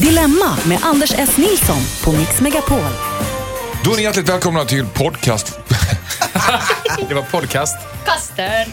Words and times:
Dilemma 0.00 0.58
med 0.64 0.78
Anders 0.82 1.12
S. 1.18 1.36
Nilsson 1.36 1.82
på 2.04 2.12
Mix 2.12 2.40
Megapol. 2.40 2.78
Då 3.84 3.92
är 3.92 3.96
ni 3.96 4.02
hjärtligt 4.02 4.28
välkomna 4.28 4.64
till 4.64 4.86
podcast... 4.86 5.58
Det 7.08 7.14
var 7.14 7.22
podcast. 7.22 7.76
Kaster. 8.04 8.66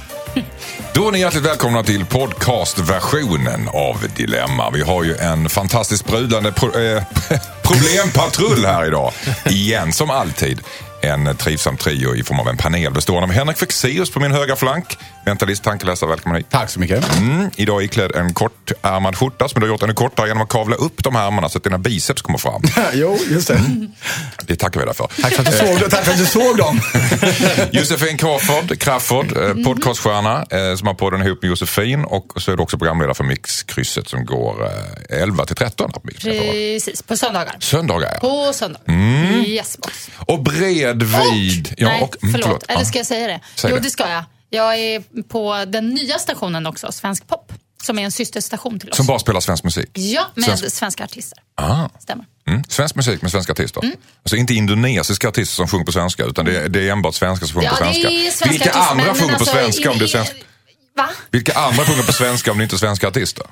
Då 0.93 1.07
är 1.07 1.11
ni 1.11 1.19
hjärtligt 1.19 1.45
välkomna 1.45 1.83
till 1.83 2.05
podcastversionen 2.05 3.67
av 3.67 4.05
Dilemma. 4.15 4.69
Vi 4.69 4.81
har 4.81 5.03
ju 5.03 5.15
en 5.17 5.49
fantastiskt 5.49 6.03
sprudlande 6.03 6.51
pro 6.51 6.79
eh, 6.79 7.03
problempatrull 7.61 8.65
här 8.65 8.85
idag. 8.85 9.13
Igen, 9.45 9.93
som 9.93 10.09
alltid. 10.09 10.61
En 11.01 11.37
trivsam 11.37 11.77
trio 11.77 12.15
i 12.15 12.23
form 12.23 12.39
av 12.39 12.47
en 12.47 12.57
panel 12.57 12.91
bestående 12.93 13.27
av 13.27 13.31
Henrik 13.31 13.57
Fexeus 13.57 14.09
på 14.09 14.19
min 14.19 14.31
högra 14.31 14.55
flank. 14.55 14.97
Mentalist, 15.25 15.63
tankeläsare, 15.63 16.09
välkommen 16.09 16.37
hit. 16.37 16.45
Tack 16.49 16.69
så 16.69 16.79
mycket. 16.79 17.17
Mm, 17.17 17.49
idag 17.55 17.83
iklädd 17.83 18.15
en 18.15 18.33
kortärmad 18.33 19.15
skjorta 19.15 19.49
som 19.49 19.61
du 19.61 19.67
har 19.67 19.73
gjort 19.73 19.83
ännu 19.83 19.93
kortare 19.93 20.27
genom 20.27 20.43
att 20.43 20.49
kavla 20.49 20.75
upp 20.75 21.03
de 21.03 21.15
här 21.15 21.27
ärmarna 21.27 21.49
så 21.49 21.57
att 21.57 21.63
dina 21.63 21.77
biceps 21.77 22.21
kommer 22.21 22.39
fram. 22.39 22.61
jo, 22.93 23.17
just 23.29 23.47
det. 23.47 23.61
Det 24.45 24.55
tackar 24.55 24.79
vi 24.79 24.85
dig 24.85 24.95
för. 24.95 25.07
Tack 25.21 25.33
för 25.33 25.43
att 25.43 25.51
du 25.51 25.57
såg, 25.57 25.89
tack 25.89 26.05
för 26.05 26.11
att 26.11 26.17
du 26.17 26.25
såg 26.25 26.57
dem. 26.57 26.81
Josefin 27.71 28.17
Crawford, 28.17 28.79
Crafoord, 28.79 29.37
eh, 29.37 29.53
podcaststjärna 29.63 30.45
eh, 30.49 30.75
som 30.75 30.87
har 30.87 30.93
podden 30.93 31.21
ihop 31.21 31.41
med 31.41 31.49
Josefin 31.49 32.05
och 32.05 32.33
så 32.35 32.51
är 32.51 32.57
du 32.57 32.63
också 32.63 32.77
programledare 32.77 33.13
för 33.13 33.23
Mixkrysset 33.23 34.07
som 34.09 34.25
går 34.25 34.65
eh, 35.09 35.21
11 35.21 35.45
till 35.45 35.55
13 35.55 35.91
på 35.91 36.01
Mix 36.03 36.25
Megapol. 36.25 36.51
Precis, 36.51 37.01
på 37.01 37.17
söndagar. 37.17 37.55
Söndagar 37.59 38.09
ja. 38.13 38.19
På 38.19 38.53
söndagar. 38.53 39.47
Yes, 39.47 39.77
boss. 39.77 40.09
Och 40.17 40.43
bredvid... 40.93 41.67
Och, 41.71 41.73
ja, 41.77 41.87
nej, 41.87 42.01
och, 42.01 42.23
mm, 42.23 42.41
förlåt. 42.41 42.63
Eller 42.67 42.79
Ja. 42.79 42.85
ska 42.85 42.97
jag 42.99 43.05
säga 43.07 43.27
det? 43.27 43.39
Säg 43.55 43.69
jo, 43.71 43.75
det. 43.77 43.83
det 43.83 43.89
ska 43.89 44.09
jag. 44.09 44.23
Jag 44.49 44.79
är 44.79 45.23
på 45.23 45.65
den 45.67 45.89
nya 45.89 46.19
stationen 46.19 46.65
också, 46.65 46.91
Svensk 46.91 47.27
Pop. 47.27 47.53
Som 47.83 47.99
är 47.99 48.03
en 48.03 48.11
systerstation 48.11 48.79
till 48.79 48.89
oss. 48.89 48.97
Som 48.97 49.05
bara 49.05 49.19
spelar 49.19 49.39
svensk 49.39 49.63
musik. 49.63 49.89
Ja, 49.93 50.27
med 50.35 50.45
Svensk- 50.49 50.69
svenska 50.69 51.03
artister. 51.03 51.37
Ah. 51.55 51.89
Stämmer. 51.99 52.25
Mm. 52.47 52.63
Svensk 52.69 52.95
musik 52.95 53.21
med 53.21 53.31
svenska 53.31 53.51
artister. 53.51 53.81
Alltså 54.23 54.35
inte 54.35 54.53
indonesiska 54.53 55.27
artister 55.29 55.55
som 55.55 55.67
sjunger 55.67 55.85
på 55.85 55.91
svenska 55.91 56.25
utan 56.25 56.45
det 56.45 56.57
är, 56.57 56.69
det 56.69 56.87
är 56.87 56.91
enbart 56.91 57.15
svenskar 57.15 57.47
som 57.47 57.53
sjunger 57.53 57.67
Ja, 57.67 57.71
på 57.71 57.83
svenska. 57.93 58.09
svenska 58.09 58.49
Vilka 58.49 58.69
artister, 58.69 58.91
andra 58.91 59.13
sjunger 59.13 59.27
på 59.33 59.39
alltså, 59.39 59.51
svenska 59.55 59.91
om 59.91 59.97
det 59.97 60.03
är 60.03 60.07
i- 60.07 60.09
svenska? 60.09 60.35
Va? 60.97 61.09
Vilka 61.31 61.53
andra 61.53 61.85
sjunger 61.85 62.03
på 62.03 62.13
svenska 62.13 62.51
om 62.51 62.57
det 62.57 62.63
inte 62.63 62.75
är 62.75 62.77
svenska 62.77 63.07
artister? 63.07 63.45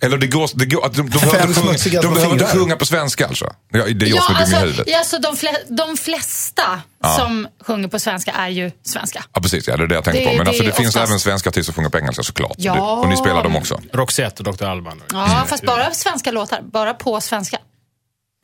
Eller 0.00 0.16
det 0.18 0.26
går, 0.26 0.50
det 0.54 0.66
går, 0.66 0.86
att 0.86 0.94
de, 0.94 1.10
de, 1.10 1.18
behöver 1.18 1.54
Fem 1.54 1.68
inte 1.68 1.78
sjunga, 1.90 2.00
de 2.02 2.14
behöver 2.14 2.32
inte 2.32 2.46
sjunga 2.46 2.76
på 2.76 2.86
svenska 2.86 3.26
alltså? 3.26 3.44
Ja, 3.72 3.84
det 3.84 4.06
är 4.06 4.10
jag 4.10 4.22
som 4.22 4.34
är 4.36 4.44
dum 4.46 4.52
i 4.54 4.56
huvudet. 4.60 4.84
ja, 4.88 4.98
alltså 4.98 5.18
de, 5.18 5.36
fle- 5.36 5.76
de 5.76 5.96
flesta 5.96 6.80
som 7.16 7.48
sjunger 7.66 7.88
på 7.88 7.98
svenska 7.98 8.30
är 8.32 8.48
ju 8.48 8.70
svenska. 8.84 9.24
Ja 9.34 9.40
precis, 9.40 9.68
ja, 9.68 9.76
det 9.76 9.82
är 9.84 9.86
det 9.88 9.94
jag 9.94 10.04
tänkte 10.04 10.20
Det- 10.20 10.26
på. 10.30 10.36
Men 10.36 10.44
det 10.44 10.48
alltså, 10.50 10.62
det 10.64 10.68
är 10.70 10.72
finns 10.72 10.96
oftast- 10.96 11.08
även 11.08 11.20
svenska 11.20 11.48
artister 11.50 11.72
som 11.72 11.74
sjunger 11.74 11.90
på 11.90 11.98
engelska 11.98 12.22
såklart. 12.22 12.54
Ja. 12.56 12.74
Det, 12.74 12.80
och 12.80 13.08
ni 13.08 13.16
spelar 13.16 13.42
dem 13.42 13.56
också. 13.56 13.80
Roxette 13.92 14.42
och 14.42 14.56
Dr. 14.56 14.64
Alban. 14.64 15.02
Ja, 15.12 15.44
fast 15.48 15.64
bara 15.66 15.90
svenska 15.94 16.30
låtar. 16.30 16.60
Bara 16.72 16.94
på 16.94 17.20
svenska. 17.20 17.58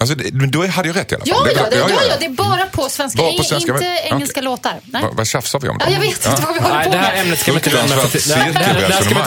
Alltså, 0.03 0.15
det, 0.17 0.33
men 0.34 0.51
då 0.51 0.67
hade 0.67 0.89
jag 0.89 0.97
rätt 0.97 1.12
i 1.12 1.15
alla 1.15 1.25
fall. 1.25 1.34
Ja, 1.39 1.45
Det- 1.45 1.53
ja, 1.53 1.67
det, 1.71 1.77
ja, 1.93 2.01
ja, 2.09 2.15
det 2.21 2.25
är 2.27 2.31
bara 2.31 2.67
på 2.67 2.89
svenska. 2.89 3.23
Bara 3.23 3.33
på 3.33 3.45
svenska, 3.45 3.73
inte 3.73 3.84
men- 3.84 4.12
engelska 4.12 4.33
okej. 4.41 4.43
låtar. 4.45 4.75
Nej. 4.84 5.03
Vad, 5.03 5.17
vad 5.17 5.27
tjafsar 5.27 5.61
vi 5.61 5.69
om 5.69 5.79
då? 5.79 5.84
Ja, 5.89 5.91
jag 5.93 6.01
vet 6.01 6.27
inte 6.27 6.43
vad 6.43 6.55
vi 6.55 6.61
håller 6.61 6.84
på 6.84 6.91
med. 6.91 7.02
Ämnet 7.23 7.39
ska 7.39 7.53
vi 7.53 7.56
inte 7.59 7.70
lämna 7.70 7.97
för 7.97 8.09
tidigt. 8.09 8.28
Det 8.28 8.34
det 8.34 8.41
det 8.45 8.48
inte 8.48 8.61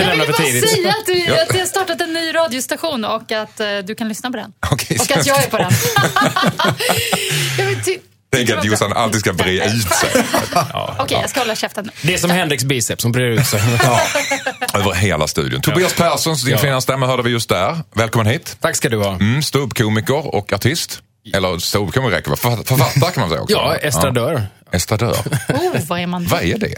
Jag 0.04 0.16
vill 0.16 0.28
bara 0.32 0.34
säga 0.34 0.90
att, 0.90 1.06
du, 1.06 1.18
Ja. 1.18 1.42
att 1.42 1.54
jag 1.54 1.60
har 1.60 1.66
startat 1.66 2.02
en 2.02 2.14
ny 2.14 2.36
radiostation 2.36 3.06
och 3.06 3.32
att 3.32 3.60
eh, 3.60 3.68
du 3.84 3.96
kan 3.96 4.10
lyssna 4.10 4.32
på 4.32 4.38
den. 4.38 4.52
Okej, 4.72 4.98
och 5.00 5.12
att 5.18 5.26
jag 5.26 5.44
är 5.44 5.48
på 5.48 5.58
den. 5.58 5.72
Tänk 8.36 8.50
att 8.50 8.62
det 8.62 8.68
Jossan 8.68 8.94
alltid 8.94 9.20
ska 9.20 9.34
bre 9.34 9.66
ut 9.66 9.94
sig. 9.94 10.10
Okej, 11.00 11.18
jag 11.22 11.30
ska 11.30 11.40
hålla 11.40 11.56
käften. 11.56 11.92
Det 12.02 12.14
är 12.14 12.18
som 12.18 12.30
Henriks 12.30 12.64
biceps 12.64 13.02
som 13.02 13.12
breder 13.12 13.30
ut 13.30 13.48
sig. 13.48 13.62
Över 14.74 14.94
hela 14.94 15.28
studion. 15.28 15.62
Tobias 15.62 15.94
Persson, 15.94 16.36
din 16.36 16.52
Ja. 16.52 16.58
fina 16.58 16.82
stämma 16.82 17.08
hörde 17.08 17.24
vi 17.24 17.30
just 17.30 17.50
där. 17.50 17.78
Välkommen 17.94 18.28
hit. 18.28 18.58
Tack 18.62 18.76
ska 18.76 18.90
du 18.90 18.98
ha. 18.98 19.12
Mm, 19.12 19.44
Ståuppkomiker 19.44 20.36
och 20.36 20.54
artist. 20.54 21.00
Eller 21.34 21.58
ståuppkomiker 21.60 22.16
räcker 22.16 22.36
Författare 22.36 23.12
kan 23.12 23.22
man 23.22 23.30
säga 23.30 23.42
också. 23.42 23.56
Ja, 23.56 23.76
estradör. 23.76 24.48
Ja. 24.76 24.78
Estradör. 24.78 25.16
Oh, 25.50 25.76
vad 25.88 26.00
är 26.00 26.08
man? 26.08 26.26
Vad 26.26 26.44
är 26.44 26.58
det? 26.58 26.74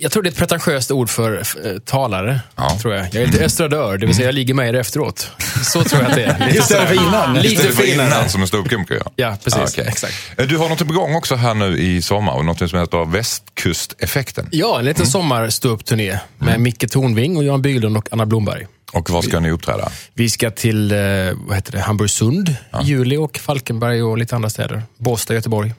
Jag 0.00 0.12
tror 0.12 0.22
det 0.22 0.28
är 0.28 0.30
ett 0.30 0.36
pretentiöst 0.38 0.90
ord 0.90 1.10
för 1.10 1.32
eh, 1.64 1.78
talare. 1.78 2.40
Ja. 2.56 2.78
Tror 2.82 2.94
jag. 2.94 3.06
jag 3.06 3.22
är 3.22 3.26
lite 3.26 3.44
estradör, 3.44 3.98
det 3.98 4.06
vill 4.06 4.14
säga 4.14 4.26
jag 4.28 4.34
ligger 4.34 4.54
med 4.54 4.68
er 4.68 4.74
efteråt. 4.74 5.30
Så 5.64 5.84
tror 5.84 6.02
jag 6.02 6.10
att 6.10 6.16
det 6.16 6.24
är. 6.24 6.38
Lite 6.46 6.58
Istället 6.58 6.88
för 6.88 6.94
innan. 6.94 7.34
Lite 7.34 7.62
för 7.72 7.92
innan 7.94 8.28
som 8.28 8.40
en 8.42 8.48
ståuppkomiker. 8.48 9.02
Ja, 9.16 9.36
precis. 9.44 9.60
Ah, 9.60 9.64
okej. 9.68 9.84
Exakt. 9.88 10.14
Eh, 10.36 10.46
Du 10.46 10.56
har 10.56 10.68
något 10.68 10.78
på 10.86 10.92
gång 10.92 11.14
också 11.14 11.34
här 11.34 11.54
nu 11.54 11.78
i 11.78 12.02
sommar. 12.02 12.32
och 12.32 12.44
Något 12.44 12.70
som 12.70 12.78
heter 12.80 13.04
Västkusteffekten. 13.04 14.48
Ja, 14.52 14.78
en 14.78 14.84
liten 14.84 15.02
Mm. 15.02 15.10
sommarståuppturné 15.10 16.18
med 16.38 16.60
Micke 16.60 16.90
Tornving 16.90 17.36
och 17.36 17.44
Jan 17.44 17.62
Bylund 17.62 17.96
och 17.96 18.08
Anna 18.12 18.26
Blomberg. 18.26 18.66
Och 18.92 19.10
var 19.10 19.22
ska 19.22 19.40
ni 19.40 19.50
uppträda? 19.50 19.90
Vi 20.14 20.30
ska 20.30 20.50
till 20.50 20.92
eh, 20.92 20.98
vad 21.34 21.54
heter 21.56 21.72
det, 21.72 21.80
Hamburgsund 21.80 22.48
i 22.48 22.84
juli 22.84 23.16
och 23.16 23.38
Falkenberg 23.38 24.02
och 24.02 24.18
lite 24.18 24.34
andra 24.36 24.50
städer. 24.50 24.82
Båstad, 24.98 25.34
Göteborg. 25.34 25.74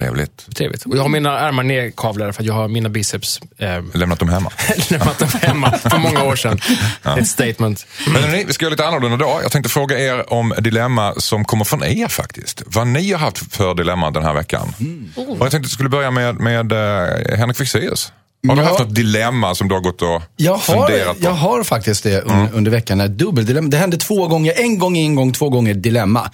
Trevligt. 0.00 0.54
Trevligt. 0.56 0.86
Och 0.86 0.96
jag 0.96 1.02
har 1.02 1.08
mina 1.08 1.38
armar 1.38 1.62
nedkavlade 1.62 2.32
för 2.32 2.42
att 2.42 2.46
jag 2.46 2.54
har 2.54 2.68
mina 2.68 2.88
biceps 2.88 3.40
eh, 3.58 3.68
Lämnat 3.94 4.18
dem 4.18 4.28
hemma. 4.28 4.50
lämnat 4.90 5.18
dem 5.18 5.28
hemma 5.42 5.72
för 5.72 5.98
många 5.98 6.22
år 6.24 6.36
sedan. 6.36 6.60
Ett 7.18 7.28
statement. 7.28 7.86
Men 8.12 8.22
hörni, 8.22 8.44
vi 8.44 8.52
ska 8.52 8.64
göra 8.64 8.70
lite 8.70 8.86
annorlunda 8.86 9.16
idag. 9.16 9.40
Jag 9.42 9.52
tänkte 9.52 9.70
fråga 9.70 9.98
er 9.98 10.32
om 10.32 10.54
dilemma 10.58 11.14
som 11.16 11.44
kommer 11.44 11.64
från 11.64 11.84
er 11.84 12.08
faktiskt. 12.08 12.62
Vad 12.66 12.86
ni 12.86 13.12
har 13.12 13.18
haft 13.18 13.54
för 13.56 13.74
dilemma 13.74 14.10
den 14.10 14.22
här 14.24 14.34
veckan. 14.34 14.74
Och 15.16 15.24
jag 15.28 15.38
tänkte 15.38 15.56
att 15.56 15.62
jag 15.62 15.70
skulle 15.70 15.88
börja 15.88 16.10
med, 16.10 16.34
med 16.40 16.72
uh, 16.72 17.36
Henrik 17.38 17.56
Fexeus. 17.56 18.12
Har 18.48 18.56
du 18.56 18.62
Ja. 18.62 18.68
haft 18.68 18.80
något 18.80 18.94
dilemma 18.94 19.54
som 19.54 19.68
du 19.68 19.74
har 19.74 19.82
gått 19.82 20.02
och 20.02 20.22
Jag 20.36 20.52
har, 20.52 20.58
funderat 20.58 21.18
på? 21.18 21.24
jag 21.24 21.30
har 21.30 21.64
faktiskt 21.64 22.02
det 22.02 22.20
un, 22.20 22.48
under 22.52 22.70
veckan. 22.70 23.16
Dubbeldilemma. 23.16 23.68
Det 23.68 23.76
hände 23.76 23.96
två 23.96 24.28
gånger. 24.28 24.52
En 24.56 24.78
gång, 24.78 24.98
en 24.98 25.14
gång, 25.14 25.32
två 25.32 25.48
gånger 25.48 25.74
dilemma. 25.74 26.30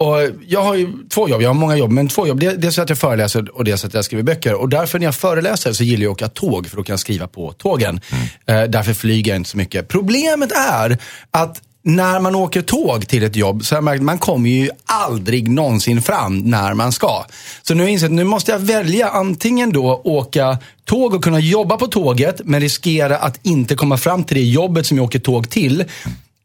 Och 0.00 0.30
jag 0.46 0.62
har 0.62 0.74
ju 0.74 0.92
två 1.08 1.28
jobb, 1.28 1.42
jag 1.42 1.48
har 1.48 1.54
många 1.54 1.76
jobb, 1.76 1.90
men 1.90 2.08
två 2.08 2.26
jobb. 2.26 2.40
Dels 2.40 2.78
att 2.78 2.88
jag 2.88 2.98
föreläser 2.98 3.56
och 3.56 3.64
dels 3.64 3.84
att 3.84 3.94
jag 3.94 4.04
skriver 4.04 4.22
böcker. 4.22 4.54
Och 4.54 4.68
därför 4.68 4.98
när 4.98 5.06
jag 5.06 5.14
föreläser 5.14 5.72
så 5.72 5.84
gillar 5.84 6.02
jag 6.02 6.12
att 6.12 6.22
åka 6.22 6.28
tåg, 6.28 6.66
för 6.66 6.76
då 6.76 6.82
kan 6.82 6.92
jag 6.92 7.00
skriva 7.00 7.26
på 7.26 7.52
tågen. 7.52 8.00
Eh, 8.46 8.62
därför 8.62 8.94
flyger 8.94 9.32
jag 9.32 9.36
inte 9.36 9.50
så 9.50 9.56
mycket. 9.56 9.88
Problemet 9.88 10.52
är 10.52 10.98
att 11.30 11.62
när 11.82 12.20
man 12.20 12.34
åker 12.34 12.62
tåg 12.62 13.08
till 13.08 13.22
ett 13.22 13.36
jobb 13.36 13.64
så 13.64 13.74
har 13.74 13.76
jag 13.76 13.84
märkt 13.84 14.00
att 14.00 14.04
man 14.04 14.18
kommer 14.18 14.50
ju 14.50 14.70
aldrig 14.84 15.50
någonsin 15.50 16.02
fram 16.02 16.38
när 16.38 16.74
man 16.74 16.92
ska. 16.92 17.24
Så 17.62 17.74
nu 17.74 17.82
har 17.82 17.88
jag 17.88 17.92
insett 17.92 18.06
att 18.06 18.12
nu 18.12 18.24
måste 18.24 18.52
jag 18.52 18.58
välja 18.58 19.08
antingen 19.08 19.72
då 19.72 20.00
åka 20.04 20.58
tåg 20.84 21.14
och 21.14 21.24
kunna 21.24 21.40
jobba 21.40 21.76
på 21.76 21.86
tåget 21.86 22.40
men 22.44 22.60
riskera 22.60 23.16
att 23.16 23.38
inte 23.42 23.74
komma 23.76 23.96
fram 23.96 24.24
till 24.24 24.36
det 24.36 24.44
jobbet 24.44 24.86
som 24.86 24.96
jag 24.96 25.04
åker 25.04 25.18
tåg 25.18 25.50
till. 25.50 25.84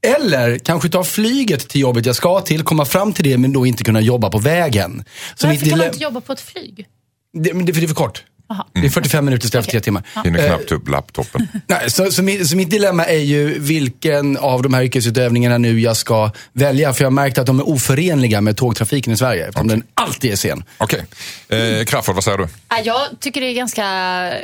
Eller 0.06 0.58
kanske 0.58 0.90
ta 0.90 1.04
flyget 1.04 1.70
till 1.70 1.82
jobbet 1.82 2.06
jag 2.06 2.16
ska 2.16 2.42
till, 2.42 2.64
komma 2.64 2.86
fram 2.86 3.14
till 3.14 3.24
det 3.24 3.38
men 3.38 3.54
då 3.54 3.66
inte 3.66 3.84
kunna 3.84 4.02
jobba 4.02 4.30
på 4.30 4.38
vägen. 4.38 5.04
Så 5.36 5.48
Varför 5.48 5.66
kan 5.70 5.78
man 5.78 5.88
inte 5.88 6.04
jobba 6.04 6.22
på 6.22 6.34
ett 6.34 6.42
flyg? 6.42 6.88
det, 7.34 7.54
men 7.54 7.66
det, 7.66 7.74
för 7.74 7.82
det 7.82 7.86
är 7.86 7.88
för 7.88 7.96
kort. 7.96 8.24
Jaha. 8.48 8.66
Det 8.74 8.86
är 8.86 8.90
45 8.90 9.26
minuter 9.26 9.46
istället 9.46 9.66
för 9.66 9.72
tre 9.72 9.80
timmar. 9.80 10.04
Hinner 10.24 10.48
knappt 10.48 10.72
upp 10.72 10.90
laptopen. 10.90 11.48
Nej, 11.68 11.92
så, 11.92 12.12
så, 12.12 12.24
mitt, 12.24 12.50
så 12.50 12.56
mitt 12.56 12.70
dilemma 12.70 13.06
är 13.06 13.18
ju 13.18 13.60
vilken 13.60 14.38
av 14.38 14.62
de 14.64 14.74
här 14.74 14.84
yrkesutövningarna 14.84 15.58
nu 15.58 15.80
jag 15.80 15.98
ska 15.98 16.32
välja. 16.54 16.94
För 16.94 17.04
jag 17.04 17.06
har 17.06 17.12
märkt 17.12 17.38
att 17.38 17.46
de 17.46 17.60
är 17.60 17.70
oförenliga 17.70 18.42
med 18.42 18.58
tågtrafiken 18.58 19.14
i 19.14 19.18
Sverige. 19.18 19.48
Eftersom 19.48 19.68
den 19.68 19.84
alltid 19.94 20.32
är 20.32 20.36
sen. 20.36 20.64
Okej. 20.78 21.06
Eh, 21.50 21.86
Crafoord, 21.86 22.16
vad 22.16 22.24
säger 22.24 22.38
du? 22.38 22.48
Ja, 22.70 22.80
Jag 22.84 23.02
tycker 23.20 23.42
det 23.42 23.48
är 23.48 23.54
ganska 23.54 23.84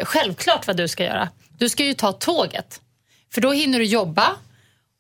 självklart 0.04 0.68
vad 0.68 0.78
du 0.78 0.88
ska 0.88 1.04
göra. 1.04 1.30
Du 1.58 1.70
ska 1.70 1.86
ju 1.86 1.94
ta 1.94 2.12
tåget. 2.12 2.80
För 3.34 3.42
då 3.42 3.52
hinner 3.52 3.80
du 3.80 3.86
jobba 3.86 4.36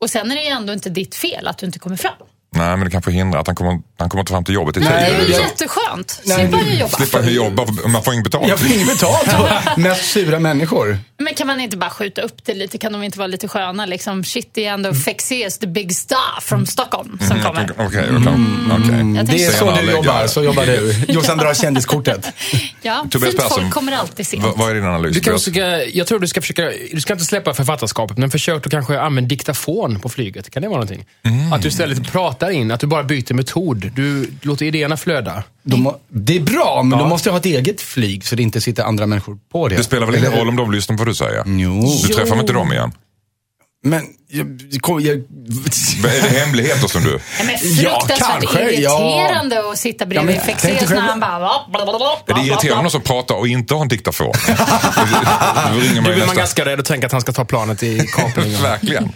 och 0.01 0.09
sen 0.09 0.31
är 0.31 0.35
det 0.35 0.41
ju 0.41 0.47
ändå 0.47 0.73
inte 0.73 0.89
ditt 0.89 1.15
fel 1.15 1.47
att 1.47 1.57
du 1.57 1.65
inte 1.65 1.79
kommer 1.79 1.95
fram. 1.95 2.27
Nej, 2.55 2.69
men 2.77 2.79
det 2.85 2.89
kanske 2.91 3.11
hindrar 3.11 3.39
att 3.39 3.47
han 3.47 3.55
kommer, 3.55 3.79
han 3.97 4.09
kommer 4.09 4.19
inte 4.21 4.31
fram 4.31 4.43
till 4.43 4.55
jobbet 4.55 4.77
i 4.77 4.79
tid. 4.79 4.89
Nej, 4.89 4.99
det 4.99 5.05
är 5.05 5.19
Eller 5.19 5.25
väl 5.27 5.35
så. 5.35 5.41
jätteskönt. 5.41 6.21
Ju 6.69 6.73
jobba. 6.79 6.97
Slippa 6.97 7.21
jobba, 7.29 7.65
man 7.87 8.03
får 8.03 8.13
inget 8.13 8.23
betalt. 8.23 8.47
Jag 8.47 8.59
får 8.59 8.71
inget 8.71 8.87
betalt. 8.87 9.27
Mest 9.77 10.11
sura 10.11 10.39
människor. 10.39 10.97
Men 11.17 11.33
kan 11.33 11.47
man 11.47 11.59
inte 11.59 11.77
bara 11.77 11.89
skjuta 11.89 12.21
upp 12.21 12.45
det 12.45 12.53
lite? 12.53 12.77
Kan 12.77 12.93
de 12.93 13.03
inte 13.03 13.17
vara 13.17 13.27
lite 13.27 13.47
sköna? 13.47 13.85
Liksom, 13.85 14.23
shit, 14.23 14.49
det 14.53 14.65
är 14.65 14.73
ändå 14.73 14.93
Fexeus, 14.93 15.57
the 15.57 15.67
big 15.67 15.95
star 15.95 16.41
from 16.41 16.65
Stockholm, 16.65 17.17
som 17.21 17.31
Mm, 17.31 17.43
kommer. 17.43 17.63
Okej, 17.77 17.85
okej. 17.87 18.03
okej. 18.71 19.15
Jag 19.15 19.25
Det 19.25 19.45
är 19.45 19.51
så 19.51 19.71
du 19.85 19.91
jobbar, 19.91 20.27
så 20.27 20.43
jobbar 20.43 20.65
du. 20.65 20.95
Jossan 21.13 21.37
drar 21.37 21.53
kändiskortet. 21.53 22.27
Ja, 22.83 23.05
Tobias 23.11 23.31
fint 23.31 23.43
Persson, 23.43 23.61
folk 23.61 23.73
kommer 23.73 23.91
alltid 23.91 24.27
sent. 24.27 24.43
Vad, 24.55 24.69
är 24.69 24.73
din 24.75 24.85
analys? 24.85 25.13
Du 25.15 25.19
kanske 25.21 25.51
ska, 25.51 25.83
jag 25.83 26.07
tror 26.07 26.19
du 26.19 26.27
ska 26.27 26.41
försöka, 26.41 26.71
du 26.93 27.01
ska 27.01 27.13
inte 27.13 27.25
släppa 27.25 27.53
författarskapet, 27.53 28.17
men 28.17 28.31
försök 28.31 28.65
att 28.65 28.71
kanske 28.71 28.99
använda 28.99 29.27
diktafon 29.27 29.99
på 29.99 30.09
flyget. 30.09 30.49
Kan 30.49 30.61
det 30.61 30.67
vara 30.67 30.79
någonting? 30.79 31.05
Mm. 31.23 31.53
Att 31.53 31.61
du 31.61 31.67
istället 31.67 32.11
pratar 32.11 32.40
in, 32.49 32.71
att 32.71 32.79
du 32.79 32.87
bara 32.87 33.03
byter 33.03 33.33
metod. 33.33 33.91
Du 33.95 34.31
låter 34.41 34.65
idéerna 34.65 34.97
flöda. 34.97 35.43
De, 35.63 35.95
det 36.07 36.35
är 36.35 36.41
bra, 36.41 36.83
men 36.83 36.99
då 36.99 37.07
måste 37.07 37.29
jag 37.29 37.33
ha 37.33 37.39
ett 37.39 37.45
eget 37.45 37.81
flyg 37.81 38.25
så 38.25 38.35
det 38.35 38.43
inte 38.43 38.61
sitter 38.61 38.83
andra 38.83 39.07
människor 39.07 39.37
på 39.51 39.67
det. 39.67 39.75
Det 39.75 39.83
spelar 39.83 40.05
väl 40.05 40.15
ingen 40.15 40.31
roll 40.31 40.49
om 40.49 40.55
de 40.55 40.71
lyssnar 40.71 40.97
på 40.97 41.01
vad 41.01 41.07
du 41.07 41.15
säger? 41.15 41.43
Jo. 41.45 41.81
Du 42.07 42.13
träffar 42.13 42.29
väl 42.29 42.39
inte 42.39 42.53
dem 42.53 42.73
igen? 42.73 42.91
Men 43.83 44.03
jag, 44.31 44.81
kom- 44.81 44.99
jag, 45.01 45.15
Är 45.15 46.21
det 46.31 46.39
hemligheter 46.39 46.87
som 46.87 47.03
du... 47.03 47.09
Nej, 47.09 47.19
men 47.45 47.55
Ja, 47.83 47.99
fruktansvärt 47.99 48.41
kanske, 48.41 48.71
ja. 48.81 49.19
irriterande 49.19 49.69
att 49.71 49.77
sitta 49.77 50.05
bredvid 50.05 50.35
Ja, 50.35 50.39
Fexeus 50.41 50.79
när 50.81 50.87
själv- 50.87 50.99
han 51.01 51.19
bara... 51.19 51.37
Bla, 51.39 51.85
bla, 51.85 51.97
bla, 51.97 52.17
Är 52.27 52.33
det 52.41 52.47
irriterande 52.47 52.89
som 52.89 53.01
pratar 53.01 53.35
och 53.35 53.47
inte 53.47 53.73
har 53.73 53.81
en 53.81 53.87
diktafon? 53.87 54.33
Då 55.73 55.79
ringer 55.79 55.95
Då 55.95 55.95
man 55.95 55.95
ju 55.95 56.01
blir 56.01 56.09
man 56.11 56.17
nästan. 56.19 56.35
ganska 56.35 56.65
rädd 56.65 56.79
och 56.79 56.85
tänker 56.85 57.05
att 57.05 57.11
han 57.11 57.21
ska 57.21 57.31
ta 57.31 57.45
planet 57.45 57.83
i 57.83 58.07
kapningen. 58.15 58.61
Verkligen. 58.63 59.09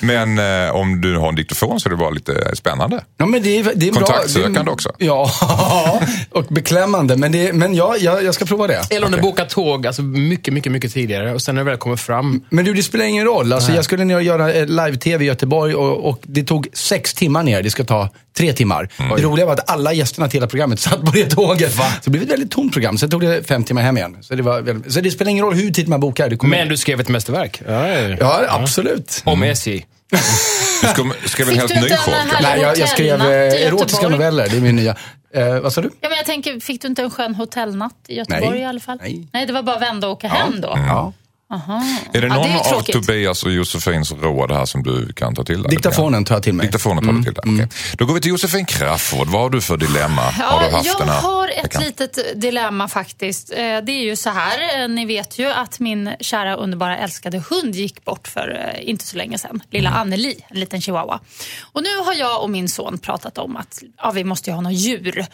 Men 0.00 0.38
eh, 0.38 0.74
om 0.74 1.00
du 1.00 1.16
har 1.18 1.28
en 1.28 1.34
diktafon 1.34 1.80
så 1.80 1.88
är 1.88 1.90
det 1.90 1.96
bara 1.96 2.10
lite 2.10 2.56
spännande. 2.56 3.04
Ja, 3.16 3.26
men 3.26 3.42
det 3.42 3.58
är, 3.58 3.72
det 3.74 3.88
är 3.88 3.92
bra. 3.92 4.00
Kontaktsökande 4.06 4.60
Det 4.60 4.68
är- 4.70 4.72
också. 4.72 4.92
Ja, 4.98 5.30
och 6.30 6.44
beklämmande. 6.44 7.16
Men, 7.16 7.32
det, 7.32 7.52
men 7.52 7.74
ja, 7.74 7.96
jag, 7.98 8.24
jag 8.24 8.34
ska 8.34 8.44
prova 8.44 8.66
det. 8.66 8.82
Eller 8.90 9.06
om 9.06 9.12
du 9.12 9.20
bokar 9.20 9.44
tåg 9.44 9.86
alltså 9.86 10.02
mycket, 10.02 10.54
mycket, 10.54 10.72
mycket 10.72 10.92
tidigare 10.92 11.34
och 11.34 11.42
sen 11.42 11.54
när 11.54 11.64
det 11.64 11.70
väl 11.70 11.78
kommer 11.78 11.96
fram. 11.96 12.44
Men 12.50 12.64
du, 12.64 12.74
det 12.74 12.82
spelar 12.82 13.04
ingen 13.04 13.24
roll. 13.24 13.52
Alltså, 13.52 13.72
jag 13.72 13.84
skulle 13.84 14.02
och 14.14 14.22
göra 14.22 14.52
live-tv 14.66 15.24
i 15.24 15.26
Göteborg 15.26 15.74
och, 15.74 16.08
och 16.08 16.18
det 16.22 16.44
tog 16.44 16.68
sex 16.72 17.14
timmar 17.14 17.42
ner. 17.42 17.62
Det 17.62 17.70
ska 17.70 17.84
ta 17.84 18.08
tre 18.36 18.52
timmar. 18.52 18.88
Mm. 18.98 19.16
Det 19.16 19.22
roliga 19.22 19.46
var 19.46 19.52
att 19.52 19.70
alla 19.70 19.92
gästerna 19.92 20.28
till 20.28 20.36
hela 20.40 20.46
programmet 20.46 20.80
satt 20.80 21.00
på 21.04 21.10
det 21.10 21.30
tåget. 21.30 21.72
Så 21.74 21.82
det 22.04 22.10
blev 22.10 22.22
ett 22.22 22.30
väldigt 22.30 22.50
tomt 22.50 22.72
program. 22.72 22.98
Sen 22.98 23.10
tog 23.10 23.20
det 23.20 23.48
fem 23.48 23.64
timmar 23.64 23.82
hem 23.82 23.96
igen. 23.96 24.16
Så 24.20 24.34
det, 24.34 24.42
var, 24.42 24.60
väldigt- 24.60 24.92
så 24.92 25.00
det 25.00 25.10
spelar 25.10 25.30
ingen 25.30 25.44
roll 25.44 25.54
hur 25.54 25.62
tidigt 25.70 25.88
man 25.88 26.00
bokar. 26.00 26.46
Men 26.46 26.68
du 26.68 26.76
skrev 26.76 27.00
ett 27.00 27.08
mästerverk. 27.08 27.62
Ja, 27.68 27.88
Ja, 28.20 28.44
absolut. 28.48 29.22
Om 29.24 29.42
SJ. 29.42 29.84
Du 30.10 31.28
ska, 31.28 31.50
inte 31.52 31.74
en 31.74 31.82
nyfolka? 31.82 32.10
härlig- 32.10 32.42
Nej, 32.42 32.60
jag, 32.60 32.78
jag 32.78 32.88
skrev 32.88 33.20
eh, 33.20 33.66
erotiska 33.66 34.08
noveller. 34.08 34.48
Det 34.48 34.56
är 34.56 34.60
min 34.60 34.76
nya. 34.76 34.96
Eh, 35.34 35.58
vad 35.60 35.72
sa 35.72 35.80
du? 35.80 35.90
Ja, 36.00 36.08
men 36.08 36.16
jag 36.16 36.26
tänker, 36.26 36.60
fick 36.60 36.82
du 36.82 36.88
inte 36.88 37.02
en 37.02 37.10
skön 37.10 37.34
hotellnatt 37.34 37.94
i 38.08 38.14
Göteborg 38.16 38.50
Nej. 38.50 38.60
i 38.60 38.64
alla 38.64 38.80
fall? 38.80 38.98
Nej. 39.32 39.46
det 39.46 39.52
var 39.52 39.62
bara 39.62 39.78
vända 39.78 40.06
och 40.06 40.12
åka 40.12 40.28
hem 40.28 40.60
då? 40.60 40.72
Ja. 40.76 41.12
Är 42.12 42.20
det 42.20 42.26
Ja, 42.26 42.34
någon 42.34 42.42
det 42.48 42.54
är 42.54 42.74
av. 42.74 42.82
Tobias 42.82 43.42
och 43.42 43.52
Josefins 43.52 44.12
råd 44.12 44.50
här 44.52 44.64
som 44.66 44.82
du 44.82 45.12
kan 45.12 45.34
ta 45.34 45.44
till 45.44 45.62
dig? 45.62 45.70
Diktafonen 45.70 46.24
tar 46.24 46.34
jag 46.34 46.42
till 46.42 46.52
mig. 46.54 46.66
Diktafonen 46.66 47.04
tar 47.04 47.12
du 47.12 47.22
till 47.22 47.34
dig. 47.34 47.42
okej. 47.66 47.68
Då 47.98 48.06
går 48.06 48.14
vi 48.14 48.20
till 48.20 48.30
Josefin 48.30 48.66
Crafoord. 48.66 49.28
Vad 49.28 49.40
har 49.42 49.50
du 49.50 49.60
för 49.60 49.76
dilemma? 49.76 50.20
har 50.22 50.60
du 50.60 50.66
Ja, 50.66 50.76
haft 50.76 50.86
jag 50.98 51.06
har 51.06 51.48
ett 51.48 51.64
veckan? 51.64 51.82
litet 51.82 52.40
dilemma 52.40 52.88
faktiskt. 52.88 53.50
Eh, 53.52 53.56
Det 53.56 53.92
är 53.92 54.04
ju 54.04 54.16
så 54.16 54.30
här, 54.30 54.82
eh, 54.82 54.88
ni 54.88 55.06
vet 55.06 55.38
ju 55.38 55.46
att 55.50 55.80
min 55.80 56.10
kära 56.20 56.54
underbara 56.56 56.98
älskade 56.98 57.42
hund 57.50 57.74
gick 57.74 58.04
bort 58.04 58.28
för 58.28 58.72
eh, 58.78 58.88
inte 58.90 59.04
så 59.06 59.16
länge 59.16 59.38
sedan. 59.38 59.62
Lilla 59.70 59.88
Mm. 59.88 60.00
Anneli, 60.00 60.44
en 60.48 60.60
liten 60.60 60.80
chihuahua. 60.80 61.20
Och 61.72 61.82
nu 61.82 61.96
har 62.04 62.14
jag 62.14 62.42
och 62.42 62.50
min 62.50 62.68
son 62.68 62.98
pratat 62.98 63.38
om 63.38 63.56
att 63.56 63.82
ja, 63.98 64.10
vi 64.10 64.24
måste 64.24 64.50
ju 64.50 64.54
ha 64.54 64.60
något 64.60 64.72
djur. 64.72 65.26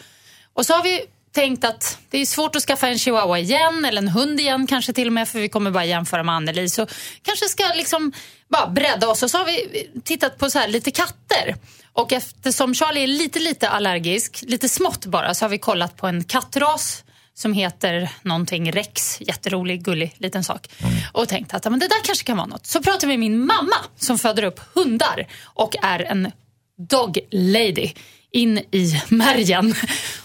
Och 0.53 0.65
så 0.65 0.73
har 0.73 0.83
vi 0.83 1.01
tänkt 1.31 1.63
att 1.63 1.97
det 2.09 2.17
är 2.17 2.25
svårt 2.25 2.55
att 2.55 2.63
skaffa 2.63 2.87
en 2.87 2.99
chihuahua 2.99 3.39
igen, 3.39 3.85
eller 3.85 4.01
en 4.01 4.07
hund 4.07 4.39
igen 4.39 4.67
kanske 4.67 4.93
till 4.93 5.07
och 5.07 5.13
med, 5.13 5.27
för 5.27 5.39
vi 5.39 5.49
kommer 5.49 5.71
bara 5.71 5.85
jämföra 5.85 6.23
med 6.23 6.35
Anneli. 6.35 6.69
Så 6.69 6.87
kanske 7.23 7.45
ska 7.45 7.63
liksom 7.75 8.11
bara 8.47 8.67
bredda 8.67 9.07
oss. 9.09 9.23
Och 9.23 9.31
så 9.31 9.37
har 9.37 9.45
vi 9.45 9.87
tittat 10.03 10.37
på 10.37 10.49
så 10.49 10.59
här 10.59 10.67
lite 10.67 10.91
katter. 10.91 11.55
Och 11.93 12.13
eftersom 12.13 12.73
Charlie 12.73 13.03
är 13.03 13.07
lite, 13.07 13.39
lite 13.39 13.69
allergisk, 13.69 14.43
lite 14.47 14.69
smått 14.69 15.05
bara, 15.05 15.33
så 15.33 15.45
har 15.45 15.49
vi 15.49 15.57
kollat 15.57 15.97
på 15.97 16.07
en 16.07 16.23
kattras 16.23 17.03
som 17.33 17.53
heter 17.53 18.09
någonting 18.21 18.71
Rex, 18.71 19.21
jätterolig, 19.21 19.83
gullig 19.83 20.15
liten 20.17 20.43
sak. 20.43 20.67
Och 21.13 21.27
tänkt 21.27 21.53
att 21.53 21.63
men 21.63 21.79
det 21.79 21.87
där 21.87 22.03
kanske 22.03 22.25
kan 22.25 22.37
vara 22.37 22.47
något. 22.47 22.65
Så 22.65 22.81
pratade 22.81 23.07
vi 23.07 23.17
med 23.17 23.19
min 23.19 23.45
mamma 23.45 23.75
som 23.97 24.17
föder 24.17 24.43
upp 24.43 24.59
hundar 24.73 25.27
och 25.43 25.75
är 25.83 25.99
en 25.99 26.31
dog 26.89 27.19
lady 27.31 27.91
in 28.33 28.57
i 28.57 29.01
märgen. 29.09 29.75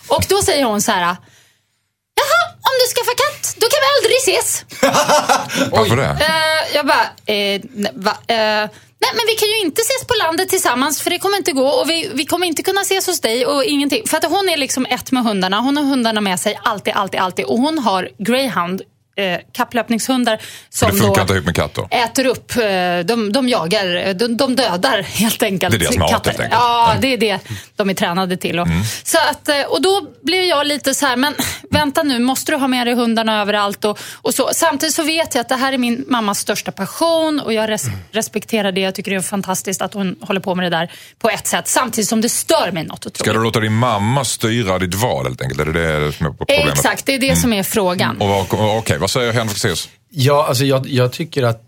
Och 0.09 0.25
då 0.29 0.43
säger 0.43 0.65
hon 0.65 0.83
så 0.83 0.93
här, 0.93 1.01
jaha, 1.01 2.41
om 2.51 2.75
du 2.81 2.95
skaffar 2.95 3.15
katt, 3.25 3.57
då 3.61 3.67
kan 3.67 3.79
vi 3.85 3.89
aldrig 3.97 4.17
ses. 4.19 4.65
Varför 5.71 5.97
det? 5.97 6.05
Eh, 6.25 6.77
jag 6.77 6.87
bara, 6.87 7.05
eh, 7.27 7.61
ne- 7.61 7.93
va, 8.05 8.11
eh, 8.27 8.71
nej 9.05 9.11
men 9.15 9.27
vi 9.27 9.35
kan 9.35 9.49
ju 9.49 9.59
inte 9.61 9.83
ses 9.83 10.07
på 10.07 10.15
landet 10.15 10.49
tillsammans 10.49 11.01
för 11.03 11.11
det 11.11 11.19
kommer 11.19 11.37
inte 11.37 11.53
gå 11.53 11.67
och 11.69 11.91
vi, 11.91 12.11
vi 12.15 12.25
kommer 12.27 12.47
inte 12.47 12.63
kunna 12.63 12.81
ses 12.81 13.07
hos 13.07 13.21
dig 13.21 13.47
och 13.47 13.65
ingenting. 13.65 14.03
För 14.07 14.17
att 14.17 14.25
hon 14.25 14.49
är 14.49 14.57
liksom 14.57 14.87
ett 14.87 15.13
med 15.13 15.23
hundarna. 15.25 15.61
Hon 15.61 15.77
har 15.77 15.85
hundarna 15.85 16.21
med 16.21 16.41
sig 16.41 16.59
alltid, 16.65 16.93
alltid, 16.95 17.21
alltid. 17.21 17.45
Och 17.45 17.59
hon 17.59 17.79
har 17.79 18.09
greyhound, 18.19 18.83
eh, 19.17 19.39
kapplöpningshundar 19.53 20.39
som 20.71 20.91
Det 20.91 20.97
funkar 20.97 21.15
då 21.15 21.21
inte 21.23 21.33
ihop 21.35 21.45
med 21.47 21.55
katter. 21.57 21.87
äter 21.91 22.27
upp, 22.27 22.57
eh, 22.57 22.63
de, 23.05 23.33
de 23.33 23.49
jagar, 23.49 24.15
de, 24.15 24.37
de 24.37 24.57
dödar 24.57 25.03
helt 25.03 25.43
enkelt 25.43 25.71
Det 25.73 25.77
är 25.77 25.79
deras 25.79 25.97
mat, 25.97 26.11
katter. 26.11 26.31
helt 26.31 26.41
enkelt. 26.41 26.61
Ja, 26.63 26.89
Mm. 26.91 27.01
det 27.01 27.09
är 27.13 27.19
det 27.19 27.39
de 27.77 27.91
är 27.91 27.95
tränade 27.95 28.37
till. 28.37 28.59
Och, 28.61 28.69
så 29.05 29.19
att, 29.31 29.49
eh, 29.49 29.63
och 29.63 29.83
då 29.83 30.03
blev 30.23 30.43
jag 30.45 30.67
lite 30.67 30.95
så 30.95 31.07
här, 31.07 31.17
men 31.17 31.35
vänta 31.71 32.03
nu, 32.03 32.19
måste 32.19 32.53
du 32.53 32.57
ha 32.57 32.69
med 32.69 32.87
dig 32.87 32.95
hundarna 32.95 33.41
överallt? 33.41 33.85
Och, 33.85 33.99
och 34.13 34.35
så. 34.35 34.51
Samtidigt 34.55 34.95
så 34.95 35.03
vet 35.03 35.35
jag 35.35 35.41
att 35.41 35.49
det 35.49 35.57
här 35.57 35.73
är 35.73 35.79
min 35.79 36.05
mammas 36.09 36.39
största 36.39 36.73
passion 36.73 37.41
och 37.41 37.53
jag 37.53 37.71
res, 37.71 37.85
respekterar 38.13 38.73
det. 38.73 38.81
Jag 38.81 38.95
tycker 38.95 39.11
det 39.11 39.17
är 39.17 39.21
fantastiskt 39.21 39.83
att 39.83 39.95
hon 39.95 40.17
håller 40.21 40.41
på 40.41 40.55
med 40.55 40.65
det 40.73 40.77
där 40.77 40.91
på 41.19 41.31
ett 41.31 41.47
sätt. 41.47 41.69
Samtidigt 41.69 42.09
som 42.09 42.21
det 42.21 42.29
stör 42.29 42.73
mig 42.73 42.85
något 42.85 42.99
otroligt. 42.99 43.17
Ska 43.19 43.33
du 43.33 43.43
låta 43.43 43.61
din 43.61 43.73
mamma 43.73 44.25
styra 44.25 44.79
ditt 44.79 44.95
val 44.95 45.25
helt 45.27 45.43
enkelt? 45.43 45.61
Är 45.61 45.65
det 45.65 45.73
det 46.07 46.13
som 46.13 46.27
är 46.27 46.31
problemet? 46.31 46.75
Exakt, 46.75 47.07
det 47.07 47.15
är 47.15 47.19
det 47.19 47.37
som 47.37 47.53
är 47.53 47.63
frågan. 47.63 48.21
Och 48.21 48.29
vad- 48.29 48.77
Okej, 48.79 48.99
vad 49.05 49.11
säger 49.11 49.33
Henrik 49.33 49.53
Fexeus? 49.53 49.89
Ja, 50.11 50.47
alltså 50.49 50.65
jag, 50.65 50.87
jag 50.87 51.13
tycker 51.13 51.43
att 51.43 51.63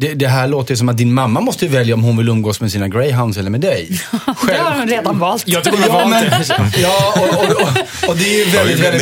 det, 0.00 0.14
det 0.14 0.28
här 0.28 0.48
låter 0.48 0.74
som 0.74 0.88
att 0.88 0.96
din 0.96 1.14
mamma 1.14 1.40
måste 1.40 1.64
ju 1.64 1.70
välja 1.70 1.94
om 1.94 2.02
hon 2.02 2.16
vill 2.16 2.28
umgås 2.28 2.60
med 2.60 2.72
sina 2.72 2.88
greyhounds 2.88 3.38
eller 3.38 3.50
med 3.50 3.60
dig. 3.60 4.00
Det 4.46 4.56
har 4.56 4.78
hon 4.78 4.88
redan 4.88 5.18
valt. 5.18 5.44
Jag 5.46 5.64
tycker 5.64 5.78
hon 5.78 5.90
har 5.90 6.00
Ja, 6.00 6.08
valt 6.30 6.48
det. 6.48 6.80
ja 6.80 7.14
och, 7.16 7.44
och, 7.44 7.50
och, 7.50 8.08
och 8.08 8.16
det 8.16 8.34
är 8.34 8.46
ju 8.46 8.50
väldigt, 8.50 8.78
väldigt, 8.80 9.00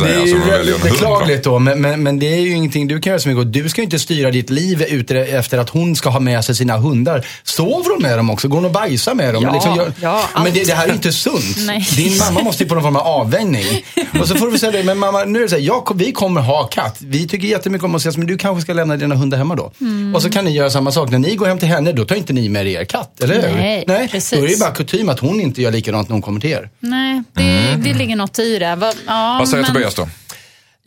det 0.00 0.14
är 0.14 0.26
ju 0.26 0.38
väldigt 0.38 0.82
beklagligt 0.82 1.44
då. 1.44 1.58
Men, 1.58 1.80
men, 1.80 2.02
men 2.02 2.18
det 2.18 2.26
är 2.34 2.40
ju 2.40 2.54
ingenting 2.54 2.88
du 2.88 3.00
kan 3.00 3.10
göra 3.10 3.20
så 3.20 3.28
mycket 3.28 3.40
åt. 3.40 3.52
Du 3.52 3.68
ska 3.68 3.80
ju 3.80 3.84
inte 3.84 3.98
styra 3.98 4.30
ditt 4.30 4.50
liv 4.50 4.82
ute 4.82 5.18
efter 5.18 5.58
att 5.58 5.70
hon 5.70 5.96
ska 5.96 6.10
ha 6.10 6.20
med 6.20 6.44
sig 6.44 6.54
sina 6.54 6.76
hundar. 6.76 7.26
Sover 7.42 7.90
hon 7.90 8.02
med 8.02 8.18
dem 8.18 8.30
också? 8.30 8.48
Går 8.48 8.56
hon 8.56 8.64
och 8.64 8.72
bajsar 8.72 9.14
med 9.14 9.34
dem? 9.34 9.42
Ja, 9.42 9.88
ja, 10.00 10.42
men 10.42 10.52
det, 10.52 10.64
det 10.64 10.74
här 10.74 10.88
är 10.88 10.92
inte 10.92 11.12
sunt. 11.12 11.56
Nej. 11.66 11.86
Din 11.96 12.18
mamma 12.18 12.40
måste 12.42 12.62
ju 12.62 12.68
på 12.68 12.74
någon 12.74 12.84
form 12.84 12.96
av 12.96 13.02
avvägning. 13.06 13.84
Och 14.20 14.28
så 14.28 14.34
får 14.34 14.50
du 14.50 14.58
säga 14.58 14.72
det, 14.72 14.82
men 14.82 14.98
mamma, 14.98 15.24
nu 15.24 15.38
är 15.38 15.42
det 15.42 15.48
så 15.48 15.56
här, 15.56 15.62
jag, 15.62 15.92
vi 15.94 16.12
kommer 16.12 16.40
ha 16.40 16.64
katt. 16.64 16.96
Vi 16.98 17.28
tycker 17.28 17.48
jättemycket 17.48 17.84
om 17.84 17.94
att 17.94 18.00
ses, 18.00 18.16
men 18.16 18.26
du 18.26 18.38
kanske 18.38 18.62
ska 18.62 18.72
lämna 18.72 18.96
dina 18.96 19.14
hundar 19.14 19.38
hemma 19.38 19.54
då. 19.54 19.72
Mm. 19.80 20.05
Och 20.14 20.22
så 20.22 20.30
kan 20.30 20.44
ni 20.44 20.50
göra 20.50 20.70
samma 20.70 20.92
sak. 20.92 21.10
När 21.10 21.18
ni 21.18 21.34
går 21.36 21.46
hem 21.46 21.58
till 21.58 21.68
henne, 21.68 21.92
då 21.92 22.04
tar 22.04 22.16
inte 22.16 22.32
ni 22.32 22.48
med 22.48 22.66
er 22.66 22.84
katt, 22.84 23.20
eller 23.22 23.34
hur? 23.34 23.56
Nej, 23.56 23.84
Nej. 23.86 24.08
precis. 24.08 24.38
Då 24.38 24.44
är 24.44 24.48
det 24.50 24.58
bara 24.60 24.70
kutym 24.74 25.08
att 25.08 25.18
hon 25.20 25.40
inte 25.40 25.62
gör 25.62 25.70
likadant 25.72 26.08
när 26.08 26.12
hon 26.14 26.22
kommer 26.22 26.40
till 26.40 26.50
er. 26.50 26.70
Nej, 26.80 27.22
det, 27.32 27.74
det 27.76 27.94
ligger 27.94 28.16
något 28.16 28.38
i 28.38 28.58
det. 28.58 28.76
Va, 28.76 28.92
ja, 29.06 29.26
Mm. 29.26 29.38
Vad 29.38 29.48
säger 29.48 29.62
men- 29.62 29.72
Tobias 29.72 29.94
då? 29.94 30.08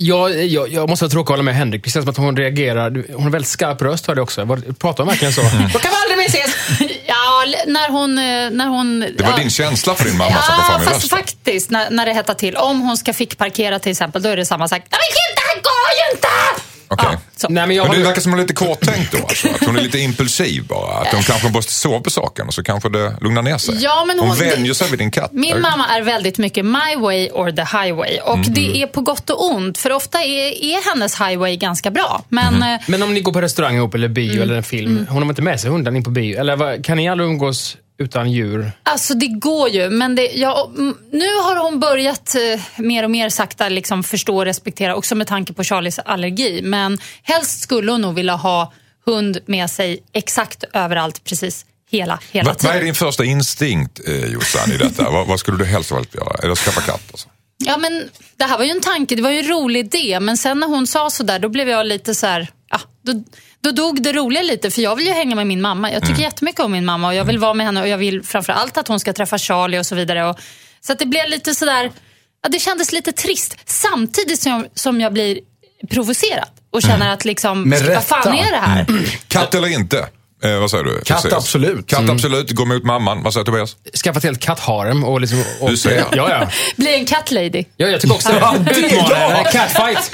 Jag, 0.01 0.45
jag, 0.45 0.69
jag 0.73 0.89
måste 0.89 1.05
vara 1.05 1.11
tråkig 1.11 1.29
och 1.29 1.33
hålla 1.33 1.43
med 1.43 1.55
Henrik. 1.55 1.83
Det 1.83 1.89
känns 1.89 2.03
som 2.05 2.09
att 2.11 2.17
hon 2.17 2.37
reagerar. 2.37 3.03
Hon 3.13 3.23
har 3.23 3.29
väldigt 3.29 3.49
skarp 3.49 3.81
röst, 3.81 4.07
hörde 4.07 4.19
jag 4.19 4.23
också. 4.23 4.57
Pratar 4.79 5.03
hon 5.03 5.07
verkligen 5.07 5.33
så? 5.33 5.41
Då 5.41 5.79
kan 5.79 5.91
vi 5.91 5.97
aldrig 6.03 6.17
mer 6.17 6.25
ses! 6.27 6.55
Ja, 7.07 7.45
när 7.67 7.89
hon... 7.91 8.17
eh, 8.17 8.23
När 8.57 8.67
hon 8.67 8.99
Det 8.99 9.23
var 9.23 9.29
ja. 9.31 9.37
din 9.37 9.49
känsla 9.49 9.95
för 9.95 10.05
din 10.05 10.17
mamma 10.17 10.31
som 10.41 10.55
kom 10.55 10.63
Ja, 10.67 10.71
fram 10.73 10.81
i 10.81 10.85
fast 10.85 10.95
rösten. 11.03 11.17
faktiskt 11.17 11.69
när, 11.69 11.89
när 11.89 12.05
det 12.05 12.13
hettar 12.13 12.33
till. 12.33 12.55
Om 12.55 12.81
hon 12.81 12.97
ska 12.97 13.13
fick 13.13 13.37
parkera 13.37 13.79
till 13.79 13.91
exempel, 13.91 14.21
då 14.21 14.29
är 14.29 14.37
det 14.37 14.45
samma 14.45 14.67
sak. 14.67 14.79
Nej 14.91 14.99
men 15.15 15.35
det 15.35 15.41
här 15.41 15.55
går 15.55 15.89
ju 15.99 16.15
inte! 16.15 16.63
Okej. 16.91 17.17
Ja. 17.41 17.47
Nej, 17.49 17.67
men 17.67 17.75
jag 17.75 17.87
Men 17.87 17.97
det 17.99 18.05
verkar 18.05 18.21
som 18.21 18.31
hon 18.31 18.39
är 18.39 18.43
lite 18.43 18.53
korttänkt 18.53 19.11
då. 19.11 19.17
Alltså. 19.17 19.47
Att 19.49 19.63
hon 19.65 19.77
är 19.77 19.81
lite 19.81 19.99
impulsiv 19.99 20.67
bara. 20.67 20.93
Att 20.97 21.13
hon 21.13 21.23
kanske 21.23 21.49
måste 21.49 21.71
sova 21.73 21.99
på 21.99 22.09
saken 22.09 22.47
och 22.47 22.53
så 22.53 22.63
kanske 22.63 22.89
det 22.89 23.15
lugnar 23.21 23.41
ner 23.41 23.57
sig. 23.57 23.75
Ja, 23.83 24.05
men 24.07 24.19
hon 24.19 24.27
hon- 24.27 24.37
vänjer 24.37 24.73
sig 24.73 24.89
vid 24.89 24.99
din 24.99 25.11
katt. 25.11 25.31
Min 25.33 25.61
mamma 25.61 25.87
är 25.87 26.01
väldigt 26.01 26.37
mycket 26.37 26.65
my 26.65 26.95
way 27.01 27.29
or 27.29 27.51
the 27.51 27.77
highway. 27.77 28.19
Och 28.19 28.33
Mm. 28.35 28.53
det 28.53 28.81
är 28.81 28.87
på 28.87 29.01
gott 29.01 29.29
och 29.29 29.45
ont. 29.51 29.77
För 29.77 29.91
ofta 29.91 30.19
är, 30.23 30.63
är 30.63 30.89
hennes 30.89 31.21
highway 31.21 31.55
ganska 31.57 31.91
bra. 31.91 32.23
Men 32.29 32.55
Mm. 32.55 32.73
eh, 32.75 32.81
Men 32.87 33.03
om 33.03 33.13
ni 33.13 33.19
går 33.21 33.31
på 33.33 33.41
restaurang 33.41 33.75
ihop 33.75 33.93
eller 33.95 34.07
bio 34.07 34.31
Mm. 34.31 34.41
eller 34.43 34.55
en 34.55 34.63
film. 34.63 35.07
Hon 35.09 35.23
har 35.23 35.29
inte 35.29 35.41
med 35.41 35.59
sig 35.59 35.69
hunden 35.69 35.95
in 35.95 36.03
på 36.03 36.09
bio? 36.09 36.39
Eller 36.39 36.83
kan 36.83 36.97
ni 36.97 37.09
aldrig 37.09 37.29
umgås 37.29 37.77
utan 37.99 38.31
djur? 38.31 38.71
Alltså 38.83 39.13
det 39.13 39.27
går 39.27 39.69
ju, 39.69 39.89
men 39.89 40.15
det, 40.15 40.31
ja, 40.35 40.71
nu 41.11 41.35
har 41.43 41.55
hon 41.63 41.79
börjat 41.79 42.35
eh, 42.35 42.61
mer 42.77 43.03
och 43.03 43.11
mer 43.11 43.29
sakta 43.29 43.69
liksom 43.69 44.03
förstå 44.03 44.35
och 44.37 44.45
respektera, 44.45 44.95
också 44.95 45.15
med 45.15 45.27
tanke 45.27 45.53
på 45.53 45.63
Charlies 45.63 45.99
allergi. 45.99 46.61
Men 46.63 46.97
helst 47.23 47.61
skulle 47.61 47.91
hon 47.91 48.01
nog 48.01 48.15
vilja 48.15 48.35
ha 48.35 48.73
hund 49.05 49.37
med 49.45 49.69
sig 49.69 50.03
exakt 50.13 50.63
överallt, 50.73 51.23
precis 51.23 51.65
hela, 51.91 52.19
hela 52.31 52.49
Va, 52.49 52.55
vad 52.61 52.69
är 52.69 52.73
tiden. 52.73 52.85
din 52.85 52.95
första 52.95 53.25
instinkt, 53.25 53.99
eh, 54.07 54.25
Jossan, 54.25 54.71
i 54.71 54.77
detta? 54.77 55.09
vad, 55.11 55.27
vad 55.27 55.39
skulle 55.39 55.57
du 55.57 55.65
helst 55.65 55.91
vilja 55.91 56.05
göra? 56.13 56.51
Att 56.51 56.57
skaffa 56.59 56.81
katt? 56.81 57.01
Alltså? 57.11 57.29
Ja, 57.57 57.77
men 57.77 58.09
det 58.37 58.43
här 58.43 58.57
var 58.57 58.65
ju 58.65 58.71
en 58.71 58.81
tanke, 58.81 59.15
det 59.15 59.21
var 59.21 59.29
ju 59.29 59.39
en 59.39 59.47
rolig 59.47 59.79
idé. 59.79 60.19
Men 60.19 60.37
sen 60.37 60.59
när 60.59 60.67
hon 60.67 60.87
sa 60.87 61.09
sådär, 61.09 61.39
då 61.39 61.49
blev 61.49 61.69
jag 61.69 61.87
lite 61.87 62.15
så 62.15 62.27
här, 62.27 62.47
ja, 62.69 62.79
då, 63.01 63.23
då 63.63 63.71
dog 63.71 64.01
det 64.03 64.13
roliga 64.13 64.43
lite. 64.43 64.71
För 64.71 64.81
jag 64.81 64.95
vill 64.95 65.07
ju 65.07 65.13
hänga 65.13 65.35
med 65.35 65.47
min 65.47 65.61
mamma. 65.61 65.91
Jag 65.91 66.01
tycker 66.01 66.13
Mm. 66.13 66.23
jättemycket 66.23 66.59
om 66.61 66.71
min 66.71 66.85
mamma 66.85 67.07
och 67.07 67.15
jag 67.15 67.25
vill 67.25 67.39
vara 67.39 67.53
med 67.53 67.65
henne 67.65 67.81
och 67.81 67.87
jag 67.87 67.97
vill 67.97 68.23
framför 68.23 68.53
allt 68.53 68.77
att 68.77 68.87
hon 68.87 68.99
ska 68.99 69.13
träffa 69.13 69.37
Charlie 69.37 69.79
och 69.79 69.85
så 69.85 69.95
vidare. 69.95 70.25
Och, 70.29 70.39
så 70.81 70.91
att 70.93 70.99
det 70.99 71.05
blev 71.05 71.29
lite 71.29 71.55
sådär, 71.55 71.91
ja, 72.43 72.49
det 72.49 72.59
kändes 72.59 72.91
lite 72.91 73.11
trist. 73.11 73.57
Samtidigt 73.65 74.39
som 74.41 74.51
jag, 74.51 74.65
som 74.73 75.01
jag 75.01 75.13
blir 75.13 75.39
provocerad 75.89 76.47
och 76.73 76.81
känner 76.81 77.13
att 77.13 77.25
liksom, 77.25 77.69
vad 77.69 78.03
fan 78.03 78.33
är 78.33 78.51
det 78.51 78.57
här? 78.57 78.85
Katt 79.27 79.55
eller 79.55 79.67
inte? 79.67 80.07
Eh, 80.43 80.59
vad 80.59 80.71
säger 80.71 80.83
du? 80.83 81.01
Katt 81.01 81.21
Precis. 81.21 81.33
absolut. 81.33 81.87
Katt 81.87 82.09
absolut. 82.09 82.51
Gå 82.51 82.65
mot 82.65 82.83
mamman. 82.83 83.23
Vad 83.23 83.33
säger 83.33 83.45
Tobias? 83.45 83.75
Skaffa 84.03 84.19
till 84.19 84.29
ett 84.29 84.39
kattharem 84.39 85.03
och 85.03 85.21
liksom... 85.21 85.43
Och, 85.61 85.69
Du 85.69 85.77
ser. 85.77 85.97
Ja, 85.97 86.29
ja. 86.29 86.47
Bli 86.75 86.95
en 86.95 87.05
cat 87.05 87.31
lady. 87.31 87.63
Ja, 87.77 87.87
jag 87.87 88.01
tycker 88.01 88.15
också 88.15 88.29
det. 88.29 88.71
Utmana. 88.85 89.43
Catfight. 89.43 90.11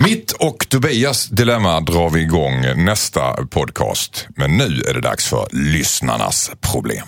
Mitt 0.00 0.32
och 0.32 0.66
Tobias 0.68 1.26
dilemma 1.26 1.80
drar 1.80 2.10
vi 2.10 2.20
igång 2.20 2.64
nästa 2.76 3.46
podcast. 3.46 4.26
Men 4.36 4.56
nu 4.56 4.82
är 4.88 4.94
det 4.94 5.00
dags 5.00 5.28
för 5.28 5.48
lyssnarnas 5.52 6.50
problem. 6.72 7.06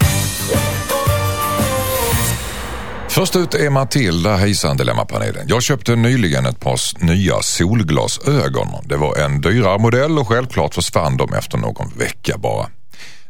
Först 3.14 3.36
ut 3.36 3.54
är 3.54 3.70
Matilda. 3.70 4.36
Hejsan 4.36 4.76
Dilemmapanelen. 4.76 5.46
Jag 5.48 5.62
köpte 5.62 5.96
nyligen 5.96 6.46
ett 6.46 6.60
par 6.60 7.04
nya 7.04 7.42
solglasögon. 7.42 8.68
Det 8.84 8.96
var 8.96 9.16
en 9.16 9.40
dyrare 9.40 9.78
modell 9.78 10.18
och 10.18 10.28
självklart 10.28 10.74
försvann 10.74 11.16
de 11.16 11.34
efter 11.34 11.58
någon 11.58 11.92
vecka 11.98 12.38
bara. 12.38 12.68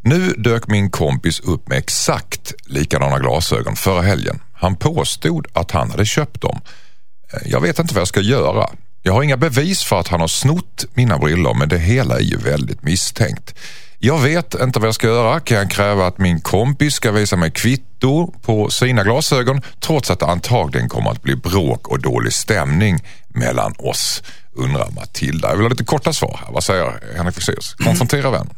Nu 0.00 0.34
dök 0.38 0.66
min 0.66 0.90
kompis 0.90 1.40
upp 1.40 1.68
med 1.68 1.78
exakt 1.78 2.54
likadana 2.66 3.18
glasögon 3.18 3.76
förra 3.76 4.02
helgen. 4.02 4.40
Han 4.52 4.76
påstod 4.76 5.46
att 5.52 5.70
han 5.70 5.90
hade 5.90 6.06
köpt 6.06 6.40
dem. 6.40 6.60
Eh, 7.32 7.50
jag 7.50 7.60
vet 7.60 7.78
inte 7.78 7.94
vad 7.94 8.00
jag 8.00 8.08
ska 8.08 8.20
göra. 8.20 8.70
Jag 9.02 9.12
har 9.12 9.22
inga 9.22 9.36
bevis 9.36 9.82
för 9.82 10.00
att 10.00 10.08
han 10.08 10.20
har 10.20 10.28
snott 10.28 10.84
mina 10.94 11.18
brillor 11.18 11.54
men 11.54 11.68
det 11.68 11.78
hela 11.78 12.16
är 12.16 12.24
ju 12.24 12.36
väldigt 12.36 12.82
misstänkt. 12.82 13.54
Jag 14.04 14.18
vet 14.18 14.54
inte 14.54 14.78
vad 14.78 14.88
jag 14.88 14.94
ska 14.94 15.06
göra. 15.06 15.40
Kan 15.40 15.56
jag 15.56 15.70
kräva 15.70 16.06
att 16.06 16.18
min 16.18 16.40
kompis 16.40 16.94
ska 16.94 17.12
visa 17.12 17.36
mig 17.36 17.50
kvitto 17.50 18.32
på 18.42 18.70
sina 18.70 19.04
glasögon 19.04 19.62
trots 19.80 20.10
att 20.10 20.20
det 20.20 20.26
antagligen 20.26 20.88
kommer 20.88 21.10
att 21.10 21.22
bli 21.22 21.36
bråk 21.36 21.88
och 21.88 22.02
dålig 22.02 22.32
stämning 22.32 22.98
mellan 23.28 23.74
oss? 23.78 24.22
Undrar 24.52 24.90
Matilda. 24.90 25.48
Jag 25.48 25.56
vill 25.56 25.64
ha 25.64 25.68
lite 25.68 25.84
korta 25.84 26.12
svar 26.12 26.40
här. 26.44 26.52
Vad 26.52 26.64
säger 26.64 27.00
Henrik 27.16 27.34
Fexeus? 27.34 27.74
Konfrontera 27.74 28.30
vän. 28.30 28.48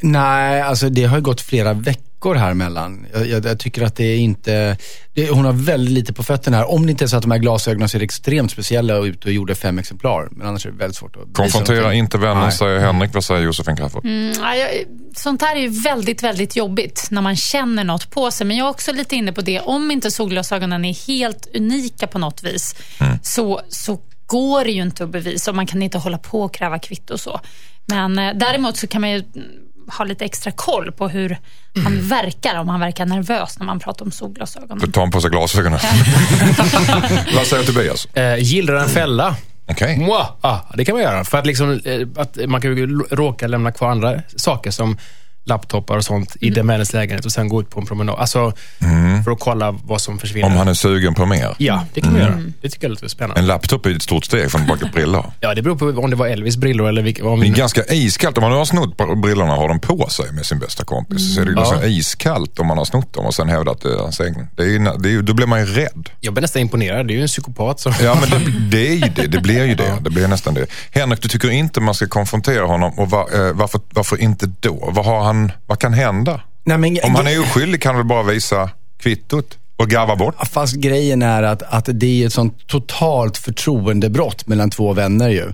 Nej, 0.00 0.60
alltså 0.60 0.88
det 0.88 1.04
har 1.04 1.16
ju 1.16 1.22
gått 1.22 1.40
flera 1.40 1.72
veckor 1.72 2.15
här 2.34 2.54
mellan. 2.54 3.06
Jag, 3.12 3.26
jag, 3.26 3.44
jag 3.44 3.58
tycker 3.58 3.82
att 3.82 3.96
det 3.96 4.04
är 4.04 4.18
inte, 4.18 4.76
det, 5.14 5.30
hon 5.30 5.44
har 5.44 5.52
väldigt 5.52 5.94
lite 5.94 6.12
på 6.12 6.22
fötterna 6.22 6.56
här. 6.56 6.70
Om 6.70 6.86
det 6.86 6.90
inte 6.90 7.04
är 7.04 7.06
så 7.06 7.16
att 7.16 7.22
de 7.22 7.30
här 7.30 7.38
glasögonen 7.38 7.88
ser 7.88 8.02
extremt 8.02 8.50
speciella 8.50 8.96
ut 8.96 9.24
och 9.24 9.32
gjorde 9.32 9.54
fem 9.54 9.78
exemplar. 9.78 10.28
Men 10.30 10.46
annars 10.46 10.66
är 10.66 10.70
det 10.70 10.76
väldigt 10.76 10.96
svårt 10.96 11.16
att 11.16 11.34
Konfrontera 11.36 11.94
inte 11.94 12.18
vännen, 12.18 12.42
Nej. 12.42 12.52
säger 12.52 12.80
Henrik. 12.80 13.14
Vad 13.14 13.24
säger 13.24 13.42
Josefin 13.42 13.76
Crafoord? 13.76 14.06
Ja, 14.40 14.54
jag, 14.54 14.68
sånt 15.16 15.42
här 15.42 15.56
är 15.56 15.60
ju 15.60 15.68
väldigt, 15.68 16.22
väldigt 16.22 16.56
jobbigt 16.56 17.08
när 17.10 17.22
man 17.22 17.36
känner 17.36 17.84
något 17.84 18.10
på 18.10 18.30
sig. 18.30 18.46
Men 18.46 18.56
jag 18.56 18.66
är 18.66 18.70
också 18.70 18.92
lite 18.92 19.16
inne 19.16 19.32
på 19.32 19.40
det, 19.40 19.60
om 19.60 19.90
inte 19.90 20.10
solglasögonen 20.10 20.84
är 20.84 21.06
helt 21.06 21.48
unika 21.54 22.06
på 22.06 22.18
något 22.18 22.42
vis, 22.42 22.74
så, 23.22 23.60
så 23.68 24.00
går 24.26 24.64
det 24.64 24.70
ju 24.70 24.82
inte 24.82 25.04
att 25.04 25.10
bevisa 25.10 25.50
och 25.50 25.56
man 25.56 25.66
kan 25.66 25.82
inte 25.82 25.98
hålla 25.98 26.18
på 26.18 26.42
och 26.42 26.54
kräva 26.54 26.78
kvitto 26.78 27.14
och 27.14 27.20
så. 27.20 27.40
Men 27.86 28.18
eh, 28.18 28.34
däremot 28.34 28.76
så 28.76 28.86
kan 28.86 29.00
man 29.00 29.10
ju 29.10 29.16
mm, 29.16 29.48
ha 29.88 30.04
lite 30.04 30.24
extra 30.24 30.52
koll 30.52 30.92
på 30.92 31.08
hur 31.08 31.38
han 31.84 32.08
verkar, 32.08 32.58
om 32.58 32.68
han 32.68 32.80
verkar 32.80 33.06
nervös 33.06 33.58
när 33.58 33.66
man 33.66 33.78
pratar 33.78 34.04
om 34.04 34.10
solglasögon. 34.10 34.78
Då 34.78 34.86
tar 34.86 35.00
han 35.00 35.10
på 35.10 35.20
sig 35.20 35.30
glasögonen. 35.30 35.78
Vad 37.36 37.46
säger 37.46 37.64
Tobias? 37.64 38.06
Eh, 38.06 38.38
gillra 38.38 38.82
en 38.82 38.88
fälla. 38.88 39.36
Okej. 39.70 39.98
Mwah! 39.98 40.30
Ah, 40.40 40.58
det 40.74 40.84
kan 40.84 40.94
man 40.94 41.02
göra. 41.02 41.24
För 41.24 41.38
att, 41.38 41.46
liksom, 41.46 41.80
eh, 41.84 42.08
att 42.16 42.38
man 42.46 42.60
kan 42.60 43.00
råka 43.10 43.46
lämna 43.46 43.72
kvar 43.72 43.90
andra 43.90 44.22
saker 44.36 44.70
som 44.70 44.98
laptopar 45.48 45.96
och 45.96 46.04
sånt 46.04 46.36
i 46.40 46.50
den 46.50 46.66
männens 46.66 46.92
lägenhet 46.92 47.24
och 47.24 47.32
sen 47.32 47.48
gå 47.48 47.60
ut 47.60 47.70
på 47.70 47.80
en 47.80 47.86
promenad. 47.86 48.16
Alltså, 48.18 48.52
för 49.24 49.30
att 49.32 49.40
kolla 49.40 49.74
vad 49.84 50.00
som 50.00 50.18
försvinner. 50.18 50.46
Om 50.46 50.52
han 50.56 50.68
är 50.68 50.74
sugen 50.74 51.14
på 51.14 51.26
mer. 51.26 51.54
Ja, 51.58 51.84
det 51.94 52.00
kan 52.00 52.12
man 52.12 52.20
göra. 52.20 52.42
Det 52.62 52.68
tycker 52.68 52.84
jag 52.84 52.90
låter 52.90 53.08
spännande. 53.08 53.40
En 53.40 53.46
laptop 53.46 53.86
är 53.86 53.90
ett 53.90 54.02
stort 54.02 54.24
steg 54.24 54.50
från 54.50 54.66
baka 54.66 54.86
brillor. 54.92 55.32
Ja, 55.40 55.54
det 55.54 55.62
beror 55.62 55.76
på 55.76 56.00
om 56.00 56.10
det 56.10 56.16
var 56.16 56.26
Elvis 56.26 56.56
brillor 56.56 56.88
eller 56.88 57.02
vilka. 57.02 57.28
Om, 57.28 57.40
Det 57.40 57.46
är 57.46 57.50
ganska 57.50 57.82
iskallt. 57.90 58.38
Om 58.38 58.42
man 58.42 58.50
nu 58.50 58.56
har 58.56 58.64
snott 58.64 58.96
brillorna 59.22 59.52
och 59.54 59.60
har 59.60 59.68
dem 59.68 59.80
på 59.80 60.08
sig 60.08 60.32
med 60.32 60.46
sin 60.46 60.58
bästa 60.58 60.84
kompis 60.84 61.34
så 61.34 61.40
är 61.40 61.44
det 61.44 61.52
ganska 61.54 61.86
iskallt 61.86 62.58
om 62.58 62.66
man 62.66 62.78
har 62.78 62.84
snott 62.84 63.12
dem 63.14 63.26
och 63.26 63.34
sen 63.34 63.48
hävdat 63.48 63.76
att 63.76 63.82
det 63.82 63.88
är 63.88 63.98
hans 63.98 64.20
egna. 64.20 64.46
Det 64.56 64.62
är, 64.62 64.66
ju- 64.66 64.78
det 64.78 65.08
är, 65.08 65.12
ju- 65.12 65.22
då 65.22 65.34
blir 65.34 65.46
man 65.46 65.60
ju 65.60 65.66
rädd. 65.66 66.08
jag 66.20 66.32
blir 66.34 66.42
nästan 66.42 66.62
imponerad. 66.62 67.06
Det 67.06 67.12
är 67.12 67.16
ju 67.16 67.22
en 67.22 67.28
psykopat 67.28 67.80
som... 67.80 67.92
Ja, 68.02 68.18
men 68.20 68.30
det, 68.30 68.50
det 68.76 68.88
är 68.88 68.92
ju 68.94 69.00
det. 69.16 69.26
Det 69.26 69.40
blir 69.40 69.64
ju 69.66 69.74
det. 69.74 69.92
Det 70.00 70.10
blir 70.10 70.28
nästan 70.28 70.54
det. 70.54 70.66
Henrik, 70.90 71.22
du 71.22 71.28
tycker 71.28 71.50
inte 71.50 71.80
man 71.80 71.94
ska 71.94 72.06
konfrontera 72.08 72.64
honom 72.66 72.98
och 72.98 73.10
va, 73.10 73.26
eh, 73.34 73.52
varför, 73.52 73.80
varför 73.90 74.20
inte 74.20 74.46
då? 74.60 74.90
Vad, 74.92 75.04
har 75.04 75.22
han, 75.24 75.35
vad 75.66 75.78
kan 75.78 75.92
hända? 75.92 76.40
Nej, 76.64 76.78
men, 76.78 76.98
Om 77.02 77.14
han 77.14 77.26
är 77.26 77.40
oskyldig 77.40 77.82
kan 77.82 77.94
han 77.94 77.96
väl 77.96 78.06
bara 78.06 78.22
visa 78.22 78.70
kvittot 78.98 79.58
och 79.76 79.88
garva 79.88 80.16
bort? 80.16 80.34
Fast 80.48 80.74
grejen 80.74 81.22
är 81.22 81.42
att, 81.42 81.62
att 81.62 81.88
det 81.92 82.22
är 82.22 82.26
ett 82.26 82.32
sånt 82.32 82.66
totalt 82.66 83.38
förtroendebrott 83.38 84.46
mellan 84.46 84.70
två 84.70 84.92
vänner 84.92 85.28
ju. 85.28 85.52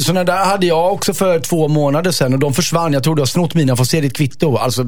Sådana 0.00 0.24
där 0.24 0.44
hade 0.44 0.66
jag 0.66 0.92
också 0.92 1.14
för 1.14 1.40
två 1.40 1.68
månader 1.68 2.10
sedan 2.10 2.32
och 2.34 2.38
de 2.38 2.54
försvann. 2.54 2.92
Jag 2.92 3.02
tror 3.02 3.14
du 3.16 3.22
har 3.22 3.26
snott 3.26 3.54
mina, 3.54 3.76
får 3.76 3.84
se 3.84 4.00
ditt 4.00 4.16
kvitto. 4.16 4.56
Alltså, 4.56 4.86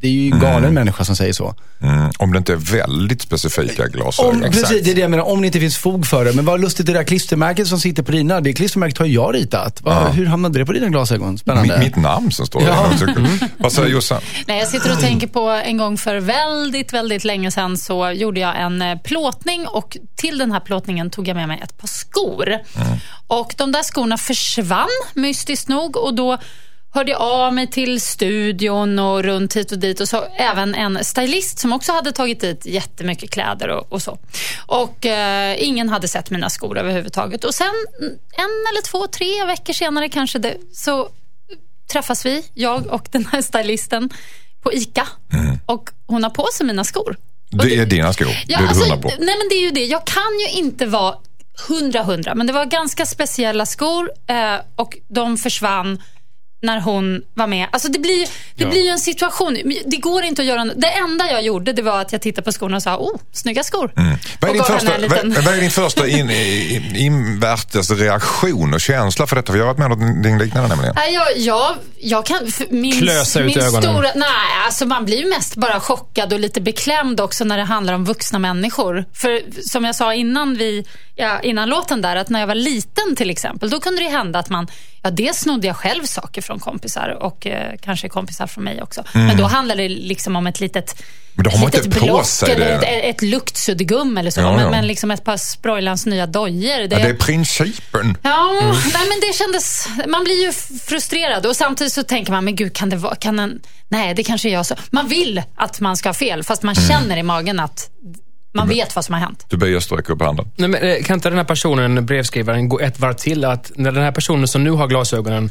det 0.00 0.08
är 0.08 0.12
ju 0.12 0.30
en 0.32 0.40
galen 0.40 0.74
människa 0.74 1.04
som 1.04 1.16
säger 1.16 1.32
så. 1.32 1.54
Mm, 1.82 2.10
om 2.18 2.32
det 2.32 2.38
inte 2.38 2.52
är 2.52 2.56
väldigt 2.56 3.22
specifika 3.22 3.86
glasögon. 3.86 4.34
Om, 4.44 4.50
precis, 4.50 4.82
det 4.84 4.90
är 4.90 4.94
det 4.94 5.00
jag 5.00 5.10
menar. 5.10 5.24
Om 5.24 5.40
det 5.40 5.46
inte 5.46 5.60
finns 5.60 5.76
fog 5.76 6.06
för 6.06 6.24
det. 6.24 6.32
Men 6.32 6.44
vad 6.44 6.60
lustigt 6.60 6.86
det 6.86 6.92
där 6.92 7.04
klistermärket 7.04 7.66
som 7.68 7.78
sitter 7.80 8.02
på 8.02 8.12
dina. 8.12 8.40
Det 8.40 8.52
klistermärket 8.52 8.98
har 8.98 9.06
jag 9.06 9.34
ritat. 9.34 9.82
Va, 9.82 10.08
Hur 10.08 10.26
hamnade 10.26 10.58
det 10.58 10.66
på 10.66 10.72
dina 10.72 10.88
glasögon? 10.88 11.38
Spännande. 11.38 11.78
Mitt, 11.78 11.96
mitt 11.96 12.02
namn 12.04 12.32
som 12.32 12.46
står 12.46 12.62
Ja. 12.62 12.90
där. 13.06 13.48
Vad 13.58 13.72
säger 13.72 13.88
Jossan? 13.88 14.20
Nej, 14.46 14.58
jag 14.58 14.68
sitter 14.68 14.92
och 14.92 15.00
tänker 15.00 15.26
på 15.26 15.48
en 15.48 15.76
gång 15.76 15.98
för 15.98 16.16
väldigt, 16.20 16.92
väldigt 16.92 17.24
länge 17.24 17.50
sedan 17.50 17.76
så 17.76 18.10
gjorde 18.10 18.40
jag 18.40 18.60
en 18.60 18.82
eh, 18.82 18.98
plåtning 18.98 19.66
och 19.66 19.96
till 20.16 20.38
den 20.38 20.52
här 20.52 20.60
plåtningen 20.60 21.10
tog 21.10 21.28
jag 21.28 21.34
med 21.36 21.48
mig 21.48 21.60
ett 21.62 21.78
par 21.78 21.88
skor. 21.88 22.48
Och 23.26 23.54
de 23.56 23.72
där 23.72 23.82
skorna 23.82 24.16
försvann 24.16 24.88
mystiskt 25.14 25.68
nog 25.68 25.96
och 25.96 26.14
då 26.14 26.38
hörde 26.96 27.10
jag 27.10 27.20
av 27.20 27.54
mig 27.54 27.66
till 27.66 28.00
studion 28.00 28.98
och 28.98 29.22
runt 29.22 29.56
hit 29.56 29.72
och 29.72 29.78
dit 29.78 30.00
och 30.00 30.08
så 30.08 30.24
även 30.36 30.74
en 30.74 31.04
stylist 31.04 31.58
som 31.58 31.72
också 31.72 31.92
hade 31.92 32.12
tagit 32.12 32.40
dit 32.40 32.66
jättemycket 32.66 33.30
kläder 33.30 33.68
och, 33.68 33.92
och 33.92 34.02
så. 34.02 34.18
Och 34.66 35.06
eh, 35.06 35.56
ingen 35.58 35.88
hade 35.88 36.08
sett 36.08 36.30
mina 36.30 36.50
skor 36.50 36.78
överhuvudtaget. 36.78 37.44
Och 37.44 37.54
sen 37.54 37.72
mm, 38.00 38.12
en 38.32 38.72
eller 38.72 38.82
två, 38.82 39.06
tre 39.06 39.44
veckor 39.44 39.72
senare 39.72 40.08
kanske 40.08 40.38
det, 40.38 40.56
så 40.72 41.08
träffas 41.92 42.26
vi, 42.26 42.44
jag 42.54 42.86
och 42.86 43.08
den 43.10 43.26
här 43.26 43.42
stylisten 43.42 44.10
på 44.62 44.72
ICA. 44.72 45.08
Och 45.66 45.90
hon 46.06 46.22
har 46.22 46.30
på 46.30 46.46
sig 46.52 46.66
mina 46.66 46.84
skor. 46.84 47.16
Det 47.50 47.76
är 47.76 47.86
dina 47.86 48.12
skor. 48.12 48.28
Ja, 48.46 48.58
det 48.58 48.64
är 48.64 48.68
alltså, 48.68 48.96
på. 48.96 49.08
nej 49.08 49.36
men 49.38 49.48
det 49.50 49.54
är 49.54 49.62
ju 49.62 49.70
det. 49.70 49.84
Jag 49.84 50.06
kan 50.06 50.38
ju 50.40 50.58
inte 50.58 50.86
vara 50.86 51.14
hundra 51.68 52.02
hundra, 52.02 52.34
men 52.34 52.46
det 52.46 52.52
var 52.52 52.64
ganska 52.64 53.06
speciella 53.06 53.66
skor 53.66 54.10
eh, 54.26 54.56
och 54.76 54.98
de 55.08 55.36
försvann 55.36 56.02
när 56.62 56.80
hon 56.80 57.22
var 57.34 57.46
med. 57.46 57.68
Alltså 57.72 57.88
det 57.88 57.98
blir, 57.98 58.28
det 58.54 58.66
blir 58.66 58.82
ju 58.82 58.88
en 58.88 58.98
situation. 58.98 59.58
Det 59.86 59.96
går 59.96 60.22
inte 60.22 60.42
att 60.42 60.48
göra... 60.48 60.64
Det 60.64 60.86
enda 60.86 61.30
jag 61.30 61.42
gjorde 61.42 61.72
det 61.72 61.82
var 61.82 62.00
att 62.00 62.12
jag 62.12 62.22
tittade 62.22 62.44
på 62.44 62.52
skorna 62.52 62.76
och 62.76 62.82
sa, 62.82 62.96
oh, 62.96 63.20
snygga 63.32 63.64
skor. 63.64 63.92
Vad 64.40 64.50
är, 64.50 64.54
din 64.54 64.64
första, 64.64 64.96
liten- 64.98 65.34
vad, 65.34 65.44
vad 65.44 65.54
är 65.54 65.60
din 65.60 65.70
första 65.70 66.08
in, 66.08 66.30
in, 66.30 66.96
invärtes 66.96 67.90
reaktion 67.90 68.74
och 68.74 68.80
känsla 68.80 69.26
för 69.26 69.36
detta? 69.36 69.52
För 69.52 69.58
jag 69.58 69.66
har 69.66 69.74
varit 69.74 69.78
med 69.78 69.92
om 69.92 70.08
någonting 70.08 70.38
liknande 70.38 70.68
nämligen. 70.68 70.94
Nej, 70.96 71.14
jag, 71.14 71.38
jag, 71.38 71.76
jag 71.98 72.26
kan... 72.26 72.38
Min, 72.70 72.98
Klösa 72.98 73.40
ut 73.40 73.46
min 73.46 73.58
ögonen. 73.58 73.82
Stora, 73.82 74.10
nej, 74.14 74.28
alltså 74.66 74.86
man 74.86 75.04
blir 75.04 75.30
mest 75.30 75.56
bara 75.56 75.80
chockad 75.80 76.32
och 76.32 76.40
lite 76.40 76.60
beklämd 76.60 77.20
också 77.20 77.44
när 77.44 77.56
det 77.58 77.64
handlar 77.64 77.94
om 77.94 78.04
vuxna 78.04 78.38
människor. 78.38 79.04
För 79.14 79.40
som 79.68 79.84
jag 79.84 79.94
sa 79.94 80.14
innan, 80.14 80.56
vi, 80.56 80.84
ja, 81.14 81.40
innan 81.40 81.68
låten 81.68 82.02
där, 82.02 82.16
att 82.16 82.28
när 82.28 82.40
jag 82.40 82.46
var 82.46 82.54
liten 82.54 83.16
till 83.16 83.30
exempel, 83.30 83.70
då 83.70 83.80
kunde 83.80 84.02
det 84.02 84.08
hända 84.08 84.38
att 84.38 84.50
man, 84.50 84.66
ja 85.06 85.10
dels 85.10 85.38
snodde 85.38 85.66
jag 85.66 85.76
själv 85.76 86.04
saker 86.04 86.42
från 86.42 86.58
kompisar 86.60 87.08
och 87.20 87.46
eh, 87.46 87.72
kanske 87.82 88.08
kompisar 88.08 88.46
från 88.46 88.64
mig 88.64 88.82
också. 88.82 89.04
Men 89.12 89.36
då 89.36 89.44
handlade 89.44 89.82
det 89.82 89.88
liksom 89.88 90.36
om 90.36 90.46
ett 90.46 90.60
litet 90.60 90.94
Mm. 91.38 91.44
Men 91.44 91.52
då 91.52 91.58
har 91.58 91.58
man 91.66 91.74
inte 91.84 92.00
på 92.00 92.24
sig 92.24 92.50
eller 92.52 92.66
det. 92.80 92.86
ett, 92.86 93.16
ett 93.16 93.22
luktsuddgum 93.22 94.18
eller 94.18 94.30
så. 94.30 94.40
Ja, 94.40 94.52
men, 94.52 94.60
ja. 94.64 94.70
men 94.70 94.86
liksom 94.86 95.10
ett 95.10 95.24
par 95.24 95.36
Sproilans 95.36 96.06
nya 96.06 96.26
dojor. 96.26 96.80
Ja, 96.80 96.86
det 96.86 96.94
är 96.96 97.14
principen. 97.14 98.16
Ja, 98.22 98.50
Mm. 98.62 98.70
nej, 98.70 99.08
men 99.08 99.20
det 99.20 99.34
kändes... 99.34 99.88
Man 100.08 100.24
blir 100.24 100.44
ju 100.46 100.52
frustrerad 100.86 101.46
och 101.46 101.56
samtidigt 101.56 101.92
så 101.92 102.02
tänker 102.02 102.32
man, 102.32 102.44
men 102.44 102.56
gud, 102.56 102.74
kan 102.74 102.90
det 102.90 102.96
vara... 102.96 103.14
Kan 103.14 103.38
en, 103.38 103.60
nej, 103.88 104.14
det 104.14 104.22
kanske 104.24 104.48
är 104.48 104.52
jag 104.52 104.66
så. 104.66 104.74
Man 104.90 105.08
vill 105.08 105.42
att 105.56 105.80
man 105.80 105.96
ska 105.96 106.08
ha 106.08 106.14
fel, 106.14 106.42
fast 106.42 106.62
man 106.62 106.74
Mm. 106.76 106.88
känner 106.88 107.16
i 107.16 107.22
magen 107.22 107.60
att 107.60 107.90
man 108.56 108.68
vet 108.68 108.94
vad 108.94 109.04
som 109.04 109.12
har 109.12 109.20
hänt. 109.20 109.46
Tobias 109.48 109.84
sträcker 109.84 110.12
upp 110.12 110.22
handen. 110.22 110.50
Nej, 110.56 110.68
men, 110.68 110.82
eh, 110.82 111.02
kan 111.02 111.14
inte 111.14 111.28
den 111.28 111.38
här 111.38 111.44
personen, 111.44 112.06
brevskrivaren, 112.06 112.68
gå 112.68 112.80
ett 112.80 113.00
varv 113.00 113.14
till? 113.14 113.44
Att 113.44 113.72
när 113.74 113.92
den 113.92 114.02
här 114.02 114.12
personen 114.12 114.48
som 114.48 114.64
nu 114.64 114.70
har 114.70 114.86
glasögonen 114.86 115.50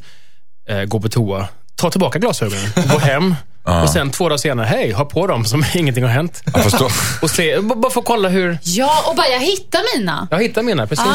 eh, 0.70 0.84
går 0.84 1.00
på 1.00 1.10
toa, 1.10 1.48
ta 1.76 1.92
tillbaka 1.92 2.20
glasögonen, 2.20 2.66
gå 2.92 2.98
hem 2.98 3.36
och 3.84 3.90
sen 3.90 4.12
två 4.12 4.30
dagar 4.30 4.38
senare, 4.38 4.66
hej, 4.66 4.92
ha 4.92 5.06
på 5.06 5.28
dem 5.28 5.46
som 5.46 5.66
ingenting 5.74 6.04
har 6.04 6.12
hänt. 6.12 6.42
Jag 6.54 6.64
förstår. 6.64 6.92
Och 7.22 7.30
se, 7.30 7.60
bara 7.60 7.92
få 7.92 8.02
kolla 8.02 8.30
hur... 8.30 8.58
Ja, 8.64 9.04
och 9.10 9.16
bara 9.16 9.28
jag 9.28 9.40
hittar 9.40 9.98
mina. 9.98 10.28
Jag 10.32 10.42
hittar 10.42 10.64
mina, 10.64 10.88
precis. 10.88 11.06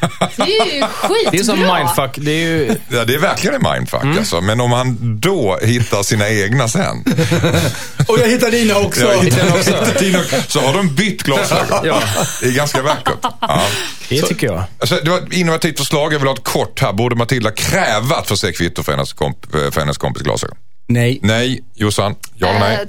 Ja, 0.00 0.08
det 0.36 0.42
är 0.58 0.74
ju 0.74 0.82
skitbra. 0.82 1.30
Det 1.30 1.38
är 1.38 1.42
som 1.42 1.58
mindfuck. 1.58 2.18
Det 2.24 2.30
är 2.30 2.46
ju... 2.46 2.76
Ja, 2.88 3.04
det 3.04 3.14
är 3.14 3.18
verkligen 3.18 3.54
en 3.64 3.72
mindfuck 3.72 4.04
alltså. 4.18 4.40
Men 4.40 4.60
om 4.60 4.72
han 4.72 5.20
då 5.20 5.58
hittar 5.62 6.02
sina 6.02 6.28
egna 6.28 6.68
sen. 6.68 7.04
Och 8.08 8.18
jag 8.18 8.28
hittar 8.28 8.50
dina 8.50 8.78
också. 8.78 9.00
Ja, 9.00 9.20
hittar, 9.20 9.56
hittar 9.56 10.00
dina, 10.00 10.18
så 10.48 10.60
har 10.60 10.74
de 10.74 10.94
bytt 10.94 11.22
glasögon. 11.22 11.80
Ja. 11.84 12.00
Det 12.40 12.46
är 12.46 12.52
ganska 12.52 12.82
vackert. 12.82 13.18
Ja. 13.40 13.62
Det 14.08 14.18
Så- 14.20 14.26
tycker 14.26 14.46
jag. 14.46 14.62
Alltså, 14.80 14.96
det 15.04 15.10
var 15.10 15.18
ett 15.18 15.32
innovativt 15.32 15.78
förslag. 15.78 16.12
Jag 16.14 16.18
vill 16.18 16.28
ha 16.28 16.34
ett 16.34 16.44
kort 16.44 16.80
här. 16.80 16.92
Borde 16.92 17.16
Matilda 17.16 17.50
kräva 17.50 18.16
att 18.16 18.28
få 18.28 18.36
se 18.36 18.52
kvitto 18.52 18.82
för 18.82 18.92
hennes, 18.92 19.14
komp- 19.14 19.70
för 19.70 19.80
hennes 19.80 19.98
kompis 19.98 20.22
glasögon? 20.22 20.56
Nej. 20.86 21.18
Nej, 21.22 21.60
Jossan. 21.74 22.14
Ja 22.36 22.48
eller 22.48 22.60
nej? 22.60 22.74
Eh, 22.74 22.88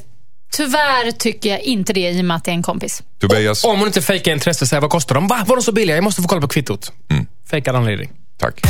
tyvärr 0.52 1.12
tycker 1.12 1.50
jag 1.50 1.62
inte 1.62 1.94
det 1.94 2.10
i 2.10 2.22
och 2.22 2.26
med 2.26 2.38
att 2.38 2.44
det 2.44 2.52
är 2.52 2.56
en 2.56 2.64
kompis. 2.64 3.04
Tobias? 3.20 3.64
Om 3.64 3.78
hon 3.80 3.88
inte 3.88 4.02
fejkar 4.02 4.32
intresse, 4.32 4.68
säger 4.68 4.82
vad 4.82 4.90
kostar 4.92 5.16
de? 5.16 5.28
Va? 5.28 5.44
Var 5.48 5.56
de 5.56 5.62
så 5.62 5.72
billiga? 5.72 5.98
Jag 5.98 6.04
måste 6.04 6.22
få 6.22 6.28
kolla 6.28 6.42
på 6.42 6.48
kvittot. 6.48 6.92
Mm. 7.10 7.26
Fejkad 7.50 7.76
anledning. 7.76 8.12
Tack. 8.40 8.62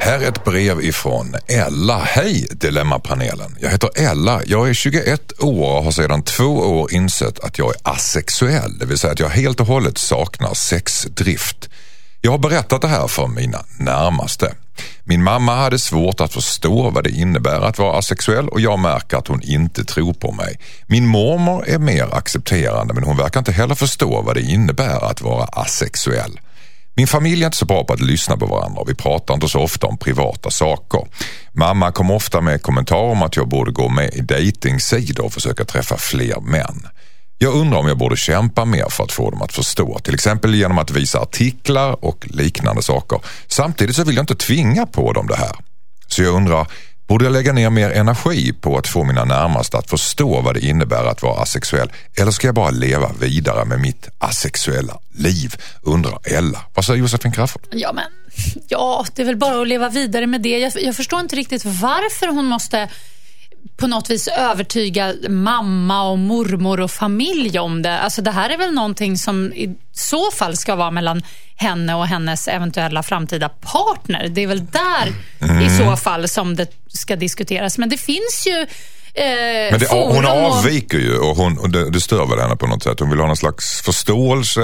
Här 0.00 0.20
är 0.20 0.28
ett 0.28 0.44
brev 0.44 0.80
ifrån 0.84 1.36
Ella. 1.48 1.98
Hej 1.98 2.46
Dilemmapanelen. 2.50 3.56
Jag 3.60 3.70
heter 3.70 3.90
Ella. 3.96 4.40
Jag 4.46 4.68
är 4.68 4.74
21 4.74 5.32
år 5.42 5.76
och 5.76 5.84
har 5.84 5.90
sedan 5.90 6.22
två 6.22 6.44
år 6.44 6.92
insett 6.92 7.40
att 7.40 7.58
jag 7.58 7.68
är 7.68 7.76
asexuell. 7.82 8.78
Det 8.78 8.86
vill 8.86 8.98
säga 8.98 9.12
att 9.12 9.20
jag 9.20 9.28
helt 9.28 9.60
och 9.60 9.66
hållet 9.66 9.98
saknar 9.98 10.54
sexdrift. 10.54 11.68
Jag 12.24 12.30
har 12.30 12.38
berättat 12.38 12.82
det 12.82 12.88
här 12.88 13.08
för 13.08 13.26
mina 13.26 13.64
närmaste. 13.78 14.54
Min 15.04 15.22
mamma 15.22 15.54
hade 15.54 15.78
svårt 15.78 16.20
att 16.20 16.32
förstå 16.32 16.90
vad 16.90 17.04
det 17.04 17.10
innebär 17.10 17.60
att 17.60 17.78
vara 17.78 17.98
asexuell 17.98 18.48
och 18.48 18.60
jag 18.60 18.78
märker 18.78 19.16
att 19.16 19.28
hon 19.28 19.42
inte 19.42 19.84
tror 19.84 20.12
på 20.12 20.32
mig. 20.32 20.60
Min 20.86 21.06
mormor 21.06 21.64
är 21.68 21.78
mer 21.78 22.14
accepterande 22.14 22.94
men 22.94 23.04
hon 23.04 23.16
verkar 23.16 23.40
inte 23.40 23.52
heller 23.52 23.74
förstå 23.74 24.22
vad 24.22 24.36
det 24.36 24.42
innebär 24.42 25.10
att 25.10 25.20
vara 25.20 25.44
asexuell. 25.44 26.40
Min 26.94 27.06
familj 27.06 27.42
är 27.42 27.46
inte 27.46 27.58
så 27.58 27.66
bra 27.66 27.84
på 27.84 27.92
att 27.92 28.00
lyssna 28.00 28.36
på 28.36 28.46
varandra 28.46 28.80
och 28.80 28.88
vi 28.88 28.94
pratar 28.94 29.34
inte 29.34 29.48
så 29.48 29.60
ofta 29.60 29.86
om 29.86 29.98
privata 29.98 30.50
saker. 30.50 31.06
Mamma 31.52 31.92
kom 31.92 32.10
ofta 32.10 32.40
med 32.40 32.62
kommentarer 32.62 33.10
om 33.10 33.22
att 33.22 33.36
jag 33.36 33.48
borde 33.48 33.70
gå 33.70 33.88
med 33.88 34.14
i 34.14 34.20
dejtingsidor 34.20 35.24
och 35.24 35.32
försöka 35.32 35.64
träffa 35.64 35.96
fler 35.96 36.40
män. 36.40 36.86
Jag 37.44 37.54
undrar 37.54 37.78
om 37.78 37.88
jag 37.88 37.98
borde 37.98 38.16
kämpa 38.16 38.64
mer 38.64 38.88
för 38.88 39.04
att 39.04 39.12
få 39.12 39.30
dem 39.30 39.42
att 39.42 39.52
förstå, 39.52 39.98
till 39.98 40.14
exempel 40.14 40.54
genom 40.54 40.78
att 40.78 40.90
visa 40.90 41.20
artiklar 41.20 42.04
och 42.04 42.26
liknande 42.30 42.82
saker. 42.82 43.20
Samtidigt 43.46 43.96
så 43.96 44.04
vill 44.04 44.16
jag 44.16 44.22
inte 44.22 44.34
tvinga 44.34 44.86
på 44.86 45.12
dem 45.12 45.26
det 45.26 45.36
här. 45.36 45.52
Så 46.06 46.22
jag 46.22 46.34
undrar, 46.34 46.66
borde 47.08 47.24
jag 47.24 47.32
lägga 47.32 47.52
ner 47.52 47.70
mer 47.70 47.90
energi 47.90 48.52
på 48.52 48.78
att 48.78 48.86
få 48.86 49.04
mina 49.04 49.24
närmaste 49.24 49.78
att 49.78 49.90
förstå 49.90 50.40
vad 50.40 50.54
det 50.54 50.60
innebär 50.60 51.04
att 51.04 51.22
vara 51.22 51.42
asexuell? 51.42 51.92
Eller 52.16 52.30
ska 52.30 52.48
jag 52.48 52.54
bara 52.54 52.70
leva 52.70 53.10
vidare 53.20 53.64
med 53.64 53.80
mitt 53.80 54.08
asexuella 54.18 54.98
liv? 55.14 55.54
Undrar 55.82 56.18
Ella. 56.24 56.60
Vad 56.74 56.84
säger 56.84 57.00
Josefin 57.00 57.32
Crafoord? 57.32 57.66
Ja, 57.70 57.92
men 57.92 58.04
ja, 58.68 59.06
det 59.14 59.22
är 59.22 59.26
väl 59.26 59.36
bara 59.36 59.62
att 59.62 59.68
leva 59.68 59.88
vidare 59.88 60.26
med 60.26 60.40
det. 60.40 60.58
Jag, 60.58 60.72
jag 60.82 60.96
förstår 60.96 61.20
inte 61.20 61.36
riktigt 61.36 61.64
varför 61.64 62.26
hon 62.26 62.44
måste 62.44 62.88
på 63.76 63.86
något 63.86 64.10
vis 64.10 64.28
övertyga 64.28 65.14
mamma 65.28 66.08
och 66.10 66.18
mormor 66.18 66.80
och 66.80 66.90
familj 66.90 67.58
om 67.58 67.82
det. 67.82 67.98
Alltså 67.98 68.22
det 68.22 68.30
här 68.30 68.50
är 68.50 68.58
väl 68.58 68.74
någonting 68.74 69.16
som 69.18 69.52
så 69.94 70.30
fall 70.30 70.56
ska 70.56 70.74
vara 70.74 70.90
mellan 70.90 71.22
henne 71.56 71.94
och 71.94 72.06
hennes 72.06 72.48
eventuella 72.48 73.02
framtida 73.02 73.48
partner. 73.48 74.28
Det 74.28 74.42
är 74.42 74.46
väl 74.46 74.66
där 74.66 75.12
i 75.66 75.78
så 75.78 75.96
fall 75.96 76.28
som 76.28 76.56
det 76.56 76.66
ska 76.88 77.16
diskuteras. 77.16 77.78
Men 77.78 77.88
det 77.88 77.96
finns 77.98 78.44
ju 78.46 78.60
eh, 79.14 79.70
Men 79.70 79.80
det, 79.80 79.86
hon 79.90 80.26
avviker 80.26 80.98
ju 80.98 81.18
och, 81.18 81.36
hon, 81.36 81.58
och 81.58 81.70
det, 81.70 81.90
det 81.90 82.00
stör 82.00 82.26
väl 82.26 82.38
henne 82.40 82.56
på 82.56 82.66
något 82.66 82.82
sätt. 82.82 83.00
Hon 83.00 83.10
vill 83.10 83.18
ha 83.20 83.26
någon 83.26 83.36
slags 83.36 83.80
förståelse 83.82 84.60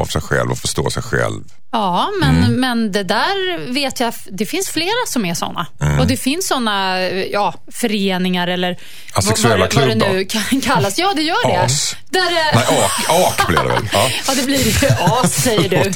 av 0.00 0.06
sig 0.06 0.20
själv 0.20 0.50
och 0.50 0.58
förstå 0.58 0.90
sig 0.90 1.02
själv. 1.02 1.40
Ja, 1.72 2.08
men, 2.20 2.36
Mm. 2.38 2.60
men 2.60 2.92
det 2.92 3.02
där 3.02 3.72
vet 3.72 4.00
jag, 4.00 4.14
det 4.30 4.46
finns 4.46 4.68
flera 4.68 5.06
som 5.08 5.24
är 5.24 5.34
såna. 5.34 5.66
Mm. 5.80 6.00
Och 6.00 6.06
det 6.06 6.16
finns 6.16 6.48
såna 6.48 7.00
ja, 7.10 7.54
föreningar 7.72 8.48
eller 8.48 8.78
Asexuella 9.14 9.56
vad, 9.56 9.74
vad 9.74 9.88
det 9.88 9.92
klubbar. 9.94 10.08
nu 10.14 10.24
kan 10.50 10.60
kallas. 10.60 10.98
Ja, 10.98 11.12
det 11.16 11.22
gör 11.22 11.48
det. 11.48 11.60
As. 11.60 11.96
Där, 12.10 12.30
Nej, 12.54 12.64
ak, 13.08 13.38
ak 13.40 13.46
blir 13.48 13.58
det 13.58 13.68
väl? 13.68 13.88
Ja. 13.92 14.08
Ja, 14.26 14.34
det 14.34 14.42
blir 14.42 14.58
as, 15.00 15.34
säger 15.42 15.68
du. 15.68 15.92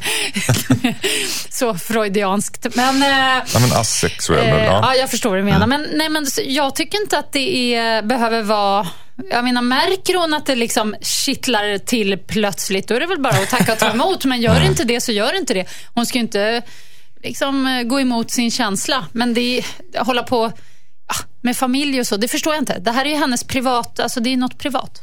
Så 1.51 1.75
freudianskt. 1.75 2.67
Men, 2.75 3.03
eh, 3.03 3.09
Nej, 3.09 3.43
men 3.61 3.73
asexuell. 3.73 4.49
eh, 4.49 4.55
men, 4.55 4.65
ja. 4.65 4.81
ja. 4.83 4.95
jag 4.95 5.11
förstår 5.11 5.31
vad 5.31 5.39
du 5.39 5.43
menar. 5.45 5.67
Men, 5.67 5.87
nej, 5.95 6.09
men 6.09 6.27
jag 6.45 6.75
tycker 6.75 7.01
inte 7.01 7.19
att 7.19 7.33
det 7.33 7.75
är, 7.75 8.03
behöver 8.03 8.43
vara... 8.43 8.87
Jag 9.31 9.45
menar, 9.45 9.63
märker 9.63 10.15
hon 10.15 10.35
att 10.35 10.47
det 10.47 10.55
liksom 10.55 10.95
kittlar 11.01 11.79
till 11.79 12.19
plötsligt, 12.19 12.89
då 12.89 12.95
är 12.95 13.01
det 13.01 13.07
väl 13.07 13.21
bara 13.21 13.35
att 13.43 13.49
tacka 13.51 13.73
och 13.73 13.79
ta 13.79 13.91
emot. 13.95 14.25
Men 14.25 14.41
gör 14.41 14.65
inte 14.65 14.85
det 14.85 15.01
så 15.01 15.13
gör 15.13 15.37
inte 15.37 15.55
det. 15.55 15.65
Hon 15.95 16.07
ska 16.07 16.19
ju 16.19 16.23
inte 16.23 16.63
liksom, 17.23 17.67
eh, 17.67 17.83
gå 17.83 18.01
emot 18.01 18.31
sin 18.31 18.51
känsla. 18.51 19.07
Men 19.13 19.35
det 19.35 19.59
är, 19.59 19.65
hålla 20.05 20.23
på 20.23 20.53
ja, 21.09 21.15
med 21.43 21.57
familj 21.57 22.01
och 22.01 22.07
så, 22.07 22.17
det 22.17 22.29
förstår 22.29 22.55
jag 22.55 22.63
inte. 22.63 22.79
Det 22.79 22.91
här 22.91 23.05
är 23.05 23.11
ju 23.11 23.17
hennes 23.17 23.45
privat, 23.45 24.01
alltså 24.01 24.21
det 24.21 24.33
är 24.33 24.37
något 24.37 24.59
privat. 24.59 25.03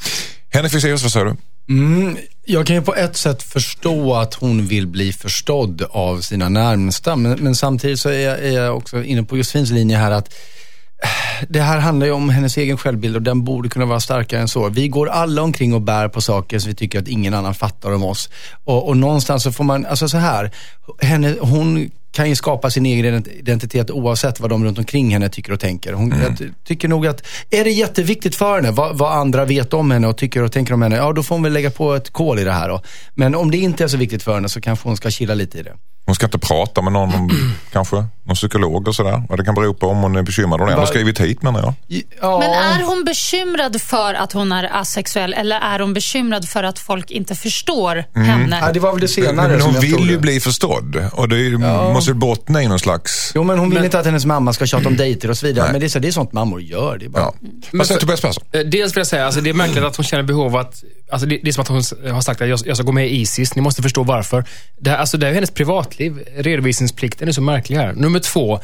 Henrik 0.53 0.72
Fexeus, 0.72 1.03
vad 1.03 1.12
säger 1.12 1.25
du? 1.25 1.36
Jag 2.48 2.68
kan 2.68 2.75
ju 2.75 2.82
på 2.82 2.96
ett 2.96 3.18
sätt 3.18 3.44
förstå 3.44 4.14
att 4.14 4.34
hon 4.34 4.68
vill 4.68 4.88
bli 4.88 5.14
förstådd 5.14 5.82
av 5.90 6.22
sina 6.22 6.50
närmsta. 6.50 7.16
Men, 7.16 7.44
men 7.44 7.56
samtidigt 7.56 8.00
så 8.00 8.10
är 8.10 8.20
jag, 8.20 8.40
är 8.40 8.52
jag 8.52 8.78
också 8.78 9.04
inne 9.04 9.24
på 9.24 9.38
Josefins 9.38 9.72
linje 9.72 9.98
här 9.98 10.12
att 10.12 10.34
eh, 11.04 11.46
det 11.50 11.62
här 11.62 11.80
handlar 11.80 12.08
ju 12.08 12.14
om 12.14 12.30
hennes 12.30 12.58
egen 12.58 12.78
självbild 12.78 13.16
och 13.16 13.22
den 13.22 13.44
borde 13.44 13.70
kunna 13.70 13.86
vara 13.86 14.00
starkare 14.00 14.42
än 14.42 14.48
så. 14.48 14.70
Vi 14.70 14.88
går 14.88 15.10
alla 15.10 15.42
omkring 15.42 15.74
och 15.74 15.82
bär 15.82 16.08
på 16.08 16.22
saker 16.22 16.60
som 16.60 16.70
vi 16.70 16.75
tycker 16.75 17.00
att 17.00 17.08
ingen 17.08 17.34
annan 17.34 17.56
fattar 17.56 17.92
om 17.92 18.04
oss. 18.04 18.29
Och, 18.64 18.88
och 18.88 18.98
någonstans 18.98 19.44
så 19.44 19.51
får 19.51 19.64
man, 19.64 19.86
alltså 19.86 20.10
så 20.10 20.18
här, 20.18 20.51
henne, 21.01 21.36
hon 21.40 21.92
kan 22.16 22.30
ju 22.30 22.36
skapa 22.36 22.70
sin 22.72 22.86
egen 22.86 23.25
identitet 23.30 23.92
oavsett 23.92 24.40
vad 24.40 24.50
de 24.50 24.66
runt 24.66 24.78
omkring 24.78 25.14
henne 25.14 25.30
tycker 25.30 25.51
och 25.54 25.60
tänker. 25.60 25.94
Hon, 25.94 26.14
Jag 26.28 26.38
ty- 26.38 26.50
tycker 26.68 26.88
nog 26.88 27.08
att, 27.08 27.22
är 27.50 27.64
det 27.64 27.72
jätteviktigt 27.72 28.36
för 28.36 28.56
henne 28.56 28.72
vad, 28.72 28.98
vad 28.98 29.14
andra 29.14 29.46
vet 29.46 29.74
om 29.74 29.92
henne 29.92 30.08
och 30.08 30.18
tycker 30.18 30.44
och 30.44 30.51
tänker 30.51 30.74
om 30.74 30.82
henne, 30.82 30.96
ja 30.96 31.12
då 31.14 31.24
får 31.24 31.36
hon 31.36 31.44
väl 31.44 31.54
lägga 31.54 31.72
på 31.72 31.94
ett 31.96 32.14
kol 32.14 32.40
i 32.40 32.44
det 32.44 32.51
här 32.54 32.70
då. 32.70 32.82
Men 33.14 33.36
om 33.36 33.51
det 33.51 33.58
inte 33.58 33.84
är 33.84 33.88
så 33.88 33.98
viktigt 33.98 34.24
för 34.24 34.36
henne 34.36 34.50
så 34.50 34.62
kanske 34.62 34.88
hon 34.90 34.98
ska 34.98 35.10
chilla 35.10 35.34
lite 35.34 35.58
i 35.60 35.64
det. 35.64 35.74
Hon 36.08 36.16
ska 36.16 36.25
inte 36.25 36.38
prata 36.40 36.82
med 36.82 36.94
någon, 36.94 37.14
om, 37.16 37.30
kanske, 37.72 37.96
någon 38.24 38.36
psykolog 38.36 38.88
och 38.88 38.96
sådär. 38.96 39.24
Vad 39.30 39.40
det 39.40 39.46
kan 39.46 39.56
bero 39.56 39.74
på 39.74 39.88
om 39.88 39.98
hon 39.98 40.16
är 40.16 40.22
bekymrad. 40.24 40.60
Hon 40.60 40.70
har 40.70 40.75
ändå 40.75 40.88
skrivit 40.88 41.20
hit 41.20 41.42
menar 41.42 41.60
jag. 41.60 41.74
Ja. 42.22 42.40
Men 42.40 42.50
är 42.50 42.84
hon 42.84 43.04
bekymrad 43.04 43.82
för 43.82 44.14
att 44.14 44.32
hon 44.34 44.51
är 44.51 44.70
asexuell 44.82 45.34
eller 45.34 45.60
är 45.60 45.80
hon 45.80 45.94
bekymrad 45.94 46.48
för 46.50 46.64
att 46.64 46.80
folk 46.80 47.12
inte 47.12 47.36
förstår 47.36 48.04
henne? 48.16 48.60
Ja, 48.62 48.72
det 48.74 48.80
var 48.80 48.92
väl 48.92 49.01
det 49.01 49.08
senare 49.08 49.48
Men 49.48 49.62
som 49.62 49.72
hon 49.72 49.82
vill 49.82 49.94
trodde. 49.94 50.12
ju 50.12 50.18
bli 50.20 50.40
förstådd 50.40 51.10
och 51.14 51.30
det 51.30 51.36
är, 51.36 51.94
måste 51.94 52.04
ju 52.07 52.13
bottna 52.13 52.63
i 52.63 52.68
någon 52.68 52.79
slags... 52.79 53.31
Jo 53.35 53.44
men 53.44 53.59
hon 53.59 53.70
vill 53.70 53.83
inte 53.83 54.00
att 54.00 54.05
hennes 54.05 54.25
mamma 54.25 54.53
ska 54.53 54.65
tjata 54.65 54.87
om 54.87 54.98
dejter 54.98 55.29
och 55.29 55.37
så 55.37 55.46
vidare. 55.48 55.72
Men 55.72 55.79
det 55.81 55.87
är, 55.87 55.89
så, 55.89 56.00
det 56.00 56.07
är 56.07 56.11
sånt 56.11 56.33
mammor 56.33 56.61
gör. 56.61 56.98
Det 56.98 57.05
är 57.05 57.09
bara... 57.09 57.24
Ja. 57.24 57.33
Vad 57.72 57.87
säger 57.87 58.01
Tobias 58.01 58.22
Persson? 58.22 58.44
Eh, 58.51 58.59
Dels 58.59 58.94
vill 58.94 59.00
jag 59.00 59.07
säga, 59.07 59.25
alltså, 59.25 59.41
det 59.41 59.50
är 59.50 59.53
märkligt 59.53 59.83
att 59.83 59.96
hon 59.96 60.05
känner 60.05 60.24
behov 60.24 60.46
av 60.46 60.55
att... 60.55 60.83
Alltså, 61.11 61.27
det, 61.27 61.39
det 61.44 61.50
är 61.50 61.51
som 61.51 61.61
att 61.61 61.68
hon 61.68 62.11
har 62.13 62.22
sagt 62.22 62.41
att 62.41 62.48
jag, 62.50 62.59
jag 62.65 62.77
ska 62.77 62.83
gå 62.85 62.91
med 62.91 63.07
i 63.07 63.22
Isis. 63.22 63.55
Ni 63.55 63.61
måste 63.61 63.81
förstå 63.81 64.03
varför. 64.03 64.46
Det, 64.79 64.89
här, 64.89 64.98
alltså, 64.98 65.18
det 65.18 65.27
är 65.27 65.33
hennes 65.33 65.51
privatliv. 65.51 66.24
Redovisningsplikten 66.37 67.27
är 67.27 67.31
så 67.31 67.41
märklig 67.41 67.77
här. 67.77 67.94
Nummer 67.94 68.20
två. 68.20 68.59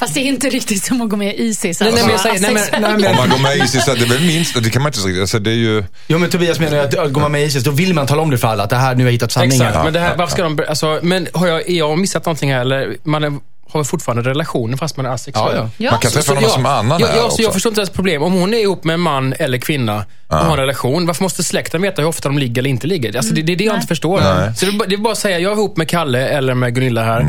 Fast 0.00 0.14
det 0.14 0.20
är 0.20 0.24
inte 0.24 0.48
riktigt 0.48 0.84
som 0.84 1.00
att 1.00 1.08
gå 1.08 1.16
med 1.16 1.34
i 1.34 1.42
Isis. 1.42 1.80
Nej, 1.80 1.92
nej, 1.92 2.02
men 2.02 2.10
jag 2.12 2.20
säger- 2.20 2.40
nej, 2.40 2.54
men- 2.80 3.00
nej, 3.00 3.10
Om 3.10 3.16
man 3.16 3.28
går 3.30 3.38
med 3.38 3.56
i 3.56 3.60
Isis, 3.60 3.84
det 3.84 3.92
är 3.92 4.08
väl 4.08 4.20
minst, 4.26 4.62
det 4.64 4.70
kan 4.70 4.82
man 4.82 4.92
inte 4.96 5.20
alltså 5.20 5.38
det 5.38 5.50
är 5.50 5.54
ju... 5.54 5.84
Jo 6.08 6.18
men 6.18 6.30
Tobias 6.30 6.60
menar 6.60 6.76
ju 6.76 6.82
att 6.82 7.12
går 7.12 7.20
man 7.20 7.32
med 7.32 7.42
i 7.42 7.44
Isis, 7.44 7.64
då 7.64 7.70
vill 7.70 7.94
man 7.94 8.06
tala 8.06 8.22
om 8.22 8.30
det 8.30 8.38
för 8.38 8.48
alla. 8.48 8.62
Att 8.64 8.70
det 8.70 8.76
här, 8.76 8.94
nu 8.94 9.02
har 9.04 9.08
jag 9.08 9.12
hittat 9.12 9.32
sanningen. 9.32 9.66
Exakt, 9.66 9.84
men 9.84 9.92
det 9.92 10.00
här, 10.00 10.16
varför 10.16 10.32
ska 10.32 10.42
de... 10.42 10.58
Alltså, 10.68 10.98
men 11.02 11.28
har 11.34 11.46
jag, 11.46 11.68
är 11.70 11.74
jag 11.78 11.98
missat 11.98 12.26
någonting 12.26 12.52
här? 12.52 12.60
Eller 12.60 12.96
man 13.04 13.24
är, 13.24 13.32
har 13.72 13.84
fortfarande 13.84 14.30
relationer 14.30 14.76
fast 14.76 14.96
man 14.96 15.06
är 15.06 15.10
asexuell? 15.10 15.46
Ja, 15.56 15.62
ja. 15.62 15.70
Ja. 15.78 15.90
Man 15.90 16.00
kan 16.00 16.10
träffa 16.10 16.34
någon 16.34 16.50
som 16.50 16.66
annan 16.66 17.00
ja, 17.00 17.06
här 17.06 17.16
ja, 17.16 17.20
så 17.20 17.26
också. 17.26 17.42
Jag 17.42 17.52
förstår 17.52 17.70
inte 17.70 17.80
ens 17.80 17.90
problem. 17.90 18.22
Om 18.22 18.32
hon 18.32 18.54
är 18.54 18.58
ihop 18.58 18.84
med 18.84 18.94
en 18.94 19.00
man 19.00 19.34
eller 19.38 19.58
kvinna 19.58 20.04
och 20.28 20.36
har 20.36 20.50
en 20.52 20.56
relation, 20.56 21.06
varför 21.06 21.22
måste 21.22 21.42
släkten 21.44 21.82
veta 21.82 22.02
hur 22.02 22.08
ofta 22.08 22.28
de 22.28 22.38
ligger 22.38 22.62
eller 22.62 22.70
inte 22.70 22.86
ligger? 22.86 23.16
Alltså, 23.16 23.34
det, 23.34 23.42
det 23.42 23.52
är 23.52 23.56
det 23.56 23.64
jag 23.64 23.74
inte 23.76 23.86
förstår. 23.86 24.20
Nej. 24.20 24.52
Så 24.56 24.64
det, 24.66 24.70
är 24.72 24.78
bara- 24.78 24.88
det 24.88 24.94
är 24.94 24.98
bara 24.98 25.12
att 25.12 25.18
säga, 25.18 25.38
jag 25.38 25.52
är 25.52 25.56
ihop 25.56 25.76
med 25.76 25.88
Kalle 25.88 26.28
eller 26.28 26.54
med 26.54 26.74
Gunilla 26.74 27.04
här 27.04 27.20
eh, 27.20 27.26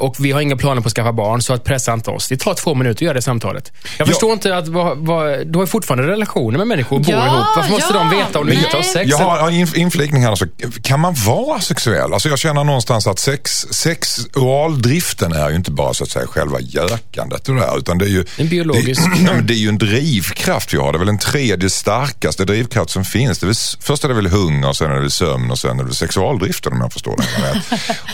och 0.00 0.16
vi 0.18 0.32
har 0.32 0.40
inga 0.40 0.56
planer 0.56 0.80
på 0.82 0.86
att 0.86 0.92
skaffa 0.94 1.12
barn, 1.12 1.42
så 1.42 1.52
att 1.52 1.64
pressa 1.64 1.92
inte 1.92 2.10
oss. 2.10 2.28
Det 2.28 2.36
tar 2.36 2.54
två 2.54 2.74
minuter 2.74 2.96
att 2.96 3.02
göra 3.02 3.14
det 3.14 3.22
samtalet. 3.22 3.72
Jag 3.98 4.08
Ja. 4.08 4.10
förstår 4.10 4.32
inte 4.32 4.56
att 4.56 4.68
vad, 4.68 4.98
vad, 4.98 5.46
du 5.46 5.58
har 5.58 5.66
fortfarande 5.66 6.06
relationer 6.12 6.58
med 6.58 6.66
människor 6.66 6.96
och 6.96 7.02
bor 7.02 7.14
Ja, 7.14 7.26
ihop. 7.26 7.46
Varför 7.56 7.70
måste 7.70 7.92
ja, 7.94 7.98
de 7.98 8.10
veta 8.10 8.38
om 8.38 8.46
du 8.46 8.52
inte 8.52 8.76
har 8.76 8.82
sex? 8.82 9.10
Jag 9.10 9.18
har 9.18 9.48
en 9.48 9.54
inf- 9.66 9.76
inflikning 9.76 10.22
här. 10.22 10.30
Alltså, 10.30 10.46
kan 10.82 11.00
man 11.00 11.14
vara 11.26 11.56
asexuell? 11.56 12.12
Alltså 12.12 12.28
jag 12.28 12.38
känner 12.38 12.64
någonstans 12.64 13.06
att 13.06 13.18
sex, 13.18 13.66
sexualdriften 13.70 15.32
är 15.32 15.50
ju 15.50 15.56
inte 15.56 15.70
bara 15.70 15.94
så 15.94 16.04
att 16.04 16.10
säga 16.10 16.26
själva 16.26 16.60
gökandet 16.60 17.48
och 17.48 17.54
det 17.54 17.60
här, 17.60 17.78
utan 17.78 17.98
det 17.98 18.04
är 18.04 18.08
ju... 18.08 18.24
En 18.36 18.48
biologisk. 18.48 19.02
Det, 19.26 19.40
det 19.42 19.54
är 19.54 19.58
ju 19.58 19.68
en 19.68 19.78
drivkraft 19.78 20.74
vi 20.74 20.78
har. 20.78 20.92
Det 20.92 20.96
är 20.96 20.98
väl 20.98 21.06
den 21.06 21.18
tredje 21.18 21.70
starkaste 21.70 22.44
drivkraft 22.44 22.90
som 22.90 23.04
finns. 23.04 23.38
Det 23.38 23.44
är 23.44 23.48
väl, 23.48 23.54
först 23.80 24.04
är 24.04 24.08
det 24.08 24.14
väl 24.14 24.26
hunger, 24.26 24.72
sen 24.72 24.90
är 24.90 25.00
det 25.00 25.10
sömn 25.10 25.50
och 25.50 25.58
sen 25.58 25.80
är 25.80 25.84
det 25.84 25.94
sexualdriften 25.94 26.72
om 26.72 26.80
jag 26.80 26.92
förstår 26.92 27.16
det. 27.16 27.60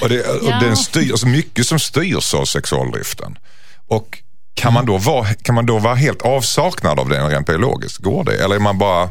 Och 0.02 0.08
det, 0.08 0.20
och 0.22 0.36
Ja. 0.50 0.58
den 0.60 0.76
styr, 0.76 1.10
alltså 1.10 1.26
mycket 1.26 1.51
som 1.64 1.78
styrs 1.78 2.34
av 2.34 2.44
sexualdriften. 2.44 3.38
Och 3.88 4.18
kan 4.54 4.72
man, 4.72 4.86
då 4.86 4.98
vara, 4.98 5.26
kan 5.34 5.54
man 5.54 5.66
då 5.66 5.78
vara 5.78 5.94
helt 5.94 6.22
avsaknad 6.22 7.00
av 7.00 7.08
den 7.08 7.28
rent 7.28 7.46
biologiskt? 7.46 7.98
Går 7.98 8.24
det? 8.24 8.44
Eller 8.44 8.54
är 8.54 8.60
man 8.60 8.78
bara 8.78 9.08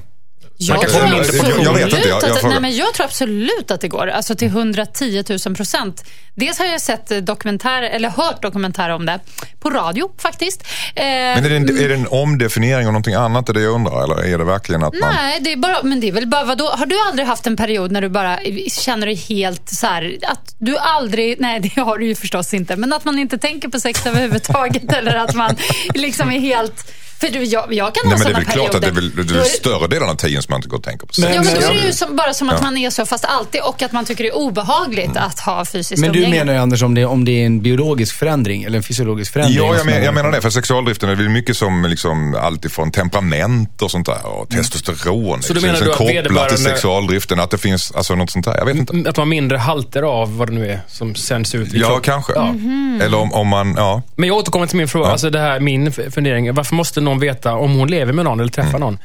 jag, 0.69 0.81
kan 0.81 0.89
tror 0.89 0.99
komma 1.01 1.11
mindre 1.13 1.29
absolut 1.29 1.55
Jag- 1.55 1.65
jag 1.65 1.73
vet 1.73 1.85
inte, 1.85 2.09
jag- 2.09 2.23
jag 2.23 2.31
att, 2.37 2.43
nej, 2.43 2.59
men 2.61 2.75
jag 2.75 2.93
tror 2.93 3.05
absolut 3.05 3.71
att 3.71 3.81
det 3.81 3.87
går. 3.87 4.07
Alltså 4.07 4.35
till 4.35 4.47
110 4.47 5.23
000 5.45 5.55
procent. 5.55 6.03
Dels 6.35 6.59
har 6.59 6.65
jag 6.65 6.81
sett 6.81 7.25
dokumentär, 7.25 7.81
eller 7.83 8.09
hört 8.09 8.41
dokumentärer 8.41 8.93
om 8.93 9.05
det. 9.05 9.19
På 9.59 9.69
radio 9.69 10.11
faktiskt. 10.17 10.61
Eh, 10.95 11.03
Men 11.03 11.45
är 11.45 11.49
det, 11.49 11.55
en, 11.55 11.77
är 11.83 11.87
det 11.89 11.93
en 11.95 12.07
omdefiniering 12.07 12.87
av 12.87 12.93
någonting 12.93 13.13
annat, 13.13 13.49
är 13.49 13.53
det 13.53 13.61
jag 13.61 13.73
undrar? 13.73 14.03
Eller 14.03 14.33
är 14.33 14.37
det 14.37 14.43
verkligen 14.43 14.83
att 14.83 14.93
man... 14.99 15.13
Nej, 15.15 15.37
det 15.41 15.51
är 15.51 15.57
bara, 15.57 15.83
men 15.83 15.99
det 15.99 16.07
är 16.07 16.11
väl 16.11 16.27
bara, 16.27 16.43
vadå? 16.43 16.65
Har 16.69 16.85
du 16.85 16.95
aldrig 17.09 17.27
haft 17.27 17.47
en 17.47 17.57
period 17.57 17.91
när 17.91 18.01
du 18.01 18.09
bara 18.09 18.39
känner 18.67 19.05
dig 19.05 19.15
helt 19.15 19.69
så 19.69 19.87
här, 19.87 20.17
att 20.27 20.55
du 20.59 20.77
aldrig, 20.77 21.35
nej 21.39 21.59
det 21.59 21.81
har 21.81 21.97
du 21.97 22.05
ju 22.05 22.15
förstås 22.15 22.53
inte, 22.53 22.75
men 22.75 22.93
att 22.93 23.05
man 23.05 23.19
inte 23.19 23.37
tänker 23.37 23.67
på 23.69 23.79
sex 23.79 24.05
överhuvudtaget 24.05 24.93
eller 24.97 25.15
att 25.15 25.35
man 25.35 25.55
liksom 25.93 26.31
är 26.31 26.39
helt, 26.39 26.91
för 27.21 27.29
du, 27.29 27.43
jag, 27.43 27.73
jag 27.73 27.95
kan 27.95 28.01
Nej, 28.09 28.13
ha 28.17 28.23
men 28.23 28.33
det 28.33 28.39
är 28.39 28.43
sådana 28.43 28.45
väl 28.45 28.45
klart 28.45 28.75
att 28.75 28.81
det 28.81 28.87
är, 28.87 28.91
väl, 28.91 29.27
det 29.27 29.39
är 29.39 29.43
större 29.43 29.87
delen 29.87 30.09
av 30.09 30.15
tiden 30.15 30.41
som 30.41 30.51
man 30.51 30.57
inte 30.57 30.69
går 30.69 30.77
och 30.77 30.83
tänker 30.83 31.07
på. 31.07 31.13
Men- 31.17 31.33
Ja, 31.33 31.41
men 31.43 31.53
då 31.53 31.59
är 31.59 31.63
Ja. 31.63 31.69
det 31.81 31.87
ju 31.87 31.93
som, 31.93 32.15
bara 32.15 32.33
som 32.33 32.49
att 32.49 32.55
Ja. 32.57 32.63
man 32.63 32.77
är 32.77 32.89
så 32.89 33.05
fast 33.05 33.25
alltid 33.25 33.61
och 33.61 33.81
att 33.81 33.91
man 33.91 34.05
tycker 34.05 34.23
det 34.23 34.29
är 34.29 34.35
obehagligt 34.37 35.17
att 35.17 35.39
ha 35.39 35.65
fysiskt 35.65 36.01
Men 36.01 36.11
du 36.13 36.19
umgänge. 36.19 36.35
menar 36.39 36.53
ju 36.53 36.59
Anders 36.59 36.83
om 36.83 36.93
det, 36.95 37.05
om 37.05 37.25
det 37.25 37.31
är 37.41 37.45
en 37.45 37.61
biologisk 37.61 38.15
förändring 38.15 38.63
eller 38.63 38.77
en 38.77 38.83
fysiologisk 38.83 39.33
förändring? 39.33 39.57
Ja, 39.57 39.75
jag, 39.77 39.85
men, 39.85 40.03
jag 40.03 40.13
menar 40.13 40.31
det. 40.31 40.41
För 40.41 40.49
sexualdriften 40.49 41.09
är 41.09 41.15
väl 41.15 41.29
mycket 41.29 41.57
som 41.57 41.85
liksom, 41.85 42.35
allt 42.41 42.65
ifrån 42.65 42.91
temperament 42.91 43.81
och 43.81 43.91
sånt 43.91 44.05
där 44.05 44.25
och 44.25 44.49
testosteron. 44.49 45.41
Så 45.41 45.53
du 45.53 45.59
Det 45.59 45.65
menar 45.65 45.79
finns 45.79 45.85
du 45.85 45.91
att 45.91 46.25
kopplat 46.25 46.49
till 46.49 46.57
sexualdriften, 46.57 47.39
att 47.39 47.51
det 47.51 47.57
finns 47.57 47.91
alltså, 47.91 48.15
något 48.15 48.29
sånt 48.29 48.45
där. 48.45 48.57
Jag 48.57 48.65
vet 48.65 48.75
inte. 48.75 48.93
Att 48.93 49.17
man 49.17 49.21
har 49.21 49.25
mindre 49.25 49.57
halter 49.57 50.01
av 50.03 50.37
vad 50.37 50.47
det 50.49 50.53
nu 50.53 50.69
är 50.71 50.81
som 50.87 51.15
sänds 51.15 51.55
ut 51.55 51.73
i 51.73 51.77
Ja, 51.79 51.99
kanske. 52.03 52.39
Mhm. 52.39 53.01
Eller 53.03 53.17
om, 53.17 53.33
om 53.33 53.47
man, 53.47 53.73
ja. 53.77 54.01
Men 54.15 54.27
jag 54.29 54.37
återkommer 54.37 54.67
till 54.67 54.77
min 54.77 54.87
fråga. 54.87 55.05
Ja. 55.07 55.11
Alltså 55.11 55.29
det 55.29 55.39
här, 55.39 55.59
min 55.59 55.91
fundering. 55.91 56.53
Varför 56.53 56.75
måste 56.75 57.01
någon 57.01 57.10
veta 57.19 57.53
om 57.55 57.75
hon 57.75 57.87
lever 57.87 58.13
med 58.13 58.25
någon 58.25 58.39
eller 58.39 58.51
träffar 58.51 58.79
någon? 58.79 58.97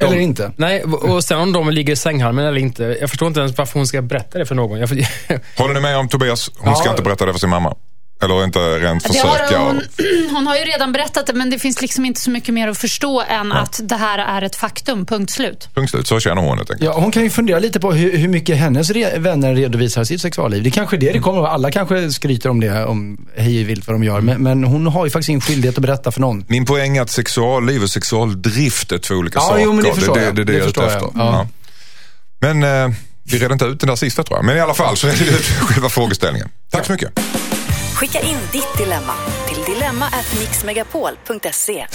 De- 0.00 0.04
Eller 0.06 0.16
inte. 0.18 0.52
Nej, 0.56 0.82
och 0.82 1.24
sen 1.24 1.38
om 1.40 1.52
de 1.52 1.70
ligger 1.70 1.92
i 1.92 1.96
sänghalmen 1.96 2.44
eller 2.44 2.58
inte. 2.60 2.96
Jag 3.00 3.10
förstår 3.10 3.28
inte 3.28 3.40
ens 3.40 3.58
varför 3.58 3.78
hon 3.78 3.86
ska 3.86 4.02
berätta 4.02 4.38
det 4.38 4.46
för 4.46 4.54
någon. 4.54 4.78
Jag, 4.80 4.88
Håller 5.58 5.74
ni 5.74 5.80
med 5.80 5.96
om 5.98 6.08
Tobias? 6.08 6.50
Hon 6.58 6.76
ska 6.76 6.84
Ja. 6.86 6.90
inte 6.90 7.02
berätta 7.02 7.26
det 7.26 7.32
för 7.32 7.40
sin 7.40 7.50
mamma. 7.50 7.74
Eller 8.22 8.44
inte 8.44 8.58
rent 8.58 9.02
Det 9.02 9.08
försöka. 9.08 9.58
har 9.58 9.66
hon, 9.66 9.82
hon 10.34 10.46
har 10.46 10.56
ju 10.56 10.62
redan 10.64 10.92
berättat 10.92 11.26
det, 11.26 11.32
men 11.32 11.50
det 11.50 11.58
finns 11.58 11.80
liksom 11.82 12.04
inte 12.04 12.20
så 12.20 12.30
mycket 12.30 12.54
mer 12.54 12.68
att 12.68 12.78
förstå 12.78 13.22
än 13.28 13.52
att 13.52 13.80
det 13.82 13.94
här 13.96 14.18
är 14.18 14.42
ett 14.42 14.56
faktum, 14.56 15.06
punkt 15.06 15.30
slut. 15.32 15.68
Punkt 15.74 15.90
slut. 15.90 16.06
Så 16.06 16.20
känner 16.20 16.42
hon 16.42 16.58
helt 16.58 16.70
enkelt. 16.70 16.84
Ja, 16.86 17.00
hon 17.00 17.10
kan 17.10 17.22
ju 17.22 17.30
fundera 17.30 17.58
lite 17.58 17.80
på 17.80 17.92
hur, 17.92 18.16
hur 18.16 18.28
mycket 18.28 18.56
hennes 18.56 18.90
re- 18.90 19.18
vänner 19.18 19.54
redovisar 19.54 20.04
sitt 20.04 20.20
sexualliv. 20.20 20.62
Det 20.62 20.68
är 20.68 20.70
kanske 20.70 20.96
är 20.96 21.00
det 21.00 21.12
det 21.12 21.18
kommer 21.18 21.42
att. 21.42 21.48
Alla 21.50 21.70
kanske 21.70 22.10
skryter 22.10 22.48
om 22.50 22.60
det, 22.60 22.84
om 22.84 23.26
hej 23.36 23.64
vilt 23.64 23.86
vad 23.86 23.94
de 23.94 24.04
gör. 24.04 24.20
Men, 24.20 24.42
men 24.42 24.64
hon 24.64 24.86
har 24.86 25.04
ju 25.04 25.10
faktiskt 25.10 25.28
ingen 25.28 25.40
skyldighet 25.40 25.76
att 25.78 25.82
berätta 25.82 26.12
för 26.12 26.20
någon. 26.20 26.44
Min 26.48 26.66
poäng 26.66 26.96
är 26.96 27.02
att 27.02 27.10
sexualliv 27.10 27.82
och 27.82 27.90
sexualdrift 27.90 28.92
är 28.92 28.98
två 28.98 29.14
olika 29.14 29.38
Ja, 29.38 29.42
saker. 29.42 29.64
jo, 29.64 29.72
men 29.72 29.84
det 29.84 29.94
förstår 29.94 30.14
det, 30.14 30.24
jag. 30.24 30.34
det, 30.36 30.44
det, 30.44 30.52
Det 30.52 30.58
är 30.58 30.60
jag 30.60 30.68
ute 30.68 30.80
förstår 30.80 30.84
jag. 30.84 30.92
efter. 31.08 31.20
Ja. 31.20 31.46
Ja. 32.40 32.50
Men 32.54 32.62
eh, 32.62 32.96
vi 33.30 33.38
redde 33.38 33.52
inte 33.52 33.64
ut 33.64 33.80
den 33.80 33.88
där 33.88 33.96
sista 33.96 34.22
tror 34.22 34.38
jag. 34.38 34.44
Men 34.44 34.56
i 34.56 34.60
alla 34.60 34.74
fall 34.74 34.96
så 34.96 35.06
redde 35.06 35.24
vi 35.24 35.30
ut 35.30 35.46
själva 35.60 35.88
frågeställningen. 35.88 36.48
Tack 36.70 36.86
så 36.86 36.92
mycket. 36.92 37.12
Skicka 37.94 38.20
in 38.20 38.38
ditt 38.52 38.78
dilemma 38.78 39.14
till 39.48 39.74
dilemma@mixmegapol.se. 39.74 41.86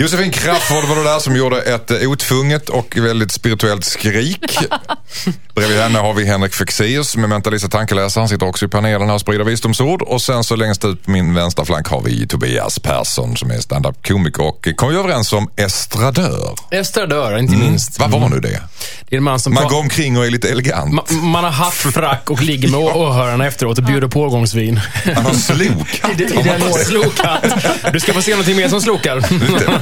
Josefin 0.00 0.30
Crafoord 0.30 0.84
var 0.84 0.96
det 0.96 1.02
där 1.02 1.18
som 1.18 1.36
gjorde 1.36 1.60
ett 1.62 1.90
eh, 1.90 2.10
otvunget 2.10 2.68
och 2.68 2.96
väldigt 2.96 3.32
spirituellt 3.32 3.84
skrik. 3.84 4.58
Bredvid 5.54 5.78
henne 5.78 5.98
har 5.98 6.14
vi 6.14 6.24
Henrik 6.24 6.54
Fexeus 6.54 7.10
som 7.10 7.24
är 7.24 7.28
mentalist 7.28 7.64
och 7.64 7.70
tankeläsare. 7.70 8.22
Han 8.22 8.28
sitter 8.28 8.46
också 8.46 8.64
i 8.64 8.68
panelen 8.68 9.08
här 9.08 9.14
och 9.14 9.20
sprider 9.20 9.44
visdomsord. 9.44 10.02
Och 10.02 10.22
sen 10.22 10.44
så 10.44 10.56
längst 10.56 10.84
ut 10.84 11.04
på 11.04 11.10
min 11.10 11.34
vänstra 11.34 11.64
flank 11.64 11.88
har 11.88 12.02
vi 12.02 12.26
Tobias 12.26 12.78
Persson 12.78 13.36
som 13.36 13.50
är 13.50 13.58
standup-komiker 13.60 14.42
och 14.42 14.68
kom 14.76 14.92
ju 14.92 14.98
överens 14.98 15.32
om 15.32 15.50
estradör. 15.56 16.54
Estradör, 16.70 17.38
inte 17.38 17.56
minst. 17.56 17.98
Vad 18.00 18.10
var 18.10 18.28
nu 18.28 18.40
det? 18.40 18.62
Det 19.08 19.16
är 19.16 19.18
en 19.18 19.24
man 19.24 19.40
som... 19.40 19.54
Man 19.54 19.68
går 19.68 19.78
omkring 19.78 20.18
och 20.18 20.26
är 20.26 20.30
lite 20.30 20.48
elegant. 20.50 20.94
Ma- 20.94 21.12
man 21.22 21.44
har 21.44 21.50
hatt, 21.50 21.74
frack 21.74 22.30
och 22.30 22.42
ligger 22.42 22.68
med 22.68 22.80
åhörarna 22.96 23.46
efteråt 23.46 23.78
och 23.78 23.84
bjuder 23.84 24.08
på 24.08 24.20
årgångsvin. 24.20 24.80
Han 25.14 25.24
har 25.24 25.34
slokhatt. 25.34 26.76
Slokhatt. 26.86 27.44
Du 27.92 28.00
ska 28.00 28.12
få 28.12 28.22
se 28.22 28.30
någonting 28.30 28.56
mer 28.56 28.68
som 28.68 28.80
slokar. 28.80 29.16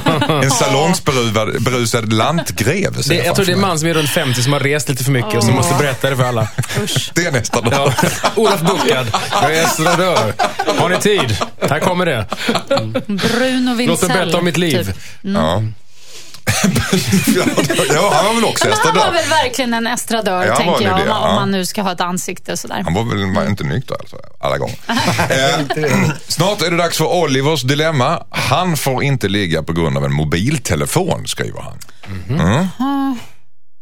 En 0.43 0.51
salongsberusad 0.51 2.11
ser 3.03 3.09
Det, 3.09 3.15
jag 3.25 3.35
tror 3.35 3.45
det 3.45 3.51
är 3.51 3.55
en 3.55 3.61
man 3.61 3.79
som 3.79 3.87
är 3.89 3.93
runt 3.93 4.09
50 4.09 4.41
som 4.43 4.53
har 4.53 4.59
rest 4.59 4.89
lite 4.89 5.03
för 5.03 5.11
mycket 5.11 5.35
och 5.35 5.43
som 5.43 5.55
måste 5.55 5.75
berätta 5.75 6.09
det 6.09 6.17
för 6.17 6.23
alla. 6.23 6.47
Det 7.13 7.25
är 7.25 7.31
nästa 7.31 7.61
dag. 7.61 7.93
Ja. 8.01 8.09
Olof 8.35 8.61
Buckard, 8.61 9.07
jag 9.41 9.57
estradör. 9.63 10.33
Har 10.77 10.89
ni 10.89 10.97
tid? 10.97 11.37
Här 11.69 11.79
kommer 11.79 12.05
det. 12.05 12.25
Bruno 13.07 13.75
Wintzell. 13.75 13.87
Låt 13.87 14.01
mig 14.01 14.09
berätta 14.09 14.37
om 14.37 14.45
mitt 14.45 14.57
liv. 14.57 14.85
Typ. 14.85 14.95
Ja. 15.21 15.63
Ja, 17.93 18.11
han 18.13 18.25
var 18.25 18.33
väl 18.33 18.45
också 18.45 18.67
Men 18.67 18.77
han 18.77 18.95
var 18.95 19.01
estradör. 19.01 19.11
väl 19.13 19.29
verkligen 19.29 19.73
en 19.73 19.87
estradör, 19.87 20.45
Ja, 20.45 20.55
tänker 20.55 20.81
jag. 20.81 20.97
det, 20.97 21.01
om, 21.01 21.07
ja. 21.07 21.29
om 21.29 21.35
man 21.35 21.51
nu 21.51 21.65
ska 21.65 21.81
ha 21.81 21.91
ett 21.91 22.01
ansikte 22.01 22.57
sådär. 22.57 22.81
Han 22.83 22.93
var 22.93 23.03
väl 23.03 23.35
var 23.35 23.45
inte 23.45 23.63
nykter 23.63 23.95
alltså, 23.99 24.17
alla 24.39 24.57
gånger. 24.57 24.75
eh, 25.29 26.11
snart 26.27 26.61
är 26.61 26.71
det 26.71 26.77
dags 26.77 26.97
för 26.97 27.05
Olivers 27.05 27.61
dilemma. 27.61 28.23
Han 28.29 28.77
får 28.77 29.03
inte 29.03 29.27
ligga 29.27 29.63
på 29.63 29.73
grund 29.73 29.97
av 29.97 30.05
en 30.05 30.13
mobiltelefon, 30.13 31.27
skriver 31.27 31.61
han. 31.61 31.77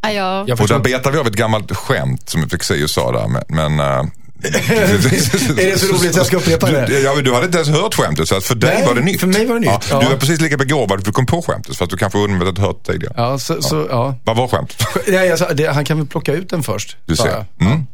Ja, 0.01 0.11
jag, 0.47 0.61
Och 0.61 0.67
där 0.67 0.79
betar 0.79 1.11
vi 1.11 1.17
av 1.17 1.27
ett 1.27 1.33
gammalt 1.33 1.77
skämt 1.77 2.29
som 2.29 2.49
Fexeus 2.49 2.91
sa 2.91 3.11
där. 3.11 3.27
Men, 3.27 3.43
men, 3.47 3.79
eh, 3.79 4.03
Är 4.43 5.71
det 5.71 5.79
så 5.79 5.87
roligt 5.87 6.09
att 6.09 6.15
jag 6.15 6.25
ska 6.25 6.37
upprepa 6.37 6.71
det? 6.71 6.85
Du, 6.85 6.99
ja, 6.99 7.15
du 7.15 7.33
hade 7.33 7.45
inte 7.45 7.57
ens 7.57 7.69
hört 7.69 7.93
skämtet, 7.93 8.27
så 8.27 8.37
att 8.37 8.43
för 8.43 8.55
dig 8.55 8.75
Nej, 8.75 8.87
var 8.87 8.95
det 8.95 9.01
nytt. 9.01 9.19
för 9.19 9.27
mig 9.27 9.45
var 9.45 9.53
det 9.53 9.59
nytt, 9.59 9.69
Ja, 9.69 9.81
ja. 9.89 9.99
Du 9.99 10.07
är 10.07 10.17
precis 10.17 10.41
lika 10.41 10.57
begåvad, 10.57 11.03
du 11.03 11.11
kom 11.11 11.25
på 11.25 11.41
skämtet, 11.41 11.77
fast 11.77 11.91
du 11.91 11.97
kanske 11.97 12.19
undvikit 12.19 12.57
hört 12.57 12.83
tidigare. 12.85 13.13
Ja, 13.17 13.39
så, 13.39 13.61
så, 13.61 13.87
ja. 13.89 14.15
Vad 14.23 14.35
var 14.35 14.47
skämtet? 14.47 14.87
Ja, 15.07 15.53
det, 15.53 15.67
han 15.67 15.85
kan 15.85 15.97
väl 15.97 16.07
plocka 16.07 16.33
ut 16.33 16.49
den 16.49 16.63
först. 16.63 16.97
Du 17.05 17.15
ser. 17.15 17.45
Mm. 17.61 17.85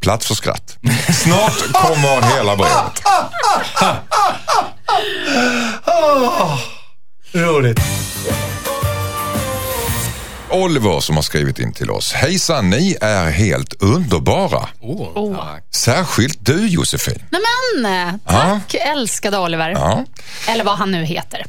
Plats 0.00 0.26
för 0.26 0.34
skratt. 0.34 0.76
Snart 1.24 1.72
kommer 1.72 2.36
hela 2.36 2.56
brevet. 2.56 3.02
Roligt. 7.48 7.80
Oliver 10.50 11.00
som 11.00 11.16
har 11.16 11.22
skrivit 11.22 11.58
in 11.58 11.72
till 11.72 11.90
oss. 11.90 12.12
Hejsan, 12.12 12.70
ni 12.70 12.96
är 13.00 13.30
helt 13.30 13.82
underbara. 13.82 14.68
oh. 14.80 15.44
Särskilt 15.70 16.38
du 16.40 16.68
Josefin. 16.68 17.22
Nej 17.30 17.40
men, 17.82 18.20
tack 18.26 18.74
älskade 18.74 19.38
Oliver. 19.38 19.70
Ja. 19.70 20.04
Eller 20.48 20.64
vad 20.64 20.78
han 20.78 20.90
nu 20.90 21.04
heter. 21.04 21.46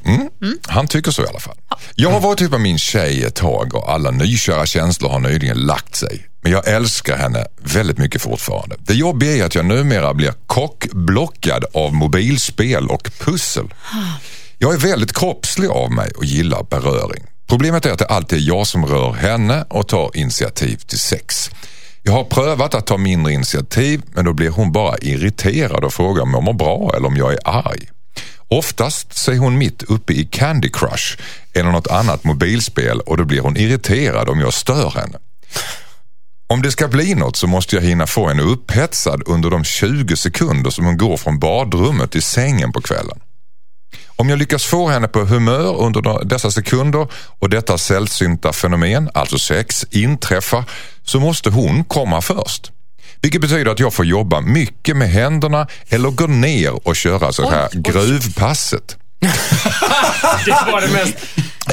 Han 0.68 0.88
tycker 0.88 1.12
så 1.12 1.24
i 1.24 1.28
alla 1.28 1.40
fall. 1.40 1.58
Jag 1.96 2.12
har 2.12 2.20
varit 2.20 2.42
ihop 2.42 2.52
med 2.52 2.62
min 2.62 2.78
tjej 2.80 3.24
ett 3.24 3.36
tag 3.36 3.76
och 3.76 3.92
alla 3.92 4.12
nykära 4.12 4.66
känslor 4.66 5.10
har 5.10 5.20
nyligen 5.20 5.58
lagt 5.58 5.96
sig. 5.96 6.26
Men 6.42 6.52
jag 6.52 6.68
älskar 6.68 7.18
henne 7.18 7.46
väldigt 7.58 7.98
mycket 7.98 8.22
fortfarande. 8.22 8.76
Det 8.80 8.94
jobbiga 8.94 9.36
är 9.36 9.44
att 9.44 9.56
jag 9.56 9.66
numera 9.66 10.14
blir 10.14 10.34
kockblockad 10.48 11.66
av 11.74 11.94
mobilspel 11.94 12.88
och 12.88 13.10
pussel. 13.20 13.74
Jag 14.58 14.74
är 14.74 14.78
väldigt 14.78 15.14
kroppslig 15.18 15.68
av 15.70 15.92
mig 15.92 16.12
och 16.18 16.26
gillar 16.26 16.64
beröring. 16.64 17.24
Problemet 17.50 17.86
är 17.86 17.92
att 17.92 18.00
det 18.00 18.06
alltid 18.06 18.40
är 18.40 18.48
jag 18.48 18.68
som 18.68 18.86
rör 18.86 19.14
henne 19.14 19.66
och 19.70 19.88
tar 19.88 20.12
initiativ 20.18 20.78
till 20.78 21.00
sex. 21.00 21.50
Jag 22.04 22.12
har 22.12 22.24
prövat 22.24 22.74
att 22.74 22.88
ta 22.88 22.98
mindre 22.98 23.34
initiativ 23.34 24.02
men 24.14 24.26
då 24.26 24.34
blir 24.34 24.50
hon 24.50 24.72
bara 24.72 24.98
irriterad 24.98 25.84
och 25.84 25.94
frågar 25.94 26.24
om 26.24 26.34
jag 26.34 26.44
mår 26.44 26.54
bra 26.54 26.92
eller 26.96 27.08
om 27.08 27.18
jag 27.18 27.34
är 27.34 27.40
arg. 27.44 27.90
Oftast 28.48 29.18
så 29.18 29.32
är 29.32 29.38
hon 29.38 29.58
mitt 29.58 29.84
uppe 29.84 30.14
i 30.14 30.26
Candy 30.26 30.70
Crush 30.70 31.18
eller 31.54 31.72
något 31.72 31.88
annat 31.88 32.24
mobilspel 32.24 33.00
och 33.00 33.18
då 33.18 33.26
blir 33.26 33.42
hon 33.42 33.58
irriterad 33.58 34.30
om 34.30 34.40
jag 34.40 34.54
stör 34.54 34.90
henne. 34.90 35.18
Om 36.48 36.62
det 36.62 36.72
ska 36.72 36.88
bli 36.88 37.16
något 37.16 37.36
så 37.36 37.48
måste 37.48 37.76
jag 37.76 37.84
hinna 37.84 38.08
få 38.08 38.28
henne 38.28 38.44
upphetsad 38.44 39.24
under 39.26 39.50
de 39.50 39.64
20 39.64 40.16
sekunder 40.16 40.70
som 40.70 40.86
hon 40.86 40.98
går 40.98 41.18
från 41.18 41.40
badrummet 41.40 42.12
till 42.12 42.24
sängen 42.24 42.72
på 42.72 42.82
kvällen. 42.82 43.20
Om 44.20 44.30
jag 44.30 44.40
lyckas 44.40 44.66
få 44.66 44.90
henne 44.90 45.08
på 45.08 45.20
humör 45.26 45.78
under 45.82 46.02
de- 46.02 46.28
dessa 46.28 46.52
sekunder 46.52 47.08
och 47.40 47.50
detta 47.50 47.78
sällsynta 47.78 48.54
fenomen, 48.54 49.10
alltså 49.14 49.40
sex, 49.40 49.86
inträffar 49.92 50.64
så 51.04 51.20
måste 51.20 51.50
hon 51.50 51.84
komma 51.84 52.22
först. 52.22 52.72
Vilket 53.22 53.42
betyder 53.42 53.72
att 53.72 53.80
jag 53.80 53.94
får 53.94 54.06
jobba 54.06 54.42
mycket 54.42 54.98
med 54.98 55.10
händerna 55.10 55.68
eller 55.90 56.10
gå 56.10 56.28
ner 56.28 56.88
och 56.88 56.96
köra 56.96 57.34
så 57.34 57.50
här 57.50 57.70
gruvpasset 57.74 58.98
Det 60.46 60.72
var 60.72 60.82
det 60.82 60.88
mest... 60.94 61.16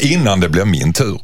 innan 0.01 0.41
det 0.41 0.49
blir 0.49 0.65
min 0.65 0.93
tur. 0.93 1.21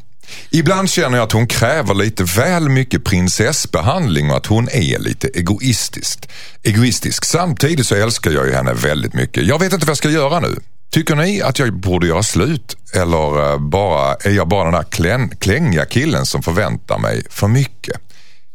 Ibland 0.51 0.91
känner 0.91 1.17
jag 1.19 1.25
att 1.25 1.33
hon 1.33 1.47
kräver 1.47 1.95
lite 1.95 2.25
väl 2.25 2.69
mycket 2.69 3.05
prinsessbehandling 3.05 4.31
och 4.31 4.37
att 4.37 4.47
hon 4.47 4.69
är 4.69 4.99
lite 4.99 5.29
egoistisk. 5.29 6.29
egoistisk. 6.63 7.25
Samtidigt 7.25 7.87
så 7.87 7.95
älskar 7.95 8.31
jag 8.31 8.47
ju 8.47 8.53
henne 8.53 8.73
väldigt 8.75 9.15
mycket. 9.15 9.47
Jag 9.47 9.59
vet 9.59 9.73
inte 9.73 9.87
vad 9.87 9.91
jag 9.91 9.97
ska 9.99 10.11
göra 10.11 10.41
nu. 10.41 10.57
Tycker 10.93 11.17
ni 11.17 11.43
att 11.43 11.59
jag 11.59 11.75
borde 11.75 12.07
göra 12.07 12.23
slut 12.23 12.77
eller 12.95 13.53
eh, 13.53 13.59
bara, 13.59 14.15
är 14.15 14.31
jag 14.31 14.49
bara 14.49 14.65
den 14.65 14.73
där 14.73 14.83
klän, 14.83 15.29
klängiga 15.29 15.85
killen 15.85 16.27
som 16.27 16.43
förväntar 16.43 16.99
mig 16.99 17.27
för 17.31 17.49
mycket? 17.49 17.97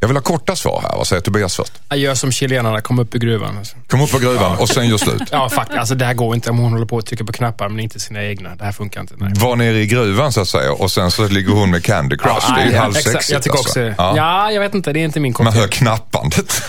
Jag 0.00 0.08
vill 0.08 0.16
ha 0.16 0.22
korta 0.22 0.56
svar 0.56 0.80
här. 0.82 0.96
Vad 0.96 1.06
säger 1.06 1.22
Tobias 1.22 1.56
först? 1.56 1.72
Jag 1.88 1.98
gör 1.98 2.14
som 2.14 2.32
chilenarna, 2.32 2.80
kom 2.80 2.98
upp 2.98 3.14
i 3.14 3.18
gruvan. 3.18 3.58
Alltså. 3.58 3.76
Kom 3.86 4.00
upp 4.00 4.10
på 4.10 4.18
gruvan 4.18 4.58
och 4.58 4.68
sen 4.68 4.88
gör 4.88 4.98
slut. 4.98 5.22
Ja, 5.30 5.48
faktiskt. 5.48 5.78
Alltså, 5.78 5.94
det 5.94 6.04
här 6.04 6.14
går 6.14 6.34
inte 6.34 6.50
om 6.50 6.58
hon 6.58 6.72
håller 6.72 6.86
på 6.86 6.98
att 6.98 7.06
trycka 7.06 7.24
på 7.24 7.32
knappar 7.32 7.68
men 7.68 7.80
inte 7.80 8.00
sina 8.00 8.24
egna. 8.24 8.56
Det 8.56 8.64
här 8.64 8.72
funkar 8.72 9.00
inte. 9.00 9.14
Nej. 9.16 9.32
Var 9.34 9.56
nere 9.56 9.78
i 9.78 9.86
gruvan 9.86 10.32
så 10.32 10.40
att 10.40 10.48
säga 10.48 10.72
och 10.72 10.90
sen 10.90 11.10
så 11.10 11.28
ligger 11.28 11.52
hon 11.52 11.70
med 11.70 11.84
Candy 11.84 12.16
Crush. 12.16 12.54
det 12.54 12.60
är 12.60 12.64
ju 12.64 12.70
nej, 12.70 12.80
halvsexigt 12.80 13.16
exakt. 13.16 13.30
Jag 13.30 13.42
tycker 13.42 13.58
också 13.58 13.86
alltså. 13.86 14.02
ja. 14.02 14.16
ja, 14.16 14.52
jag 14.52 14.60
vet 14.60 14.74
inte. 14.74 14.92
Det 14.92 15.00
är 15.00 15.04
inte 15.04 15.20
min 15.20 15.32
kopp 15.32 15.44
Man 15.44 15.52
hör 15.52 15.68
knappandet. 15.68 16.62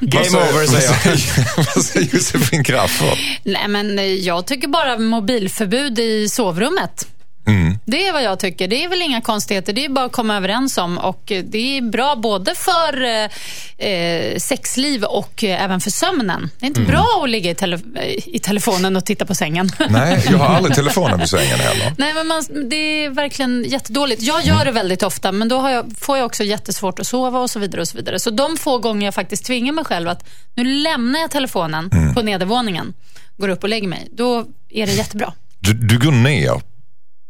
Game 0.00 0.26
Vad 0.32 0.42
over, 0.42 0.66
säger 0.66 0.88
jag. 0.88 1.18
Vad 1.56 1.66
säger, 1.66 1.82
säger 1.82 2.14
Josefin 2.14 2.64
Crafoord? 2.64 3.18
Nej, 3.44 3.68
men 3.68 3.98
jag 4.24 4.46
tycker 4.46 4.68
bara 4.68 4.98
mobilförbud 4.98 5.98
i 5.98 6.28
sovrummet. 6.28 7.06
Mm. 7.46 7.78
Det 7.84 8.06
är 8.06 8.12
vad 8.12 8.22
jag 8.22 8.38
tycker. 8.38 8.68
Det 8.68 8.84
är 8.84 8.88
väl 8.88 9.02
inga 9.02 9.20
konstigheter. 9.20 9.72
Det 9.72 9.84
är 9.84 9.88
bara 9.88 10.04
att 10.04 10.12
komma 10.12 10.36
överens 10.36 10.78
om. 10.78 10.98
Och 10.98 11.22
Det 11.44 11.78
är 11.78 11.82
bra 11.82 12.16
både 12.16 12.54
för 12.54 13.02
eh, 13.04 13.88
eh, 13.90 14.36
sexliv 14.38 15.04
och 15.04 15.44
eh, 15.44 15.64
även 15.64 15.80
för 15.80 15.90
sömnen. 15.90 16.50
Det 16.58 16.66
är 16.66 16.70
Mm. 16.70 16.80
inte 16.82 16.92
bra 16.92 17.20
att 17.24 17.30
ligga 17.30 17.50
i, 17.50 17.54
tele 17.54 17.78
eh, 17.96 18.28
i 18.34 18.38
telefonen 18.42 18.96
och 18.96 19.04
titta 19.04 19.26
på 19.26 19.34
sängen. 19.34 19.70
Nej, 19.88 20.24
jag 20.30 20.38
har 20.38 20.54
aldrig 20.56 20.74
telefonen 20.80 21.20
på 21.20 21.26
sängen 21.26 21.60
heller. 21.60 21.92
Nej, 21.98 22.14
men 22.14 22.26
man, 22.26 22.42
det 22.68 22.76
är 23.04 23.10
verkligen 23.10 23.64
jättedåligt. 23.68 24.22
Jag 24.22 24.44
gör 24.44 24.64
det 24.64 24.72
väldigt 24.72 25.02
ofta, 25.02 25.32
men 25.32 25.48
då 25.48 25.56
jag, 25.70 25.92
får 25.98 26.16
jag 26.16 26.26
också 26.26 26.44
jättesvårt 26.44 26.98
att 26.98 27.06
sova 27.06 27.38
och 27.40 27.50
så 27.50 27.58
vidare. 27.58 27.80
och 27.80 27.88
Så 27.88 27.96
vidare. 27.96 28.18
Så 28.18 28.30
de 28.30 28.56
få 28.56 28.78
gånger 28.78 29.04
jag 29.06 29.14
faktiskt 29.14 29.44
tvingar 29.44 29.72
mig 29.72 29.84
själv 29.84 30.08
att 30.08 30.28
nu 30.54 30.64
lämnar 30.64 31.20
jag 31.20 31.30
telefonen 31.30 31.90
Mm. 31.92 32.14
på 32.14 32.22
nedervåningen, 32.22 32.94
går 33.36 33.48
upp 33.48 33.62
och 33.62 33.68
lägger 33.68 33.88
mig, 33.88 34.08
då 34.12 34.44
är 34.70 34.86
det 34.86 34.92
jättebra. 34.92 35.32
Du, 35.58 35.72
du 35.72 35.98
går 35.98 36.12
ner 36.12 36.60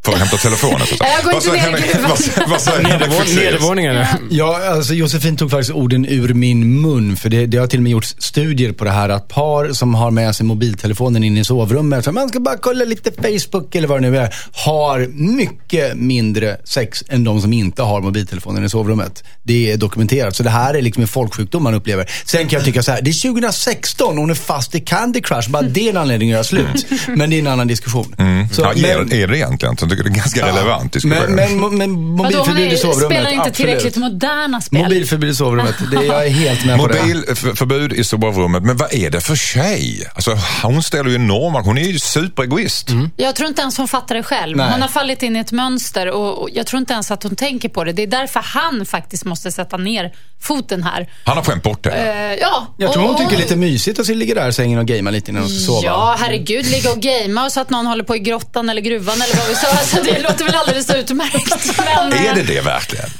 för 0.04 0.12
att 0.12 0.18
hämta 0.18 0.36
telefonen. 0.36 0.86
Så. 0.86 0.94
Jag 1.00 1.24
går 1.24 1.32
Vad 1.32 1.34
inte 1.34 2.60
säger 2.60 2.82
ner? 2.82 3.34
Nedervåningen. 3.44 4.06
Ja, 4.30 4.60
alltså 4.74 4.94
Josefin 4.94 5.36
tog 5.36 5.50
faktiskt 5.50 5.70
orden 5.70 6.06
ur 6.08 6.34
min 6.34 6.80
mun. 6.80 7.16
För 7.16 7.28
det, 7.28 7.46
det 7.46 7.58
har 7.58 7.66
till 7.66 7.78
och 7.78 7.82
med 7.82 7.92
gjorts 7.92 8.14
studier 8.18 8.72
på 8.72 8.84
det 8.84 8.90
här 8.90 9.08
att 9.08 9.28
par 9.28 9.72
som 9.72 9.94
har 9.94 10.10
med 10.10 10.36
sig 10.36 10.46
mobiltelefonen 10.46 11.24
in 11.24 11.36
i 11.38 11.44
sovrummet, 11.44 12.04
för 12.04 12.12
man 12.12 12.28
ska 12.28 12.40
bara 12.40 12.56
kolla 12.58 12.84
lite 12.84 13.10
Facebook 13.22 13.74
eller 13.74 13.88
vad 13.88 14.02
det 14.02 14.10
nu 14.10 14.18
är, 14.18 14.34
har 14.52 15.06
mycket 15.38 15.96
mindre 15.96 16.56
sex 16.64 17.04
än 17.08 17.24
de 17.24 17.40
som 17.40 17.52
inte 17.52 17.82
har 17.82 18.00
mobiltelefonen 18.00 18.64
i 18.64 18.70
sovrummet. 18.70 19.24
Det 19.42 19.72
är 19.72 19.76
dokumenterat. 19.76 20.36
Så 20.36 20.42
det 20.42 20.50
här 20.50 20.74
är 20.74 20.82
liksom 20.82 21.02
en 21.02 21.08
folksjukdom 21.08 21.62
man 21.62 21.74
upplever. 21.74 22.10
Sen 22.24 22.48
kan 22.48 22.56
jag 22.58 22.64
tycka 22.64 22.82
så 22.82 22.92
här, 22.92 23.02
det 23.02 23.10
är 23.10 23.22
2016 23.32 24.08
och 24.08 24.14
hon 24.20 24.30
är 24.30 24.34
fast 24.34 24.74
i 24.74 24.80
Candy 24.80 25.20
Crush. 25.20 25.50
Bara 25.50 25.62
det 25.62 25.86
är 25.86 25.90
en 25.90 25.96
anledning 25.96 26.28
att 26.30 26.32
göra 26.34 26.44
slut. 26.44 26.86
Men 27.08 27.30
det 27.30 27.36
är 27.36 27.40
en 27.40 27.46
annan 27.46 27.66
diskussion. 27.68 28.14
Så, 28.52 28.62
Ja, 28.62 28.72
är, 28.72 28.98
men- 28.98 29.12
är 29.12 29.26
det 29.26 29.38
egentligen? 29.38 29.76
Tycker 29.90 30.04
det 30.04 30.10
är 30.10 30.14
ganska 30.14 30.46
relevant 30.46 30.92
diskussion. 30.92 31.34
men, 31.34 31.60
men, 31.60 31.78
men 31.78 31.90
mobilförbud 31.90 32.72
i 32.72 32.74
är, 32.74 32.76
sovrummet, 32.76 33.06
spelar 33.06 33.30
inte 33.30 33.40
absolut. 33.40 33.56
tillräckligt 33.56 33.96
moderna 33.96 34.60
spel. 34.60 34.82
Mobilförbud 34.82 35.30
i 35.30 35.34
sovrummet. 35.34 35.74
Det, 35.90 36.04
jag 36.04 36.26
är 36.26 36.30
helt 36.30 36.64
med 36.64 36.78
på 36.78 36.86
det. 36.86 37.00
Mobilförbud 37.00 37.92
i 37.92 38.04
sovrummet, 38.04 38.62
men 38.62 38.76
vad 38.76 38.94
är 38.94 39.10
det 39.10 39.20
för 39.20 39.36
tjej? 39.36 40.08
Alltså, 40.14 40.38
hon 40.62 40.82
ställer 40.82 41.10
ju 41.10 41.16
enorma, 41.16 41.60
hon 41.60 41.78
är 41.78 41.82
ju 41.82 41.98
superegoist. 41.98 42.88
Jag 43.16 43.36
tror 43.36 43.48
inte 43.48 43.62
ens 43.62 43.78
hon 43.78 43.88
fattar 43.88 44.14
det 44.14 44.22
själv. 44.22 44.56
Nej. 44.56 44.70
Hon 44.72 44.82
har 44.82 44.88
fallit 44.88 45.22
in 45.22 45.36
i 45.36 45.38
ett 45.38 45.52
mönster 45.52 46.06
och 46.10 46.48
jag 46.52 46.66
tror 46.66 46.80
inte 46.80 46.92
ens 46.92 47.10
att 47.10 47.22
hon 47.22 47.36
tänker 47.36 47.68
på 47.68 47.84
det. 47.84 47.92
Det 47.92 48.02
är 48.02 48.06
därför 48.06 48.40
han 48.40 48.86
faktiskt 48.86 49.24
måste 49.24 49.52
sätta 49.52 49.76
ner 49.76 50.12
foten 50.40 50.82
här. 50.82 51.08
Han 51.24 51.36
har 51.36 51.44
skämt 51.44 51.62
bort 51.62 51.84
det. 51.84 51.90
Eh, 51.90 52.34
ja, 52.40 52.66
Jag 52.76 52.92
tror 52.92 53.02
och- 53.02 53.08
hon 53.08 53.18
tycker 53.18 53.30
det 53.30 53.36
är 53.36 53.42
lite 53.42 53.56
mysigt 53.56 53.98
att 53.98 54.08
ligga 54.08 54.34
där 54.34 54.48
i 54.48 54.52
sängen 54.52 54.78
och 54.78 54.86
gamea 54.86 55.10
lite 55.10 55.30
innan 55.30 55.42
hon 55.42 55.50
ska 55.50 55.66
sova. 55.66 55.80
Ja, 55.86 56.16
herregud. 56.20 56.66
Ligga 56.66 56.90
och 56.92 57.00
gamea 57.00 57.50
så 57.50 57.60
att 57.60 57.70
någon 57.70 57.86
håller 57.86 58.04
på 58.04 58.16
i 58.16 58.18
grottan 58.18 58.68
eller 58.70 58.82
gruvan 58.82 59.14
eller 59.14 59.36
vad 59.36 59.48
vi 59.48 59.54
sa. 59.54 59.66
Alltså, 59.80 60.02
det 60.02 60.18
låter 60.18 60.44
väl 60.44 60.54
alldeles 60.54 60.90
utmärkt. 60.90 61.78
Men, 61.78 62.12
eh, 62.12 62.24
Är 62.26 62.34
det 62.34 62.42
det 62.42 62.60
verkligen? 62.60 63.10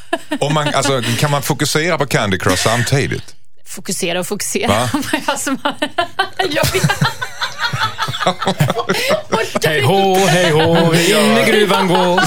Om 0.40 0.54
man, 0.54 0.74
alltså, 0.74 1.02
kan 1.18 1.30
man 1.30 1.42
fokusera 1.42 1.98
på 1.98 2.06
Candy 2.06 2.38
Crush 2.38 2.62
samtidigt? 2.62 3.34
Fokusera 3.70 4.20
och 4.20 4.26
fokusera. 4.26 4.68
Va? 4.68 4.90
jag 6.50 6.66
Hej 9.64 9.80
hå, 9.82 10.14
hej 10.26 10.50
hå, 10.50 10.94
in 10.94 11.38
i 11.38 11.44
gruvan 11.50 11.88
gå. 11.88 12.20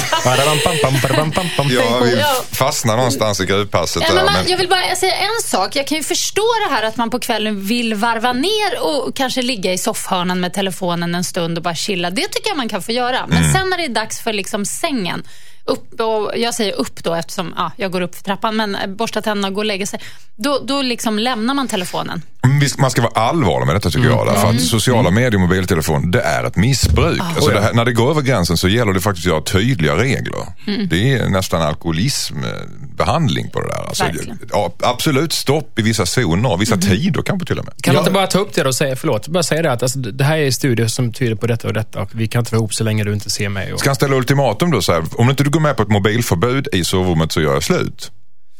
Ja, 1.69 1.99
vi 2.03 2.23
fastnar 2.55 2.95
någonstans 2.97 3.41
i 3.41 3.45
gruvpasset 3.45 4.01
Ja, 4.03 4.07
där. 4.09 4.15
men 4.15 4.25
man, 4.25 4.33
men- 4.33 4.49
jag 4.51 4.57
vill 4.57 4.69
bara 4.69 4.95
säga 4.95 5.15
en 5.15 5.41
sak. 5.43 5.75
Jag 5.75 5.87
kan 5.87 5.97
ju 5.97 6.03
förstå 6.03 6.43
det 6.69 6.75
här 6.75 6.83
att 6.83 6.97
man 6.97 7.09
på 7.09 7.19
kvällen 7.19 7.65
vill 7.65 7.93
varva 7.95 8.33
ner 8.33 8.79
och 8.79 9.15
kanske 9.15 9.41
ligga 9.41 9.73
i 9.73 9.77
soffhörnan 9.77 10.39
med 10.39 10.53
telefonen 10.53 11.15
en 11.15 11.23
stund 11.23 11.57
och 11.57 11.63
bara 11.63 11.75
chilla. 11.75 12.09
Det 12.09 12.27
tycker 12.27 12.49
jag 12.49 12.57
man 12.57 12.69
kan 12.69 12.81
få 12.81 12.91
göra. 12.91 13.25
Men 13.27 13.37
Mm. 13.37 13.53
sen 13.53 13.69
när 13.69 13.77
det 13.77 13.85
är 13.85 13.89
dags 13.89 14.19
för 14.21 14.33
liksom 14.33 14.65
sängen, 14.65 15.23
upp, 15.65 15.99
och 15.99 16.37
jag 16.37 16.53
säger 16.53 16.73
upp 16.73 17.03
då 17.03 17.13
eftersom 17.13 17.53
ja, 17.57 17.71
jag 17.77 17.91
går 17.91 18.01
upp 18.01 18.15
för 18.15 18.23
trappan, 18.23 18.55
men 18.55 18.75
eh, 18.75 18.87
borsta 18.87 19.21
tänderna 19.21 19.47
och 19.47 19.53
gå 19.53 19.61
och 19.61 19.65
lägga 19.65 19.85
sig. 19.85 19.99
Då, 20.35 20.59
då 20.59 20.81
liksom 20.81 21.19
lämnar 21.19 21.53
man 21.53 21.67
telefonen. 21.67 22.21
Visst, 22.61 22.79
Man 22.79 22.91
ska 22.91 23.01
vara 23.01 23.11
allvarlig 23.13 23.65
med 23.65 23.75
detta 23.75 23.89
tycker 23.89 24.09
jag. 24.09 24.27
Därför 24.27 24.47
att 24.49 24.61
sociala 24.61 25.11
medier 25.11 25.35
och 25.35 25.39
mobiltelefon, 25.41 26.11
det 26.11 26.21
är 26.21 26.43
ett 26.43 26.55
missbruk. 26.55 27.19
Alltså 27.21 27.49
det 27.49 27.61
här, 27.61 27.73
när 27.73 27.85
det 27.85 27.91
går 27.93 28.09
över 28.09 28.21
gränsen 28.21 28.57
så 28.57 28.67
gäller 28.67 28.93
det 28.93 29.01
faktiskt 29.01 29.27
att 29.27 29.31
göra 29.31 29.41
tydliga 29.41 29.95
regler. 29.95 30.45
Det 30.89 31.13
är 31.13 31.29
nästan 31.29 31.61
alkoholismbehandling 31.61 33.49
på 33.49 33.61
det 33.61 33.67
där. 33.67 33.83
Alltså, 33.87 34.05
ja, 34.51 34.73
absolut 34.79 35.33
stopp 35.33 35.79
i 35.79 35.81
vissa 35.81 36.05
zoner, 36.05 36.57
vissa 36.57 36.77
tider 36.77 37.21
kanske 37.21 37.47
till 37.47 37.59
och 37.59 37.65
med. 37.65 37.73
Kan 37.81 37.93
man 37.93 37.95
Ja. 37.95 38.01
inte 38.01 38.13
bara 38.13 38.27
ta 38.27 38.39
upp 38.39 38.53
det 38.53 38.63
och 38.65 38.75
säga, 38.75 38.95
förlåt, 38.95 39.27
bara 39.27 39.43
säga 39.43 39.61
det 39.61 39.71
att 39.71 39.83
alltså, 39.83 39.99
det 39.99 40.23
här 40.23 40.37
är 40.37 40.51
studier 40.51 40.87
som 40.87 41.13
tyder 41.13 41.35
på 41.35 41.47
detta 41.47 41.67
och 41.67 41.73
detta 41.73 42.01
och 42.01 42.09
vi 42.13 42.27
kan 42.27 42.39
inte 42.39 42.51
vara 42.51 42.59
ihop 42.59 42.73
så 42.73 42.83
länge 42.83 43.03
du 43.03 43.13
inte 43.13 43.29
ser 43.29 43.49
mig. 43.49 43.73
Och... 43.73 43.79
Ska 43.79 43.89
han 43.89 43.95
ställa 43.95 44.15
ultimatum 44.15 44.71
då? 44.71 44.81
Så 44.81 44.91
här, 44.93 45.03
om 45.17 45.29
inte 45.29 45.43
du 45.43 45.49
går 45.49 45.59
med 45.59 45.77
på 45.77 45.83
ett 45.83 45.89
mobilförbud 45.89 46.67
i 46.73 46.83
sovrummet 46.83 47.31
så 47.31 47.41
gör 47.41 47.53
jag 47.53 47.63
slut. 47.63 48.11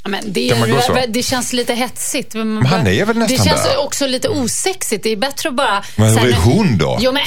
Men 0.10 0.34
det, 0.34 0.50
är, 0.50 1.08
det 1.08 1.24
känns 1.24 1.54
lite 1.54 1.74
hetsigt. 1.74 2.34
Men, 2.34 2.54
Men 2.54 2.66
han 2.66 2.88
är 2.88 3.06
väl 3.06 3.18
nästan 3.18 3.38
Det 3.38 3.44
känns 3.44 3.64
där? 3.64 3.78
också 3.78 4.08
lite 4.08 4.30
osexigt. 4.30 5.04
Det 5.04 5.10
är 5.10 5.16
bättre 5.18 5.50
att 5.50 5.56
bara... 5.56 5.84
Men 5.96 6.18
hur 6.18 6.30
är 6.30 6.34
hon 6.34 6.78
då? 6.78 6.98
Jo, 7.02 7.12
men, 7.12 7.24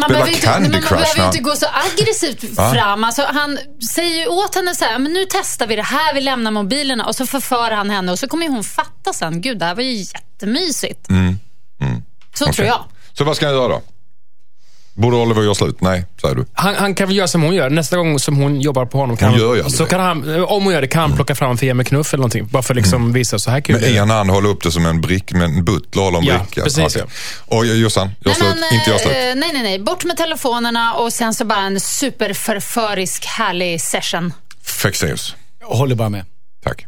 man 0.00 0.08
behöver 0.08 0.32
inte, 0.32 0.60
man 0.60 0.70
behöver 0.70 1.16
ju 1.16 1.24
inte 1.24 1.38
gå 1.38 1.56
så 1.56 1.66
aggressivt 1.66 2.54
fram. 2.56 3.04
Alltså, 3.04 3.22
han 3.22 3.58
säger 3.94 4.20
ju 4.20 4.26
åt 4.26 4.54
henne 4.54 4.74
så 4.74 4.84
här, 4.84 4.98
men 4.98 5.12
nu 5.12 5.26
testar 5.30 5.66
vi 5.66 5.76
det 5.76 5.82
här, 5.82 6.14
vi 6.14 6.20
lämnar 6.20 6.50
mobilerna 6.50 7.06
och 7.06 7.16
så 7.16 7.26
förför 7.26 7.70
han 7.70 7.90
henne 7.90 8.12
och 8.12 8.18
så 8.18 8.28
kommer 8.28 8.48
hon 8.48 8.64
fatta 8.64 9.12
sen, 9.12 9.40
gud 9.40 9.58
det 9.58 9.64
här 9.64 9.74
var 9.74 9.82
ju 9.82 9.92
jättemysigt. 9.92 11.08
Mm. 11.08 11.38
Så 12.34 12.44
Okej. 12.44 12.54
tror 12.54 12.66
jag. 12.66 12.84
Så 13.12 13.24
vad 13.24 13.36
ska 13.36 13.46
jag 13.46 13.54
göra 13.54 13.68
då? 13.68 13.82
Borde 14.94 15.16
Oliver 15.16 15.42
göra 15.42 15.54
slut? 15.54 15.80
Nej, 15.80 16.06
säger 16.20 16.34
du. 16.34 16.44
Han, 16.52 16.74
han 16.74 16.94
kan 16.94 17.08
väl 17.08 17.16
göra 17.16 17.28
som 17.28 17.42
hon 17.42 17.54
gör. 17.54 17.70
Nästa 17.70 17.96
gång 17.96 18.18
som 18.18 18.36
hon 18.36 18.60
jobbar 18.60 18.86
på 18.86 18.98
honom 18.98 19.16
kan 19.16 19.30
Hon 19.30 19.38
gör 19.38 19.68
så 19.68 19.82
det. 19.84 19.88
kan 19.90 20.00
han, 20.00 20.44
om 20.44 20.64
hon 20.64 20.72
gör 20.72 20.80
det 20.80 20.86
kan 20.88 21.00
han 21.02 21.16
plocka 21.16 21.34
fram 21.34 21.58
Fia 21.58 21.74
med 21.74 21.86
knuff 21.86 22.12
eller 22.14 22.18
någonting. 22.20 22.46
Bara 22.46 22.62
för 22.62 22.74
att 22.74 22.76
liksom 22.76 23.12
visa 23.12 23.38
så 23.38 23.50
här 23.50 23.60
kul 23.60 23.80
Med 23.80 23.90
ena 23.94 24.14
hand 24.14 24.30
hålla 24.30 24.48
upp 24.48 24.62
det 24.62 24.72
som 24.72 24.86
en 24.86 25.00
brick, 25.00 25.32
med 25.32 25.42
en 25.42 25.64
butler 25.64 26.02
håller 26.02 26.18
en 26.18 26.24
Ja, 26.24 26.38
bricka. 26.38 26.62
precis, 26.62 26.84
Okej. 26.96 27.02
Och 27.46 27.66
Jossan, 27.66 28.10
gör 28.24 28.32
slut. 28.32 28.48
men, 28.60 28.78
inte 28.78 28.90
jag 28.90 29.00
slut. 29.00 29.12
eh, 29.12 29.18
nej, 29.18 29.50
nej, 29.52 29.62
nej. 29.62 29.78
Bort 29.78 30.04
med 30.04 30.16
telefonerna 30.16 30.94
och 30.94 31.12
sen 31.12 31.34
så 31.34 31.44
bara 31.44 31.60
en 31.60 31.80
superförförisk 31.80 33.24
härlig 33.26 33.80
session. 33.80 34.32
Fexeus. 34.62 35.34
Jag 35.60 35.66
håller 35.76 35.94
bara 35.94 36.08
med. 36.08 36.24
Tack. 36.64 36.86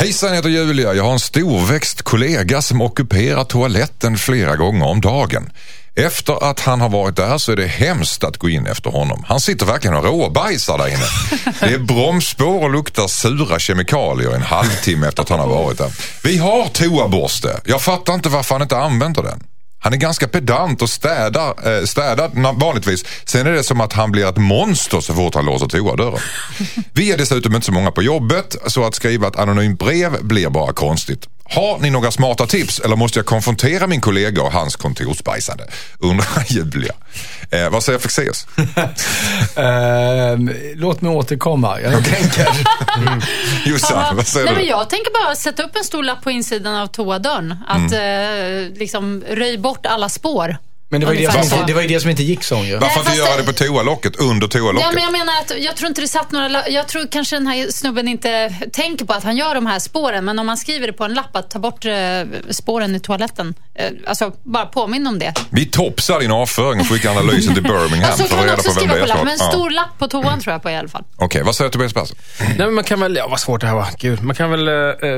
Hejsan, 0.00 0.28
jag 0.28 0.36
heter 0.36 0.48
Julia. 0.48 0.94
Jag 0.94 1.04
har 1.04 1.12
en 1.12 1.20
storväxt 1.20 2.02
kollega 2.02 2.62
som 2.62 2.80
ockuperar 2.80 3.44
toaletten 3.44 4.18
flera 4.18 4.56
gånger 4.56 4.86
om 4.86 5.00
dagen. 5.00 5.50
Efter 5.94 6.50
att 6.50 6.60
han 6.60 6.80
har 6.80 6.88
varit 6.88 7.16
där 7.16 7.38
så 7.38 7.52
är 7.52 7.56
det 7.56 7.66
hemskt 7.66 8.24
att 8.24 8.36
gå 8.36 8.48
in 8.48 8.66
efter 8.66 8.90
honom. 8.90 9.24
Han 9.26 9.40
sitter 9.40 9.66
verkligen 9.66 9.96
och 9.96 10.04
råbajsar 10.04 10.78
där 10.78 10.88
inne. 10.88 11.06
Det 11.60 11.74
är 11.74 11.78
bromsspår 11.78 12.64
och 12.64 12.70
luktar 12.70 13.06
sura 13.06 13.58
kemikalier 13.58 14.34
en 14.34 14.42
halvtimme 14.42 15.08
efter 15.08 15.22
att 15.22 15.28
han 15.28 15.40
har 15.40 15.48
varit 15.48 15.78
där. 15.78 15.92
Vi 16.24 16.38
har 16.38 16.68
toaborste. 16.68 17.60
Jag 17.64 17.82
fattar 17.82 18.14
inte 18.14 18.28
varför 18.28 18.54
han 18.54 18.62
inte 18.62 18.76
använder 18.76 19.22
den. 19.22 19.42
Han 19.82 19.92
är 19.92 19.96
ganska 19.96 20.28
pedant 20.28 20.82
och 20.82 20.90
städar, 20.90 21.78
eh, 21.78 21.84
städar 21.84 22.58
vanligtvis. 22.60 23.04
Sen 23.24 23.46
är 23.46 23.52
det 23.52 23.62
som 23.62 23.80
att 23.80 23.92
han 23.92 24.12
blir 24.12 24.28
ett 24.28 24.36
monster 24.36 25.00
så 25.00 25.14
fort 25.14 25.34
han 25.34 25.44
låser 25.44 25.66
toadörren. 25.66 26.20
Vi 26.92 27.12
är 27.12 27.18
dessutom 27.18 27.54
inte 27.54 27.66
så 27.66 27.72
många 27.72 27.90
på 27.90 28.02
jobbet 28.02 28.56
så 28.66 28.84
att 28.84 28.94
skriva 28.94 29.28
ett 29.28 29.36
anonymt 29.36 29.78
brev 29.78 30.24
blir 30.24 30.48
bara 30.48 30.72
konstigt. 30.72 31.28
Har 31.54 31.78
ni 31.78 31.90
några 31.90 32.10
smarta 32.10 32.46
tips 32.46 32.80
eller 32.80 32.96
måste 32.96 33.18
jag 33.18 33.26
konfrontera 33.26 33.86
min 33.86 34.00
kollega 34.00 34.42
och 34.42 34.52
hans 34.52 34.76
kontorsbajsande? 34.76 35.64
Undrar 35.98 36.44
Julia. 36.48 36.92
Eh, 37.50 37.70
vad 37.70 37.82
säger 37.84 37.98
Fexeus? 37.98 38.46
Ehm, 39.56 40.50
låt 40.74 41.00
mig 41.00 41.12
återkomma. 41.12 41.80
Jag 41.80 42.04
tänker. 42.04 42.48
Jossan, 43.66 44.16
vad 44.16 44.26
säger 44.26 44.46
Nej, 44.46 44.54
men 44.54 44.62
du? 44.64 44.68
jag 44.70 44.90
tänker 44.90 45.24
bara 45.24 45.36
sätta 45.36 45.62
upp 45.62 45.76
en 45.76 45.84
stor 45.84 46.02
lapp 46.02 46.22
på 46.22 46.30
insidan 46.30 46.74
av 46.74 46.86
toadörren. 46.86 47.54
Att 47.68 47.92
Mm. 47.92 48.64
eh, 48.72 48.78
liksom 48.78 49.24
röj 49.30 49.58
bort 49.58 49.86
alla 49.86 50.08
spår. 50.08 50.56
Men 50.92 51.00
det 51.00 51.06
var, 51.06 51.12
ju 51.14 51.26
det, 51.26 51.44
som 51.48 51.66
det 51.66 51.72
var 51.74 51.82
ju 51.82 51.88
det 51.88 52.00
som 52.00 52.10
inte 52.10 52.22
gick 52.22 52.44
så 52.44 52.64
ju. 52.64 52.76
Varför 52.76 53.00
inte 53.00 53.12
göra 53.18 53.36
det- 53.36 53.42
på 53.42 53.52
toalocket, 53.52 54.16
under 54.16 54.46
toalocket? 54.48 54.86
Ja, 54.86 54.92
men 54.94 55.02
jag 55.02 55.12
menar 55.12 55.32
att 55.40 55.52
jag 55.58 55.76
tror 55.76 55.88
inte 55.88 56.00
det 56.00 56.08
satt 56.08 56.32
några... 56.32 56.68
Jag 56.68 56.88
tror 56.88 57.06
kanske 57.10 57.36
den 57.36 57.46
här 57.46 57.70
snubben 57.72 58.08
inte 58.08 58.54
tänker 58.72 59.04
på 59.04 59.12
att 59.12 59.24
han 59.24 59.36
gör 59.36 59.54
de 59.54 59.66
här 59.66 59.78
spåren, 59.78 60.24
men 60.24 60.38
om 60.38 60.46
man 60.46 60.56
skriver 60.56 60.86
det 60.86 60.92
på 60.92 61.04
en 61.04 61.14
lapp 61.14 61.36
att 61.36 61.50
ta 61.50 61.58
bort 61.58 61.84
eh, 61.84 61.92
spåren 62.50 62.94
i 62.94 63.00
toaletten. 63.00 63.54
Eh, 63.74 63.86
alltså, 64.06 64.32
bara 64.42 64.66
påminn 64.66 65.06
om 65.06 65.18
det. 65.18 65.34
Vi 65.50 65.66
topsar 65.66 66.20
din 66.20 66.30
avföring 66.30 66.80
och 66.80 66.88
skickar 66.88 67.10
analysen 67.10 67.54
till 67.54 67.62
Birmingham 67.62 68.00
Ja, 68.00 68.12
så 68.16 68.22
för 68.24 68.28
kan 68.28 68.38
att 68.38 68.38
man 68.38 68.44
reda 68.44 68.54
också 68.56 68.70
på 68.70 68.74
vem 68.80 68.88
skriva 68.88 68.94
det 68.94 69.00
på 69.00 69.04
är 69.04 69.08
lapp, 69.08 69.16
snart. 69.18 69.24
men 69.24 69.32
en 69.32 69.38
Ja. 69.40 69.50
stor 69.52 69.70
lapp 69.70 69.98
på 69.98 70.08
toan 70.08 70.40
tror 70.40 70.52
jag 70.52 70.62
på 70.62 70.70
i 70.70 70.76
alla 70.76 70.88
fall. 70.88 71.04
Okej, 71.16 71.42
vad 71.42 71.54
säger 71.54 71.70
Tobias 71.70 71.92
Persson? 71.92 72.16
Nej, 72.38 72.54
men 72.58 72.74
man 72.74 72.84
kan 72.84 73.00
väl... 73.00 73.16
Ja, 73.16 73.28
vad 73.28 73.40
svårt 73.40 73.60
det 73.60 73.66
här 73.66 73.74
var. 73.74 73.86
Gud, 73.98 74.22
man 74.22 74.36
kan 74.36 74.50
väl 74.50 74.68
eh, 74.68 74.74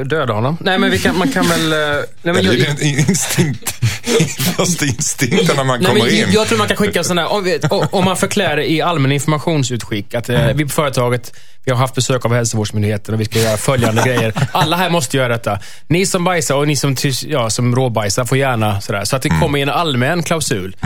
döda 0.06 0.32
honom. 0.32 0.56
Nej, 0.60 0.78
men 0.78 0.90
vi 0.90 0.98
kan, 0.98 1.18
man 1.18 1.32
kan 1.32 1.48
väl... 1.48 1.72
eh, 1.72 1.78
nej, 1.78 2.04
men 2.22 2.34
Det 2.34 2.40
är 2.50 2.74
din 2.74 2.98
instinkt, 3.08 3.70
första 4.56 4.84
instinkten 4.84 5.56
när 5.62 5.72
man 5.72 5.80
Nej, 5.80 5.88
kommer 5.88 6.04
men 6.04 6.28
in. 6.28 6.32
jag 6.32 6.46
tror 6.46 6.58
man 6.58 6.68
kan 6.68 6.76
skicka 6.76 7.04
sådana 7.04 7.28
om, 7.28 7.86
om 7.90 8.04
man 8.04 8.16
förklär 8.16 8.56
det 8.56 8.70
i 8.70 8.82
allmän 8.82 9.12
informationsutskick. 9.12 10.14
Att 10.14 10.28
eh, 10.28 10.46
vi 10.54 10.64
på 10.64 10.70
företaget, 10.70 11.32
vi 11.64 11.70
har 11.70 11.78
haft 11.78 11.94
besök 11.94 12.24
av 12.24 12.34
hälsovårdsmyndigheten 12.34 13.14
och 13.14 13.20
vi 13.20 13.24
ska 13.24 13.38
göra 13.38 13.56
följande 13.56 14.02
grejer. 14.02 14.32
Alla 14.52 14.76
här 14.76 14.90
måste 14.90 15.16
göra 15.16 15.28
detta. 15.28 15.58
Ni 15.86 16.06
som 16.06 16.24
bajsar 16.24 16.54
och 16.54 16.66
ni 16.66 16.76
som, 16.76 16.96
ja, 17.26 17.50
som 17.50 17.76
råbajsar 17.76 18.24
får 18.24 18.38
gärna 18.38 18.80
sådär. 18.80 19.04
Så 19.04 19.16
att 19.16 19.22
det 19.22 19.28
kommer 19.28 19.58
i 19.58 19.62
en 19.62 19.68
allmän 19.68 20.22
klausul. 20.22 20.76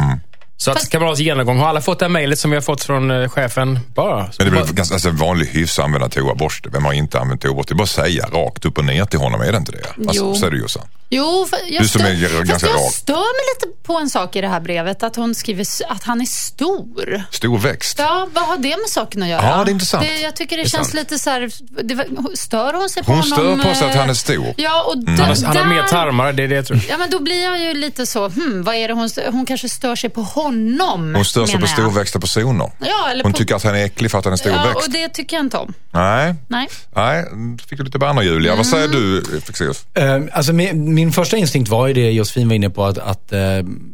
Så 0.58 0.70
att 0.70 0.94
ett 0.94 1.18
genomgång. 1.18 1.58
Har 1.58 1.68
alla 1.68 1.80
fått 1.80 1.98
det 1.98 2.04
här 2.04 2.10
mejlet 2.10 2.38
som 2.38 2.50
vi 2.50 2.56
har 2.56 2.62
fått 2.62 2.84
från 2.84 3.10
eh, 3.10 3.28
chefen? 3.28 3.78
Bara. 3.94 4.16
Men 4.16 4.30
det 4.38 4.44
är 4.58 4.64
väl 4.64 4.74
ganska 4.74 4.94
alltså, 4.94 5.10
vanlig 5.10 5.46
hyfs 5.46 5.78
att 5.78 5.84
använda 5.84 6.08
toaborste. 6.08 6.68
Vem 6.72 6.84
har 6.84 6.92
inte 6.92 7.20
använt 7.20 7.40
toaborste? 7.40 7.74
Det 7.74 7.74
är 7.74 7.78
bara 7.78 7.82
att 7.82 7.88
säga 7.88 8.26
rakt 8.26 8.64
upp 8.64 8.78
och 8.78 8.84
ner 8.84 9.04
till 9.04 9.18
honom, 9.18 9.40
är 9.40 9.52
det 9.52 9.58
inte 9.58 9.72
det? 9.72 10.08
Alltså, 10.08 10.48
Jo. 10.52 10.56
Jossan? 10.56 10.82
Jo, 11.10 11.46
för 11.50 11.58
jag 11.68 11.82
Du 11.82 11.88
som 11.88 12.00
stör, 12.00 12.10
är 12.10 12.28
fast 12.28 12.42
ganska 12.50 12.66
jag 12.68 12.76
rak. 12.76 12.92
stör 12.92 13.14
mig 13.14 13.44
lite 13.54 13.76
på 13.82 13.96
en 13.98 14.10
sak 14.10 14.36
i 14.36 14.40
det 14.40 14.48
här 14.48 14.60
brevet. 14.60 15.02
Att 15.02 15.16
hon 15.16 15.34
skriver 15.34 15.66
att 15.88 16.02
han 16.02 16.20
är 16.20 16.24
stor. 16.24 17.22
Stor 17.30 17.58
växt. 17.58 17.98
Ja, 17.98 18.28
vad 18.34 18.44
har 18.44 18.56
det 18.56 18.68
med 18.68 18.88
saken 18.88 19.22
att 19.22 19.28
göra? 19.28 19.42
Ja, 19.42 19.64
det 19.64 19.70
är 19.70 19.72
intressant. 19.72 20.06
Det, 20.06 20.20
jag 20.20 20.36
tycker 20.36 20.56
det, 20.56 20.62
Det 20.62 20.68
känns 20.68 20.86
sant. 20.88 20.94
lite 20.94 21.18
så 21.18 21.30
här, 21.30 21.50
det, 21.82 22.36
stör 22.36 22.72
hon 22.72 22.88
sig 22.88 23.02
på 23.04 23.12
Hon 23.12 23.20
honom? 23.20 23.38
stör 23.60 23.68
på 23.70 23.74
sig 23.78 23.88
att 23.88 23.94
eh, 23.94 24.00
han 24.00 24.10
är 24.10 24.14
stor. 24.14 24.54
Ja, 24.56 24.82
och 24.82 24.98
d- 24.98 25.12
Han 25.18 25.18
har, 25.28 25.46
han 25.46 25.56
har 25.56 25.64
mer 25.64 25.82
tarmar, 25.82 26.32
det 26.32 26.42
är 26.42 26.48
det 26.48 26.54
jag 26.54 26.66
tror. 26.66 26.80
Ja, 26.88 26.96
men 26.98 27.10
då 27.10 27.22
blir 27.22 27.44
jag 27.44 27.58
ju 27.60 27.74
lite 27.74 28.06
så, 28.06 28.28
hmm, 28.28 28.62
vad 28.62 28.74
är 28.74 28.88
det 28.88 28.94
hon, 28.94 29.10
stör- 29.10 29.30
hon 29.32 29.46
kanske 29.46 29.68
stör 29.68 29.96
sig 29.96 30.10
på 30.10 30.22
honom. 30.22 31.14
Hon 31.14 31.24
stör 31.24 31.46
sig 31.46 31.60
på 31.60 31.66
storväxta 31.66 32.20
personer. 32.20 32.70
Ja, 32.80 33.08
eller 33.10 33.22
Hon 33.22 33.32
på, 33.32 33.38
tycker 33.38 33.54
att 33.54 33.62
han 33.64 33.74
är 33.76 33.84
äcklig 33.84 34.10
för 34.10 34.18
att 34.18 34.24
han 34.24 34.34
är 34.34 34.38
Ja, 34.48 34.58
storväxt. 34.58 34.86
och 34.88 34.92
det 34.92 35.08
tycker 35.08 35.36
jag 35.36 35.44
inte 35.44 35.56
om. 35.56 35.74
Nej, 35.90 36.34
Nej. 36.48 36.68
nej, 36.96 37.24
fick 37.68 37.78
du 37.78 37.84
lite 37.84 37.98
banor 37.98 38.22
Julia. 38.24 38.54
Vad 38.56 38.66
säger 38.66 38.88
du 38.88 39.24
Fexeus? 39.46 39.84
Eh, 39.94 40.20
Alltså 40.32 40.52
min, 40.52 40.94
min 41.06 41.12
första 41.12 41.36
instinkt 41.36 41.70
var 41.70 41.86
ju 41.86 41.94
det 41.94 42.10
Josefin 42.10 42.48
var 42.48 42.54
inne 42.54 42.70
på 42.70 42.84
att, 42.84 42.98
att 42.98 43.32
eh, 43.32 43.38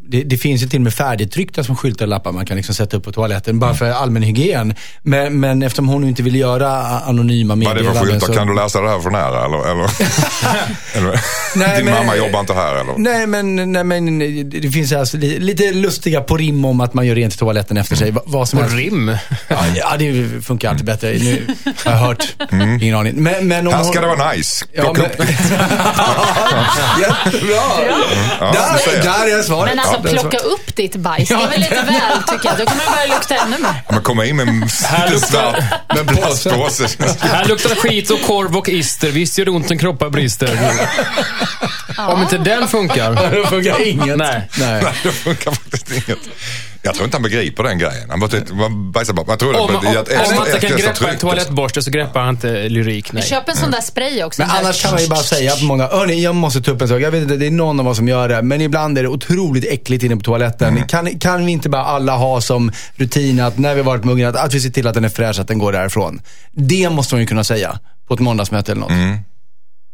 det, 0.09 0.23
det 0.23 0.37
finns 0.37 0.63
ju 0.63 0.67
till 0.67 0.79
och 0.79 0.83
med 0.83 0.95
färdigtryckta 0.95 1.65
som 1.65 1.77
skyltar 1.77 2.05
och 2.05 2.09
lappar 2.09 2.33
man 2.33 2.47
kan 2.47 2.57
liksom 2.57 2.75
sätta 2.75 2.97
upp 2.97 3.05
på 3.05 3.13
toaletten 3.13 3.59
bara 3.59 3.75
för 3.75 3.91
allmän 3.91 4.23
hygien. 4.23 4.75
Men, 5.03 5.41
men 5.41 5.63
eftersom 5.63 5.89
hon 5.89 6.05
inte 6.09 6.23
vill 6.23 6.35
göra 6.37 6.71
anonyma 7.01 7.55
Vad 7.55 7.65
är 7.67 7.69
det 7.69 7.79
för 7.79 7.85
meddelanden 7.85 8.13
skyltar? 8.13 8.27
så... 8.27 8.33
Kan 8.35 8.47
du 8.47 8.55
läsa 8.55 8.81
det 8.81 8.89
här 8.91 9.01
från 9.01 9.15
här 9.15 9.45
eller? 9.45 9.71
eller? 9.71 9.91
eller 10.95 11.21
Nej, 11.57 11.77
Din 11.77 11.85
men- 11.85 11.95
mamma 11.95 12.17
jobbar 12.17 12.41
inte 12.41 12.55
här 12.55 12.75
eller? 12.75 12.95
Nej 12.99 13.27
men, 13.27 13.73
nej, 13.73 13.85
men 13.85 14.19
det 14.61 14.71
finns 14.71 14.93
alltså 14.93 15.17
li, 15.17 15.39
lite 15.39 15.73
lustiga 15.73 16.21
på 16.21 16.37
rim 16.37 16.65
om 16.65 16.81
att 16.81 16.95
man 16.95 17.07
gör 17.07 17.15
rent 17.15 17.35
i 17.35 17.37
toaletten 17.39 17.77
efter 17.77 17.97
sig. 17.97 18.11
Va- 18.11 18.23
Vad 18.27 18.49
som 18.49 18.59
helst. 18.59 18.77
rim. 18.77 19.17
Ja, 19.49 19.57
ja, 19.77 19.97
det 19.99 20.43
funkar 20.45 20.71
alltid 20.71 20.87
bättre. 20.87 21.09
Nu 21.13 21.47
har 21.85 21.93
jag 21.93 21.99
hört. 21.99 22.25
Ingen 22.81 22.97
aning. 22.97 23.15
Men, 23.23 23.49
men 23.49 23.67
om 23.67 23.73
Här 23.75 23.83
ska 23.85 24.01
hon- 24.01 24.09
det 24.11 24.17
vara 24.17 24.33
nice. 24.33 24.65
Ja, 24.73 24.83
Plocka 24.83 25.03
men... 25.19 25.27
Jättebra! 27.01 27.63
Ja, 28.41 28.53
Där, 28.53 29.03
där 29.03 29.39
är 29.39 29.43
svaret. 29.43 29.75
Men 29.77 29.85
alltså, 29.87 30.03
plocka 30.03 30.39
upp 30.39 30.77
ditt 30.77 30.97
bajs, 30.97 31.29
det 31.29 31.35
är 31.35 31.49
väl 31.49 31.61
lite 31.61 31.75
väl 31.75 32.23
tycker 32.29 32.49
jag. 32.49 32.59
Då 32.59 32.65
kommer 32.65 32.85
det 32.85 32.91
börja 32.91 33.07
lukta 33.15 33.35
ännu 33.35 33.59
mer. 33.59 33.83
Ja, 33.89 33.93
men 33.95 34.03
komma 34.03 34.25
in 34.25 34.37
med 34.37 34.49
en 34.49 34.69
Här 34.85 35.11
luktar- 35.11 35.65
med 35.95 36.09
plastpåse. 36.19 36.89
Här 37.21 37.45
luktar 37.45 37.75
skit 37.75 38.11
och 38.11 38.23
korv 38.23 38.57
och 38.57 38.69
ister. 38.69 39.09
Visst 39.09 39.39
gör 39.39 39.45
det 39.45 39.51
ont 39.51 39.71
en 39.71 39.79
kroppar 39.79 40.11
brister. 40.11 40.59
Om 41.99 42.23
inte 42.23 42.39
den 42.39 42.69
funkar. 42.69 43.31
Det 43.31 43.47
funkar 43.47 43.87
inget. 43.89 44.19
Nej. 44.19 44.49
Nej. 44.59 44.83
Nej, 44.83 44.93
det 45.03 45.13
funkar 45.13 45.51
faktiskt 45.51 45.91
inget. 45.91 46.19
Jag 46.85 46.95
tror 46.95 47.05
inte 47.05 47.17
han 47.17 47.23
begriper 47.23 47.63
den 47.63 47.79
grejen. 47.79 48.11
Han 48.11 48.21
bara 48.21 48.31
man 48.53 48.93
bajsar 48.93 49.15
bara. 49.15 49.27
Man 49.27 49.39
tror 49.39 49.61
Om, 49.61 49.73
det 49.73 49.77
om, 49.79 49.87
är 49.87 49.99
om 49.99 50.05
extra, 50.21 50.37
man 50.37 50.47
inte 50.47 50.67
kan 50.67 50.79
greppa 50.79 51.11
en 51.11 51.19
toalettborste 51.19 51.83
så 51.83 51.91
greppar 51.91 52.21
han 52.21 52.35
inte 52.35 52.69
lyrik. 52.69 53.13
Nej. 53.13 53.23
Köp 53.23 53.49
en 53.49 53.57
sån 53.57 53.71
där 53.71 53.81
spray 53.81 54.23
också. 54.23 54.43
Men 54.43 54.51
annars 54.51 54.83
kan 54.83 54.91
man 54.91 55.01
ju 55.01 55.09
bara 55.09 55.23
säga 55.23 55.53
att 55.53 55.63
många, 55.63 55.87
hörni 55.87 56.23
jag 56.23 56.35
måste 56.35 56.63
ta 56.63 56.71
upp 56.71 56.83
en 56.83 56.89
sak. 56.89 57.01
Jag 57.01 57.11
vet 57.11 57.23
inte, 57.23 57.37
det 57.37 57.47
är 57.47 57.51
någon 57.51 57.81
av 57.81 57.89
oss 57.89 57.97
som 57.97 58.09
gör 58.09 58.29
det. 58.29 58.43
Men 58.43 58.61
ibland 58.61 58.99
är 58.99 59.03
det 59.03 59.09
otroligt 59.09 59.65
äckligt 59.65 60.05
inne 60.05 60.17
på 60.17 60.23
toaletten. 60.23 60.87
Kan, 60.89 61.19
kan 61.19 61.47
vi 61.47 61.53
inte 61.53 61.69
bara 61.69 61.85
alla 61.85 62.17
ha 62.17 62.41
som 62.41 62.73
rutin 62.97 63.41
att 63.41 63.59
när 63.59 63.75
vi 63.75 63.81
har 63.81 63.87
varit 63.87 64.05
muggen, 64.05 64.29
att, 64.29 64.37
att 64.37 64.55
vi 64.55 64.61
ser 64.61 64.71
till 64.71 64.87
att 64.87 64.95
den 64.95 65.05
är 65.05 65.09
fräsch, 65.09 65.41
att 65.41 65.49
den 65.49 65.59
går 65.59 65.73
därifrån. 65.73 66.21
Det 66.53 66.91
måste 66.91 67.15
man 67.15 67.21
ju 67.21 67.27
kunna 67.27 67.45
säga 67.45 67.79
på 68.09 68.15
ett 68.15 68.21
måndagsmöte 68.21 68.73
eller 68.73 68.81
något. 68.81 68.93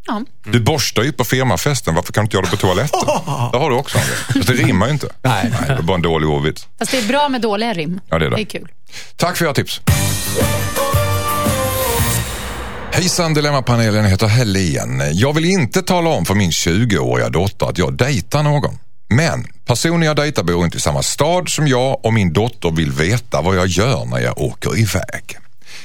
Ja. 0.09 0.23
Du 0.45 0.61
borstar 0.61 1.03
ju 1.03 1.13
på 1.13 1.25
firmafesten. 1.25 1.95
Varför 1.95 2.13
kan 2.13 2.23
du 2.23 2.25
inte 2.25 2.37
göra 2.37 2.45
det 2.45 2.51
på 2.51 2.57
toaletten? 2.57 3.01
Där 3.53 3.59
har 3.59 3.71
du 3.71 3.77
också 3.77 3.99
en 3.99 4.05
grej. 4.05 4.45
Det 4.47 4.63
rimmar 4.63 4.87
ju 4.87 4.93
inte. 4.93 5.09
Nej. 5.23 5.53
det 5.67 5.73
är 5.73 5.83
bara 5.83 5.95
en 5.95 6.03
dålig 6.03 6.29
ordvits. 6.29 6.67
Fast 6.79 6.91
det 6.91 6.99
är 6.99 7.09
bra 7.09 7.29
med 7.29 7.41
dåliga 7.41 7.73
rim. 7.73 8.01
Ja, 8.09 8.19
det 8.19 8.27
är 8.27 8.31
det. 8.31 8.37
Det 8.37 8.43
är 8.43 8.47
kul. 8.47 8.69
Tack 9.17 9.37
för 9.37 9.45
era 9.45 9.55
tips. 9.55 9.81
Hejsan 12.93 13.35
Dilemmapanelen, 13.35 14.05
jag 14.05 14.11
heter 14.11 14.27
Helene. 14.27 15.11
Jag 15.11 15.33
vill 15.33 15.45
inte 15.45 15.83
tala 15.83 16.11
om 16.11 16.25
för 16.25 16.35
min 16.35 16.51
20-åriga 16.51 17.29
dotter 17.29 17.67
att 17.67 17.79
jag 17.79 17.97
dejtar 17.97 18.43
någon. 18.43 18.79
Men 19.09 19.47
personen 19.67 20.03
jag 20.03 20.17
dejtar 20.17 20.43
bor 20.43 20.65
inte 20.65 20.77
i 20.77 20.81
samma 20.81 21.03
stad 21.03 21.49
som 21.49 21.69
jag 21.69 22.05
och 22.05 22.13
min 22.13 22.33
dotter 22.33 22.71
vill 22.71 22.93
veta 22.93 23.43
vad 23.43 23.57
jag 23.57 23.67
gör 23.67 24.05
när 24.05 24.19
jag 24.19 24.39
åker 24.39 24.79
iväg. 24.79 25.39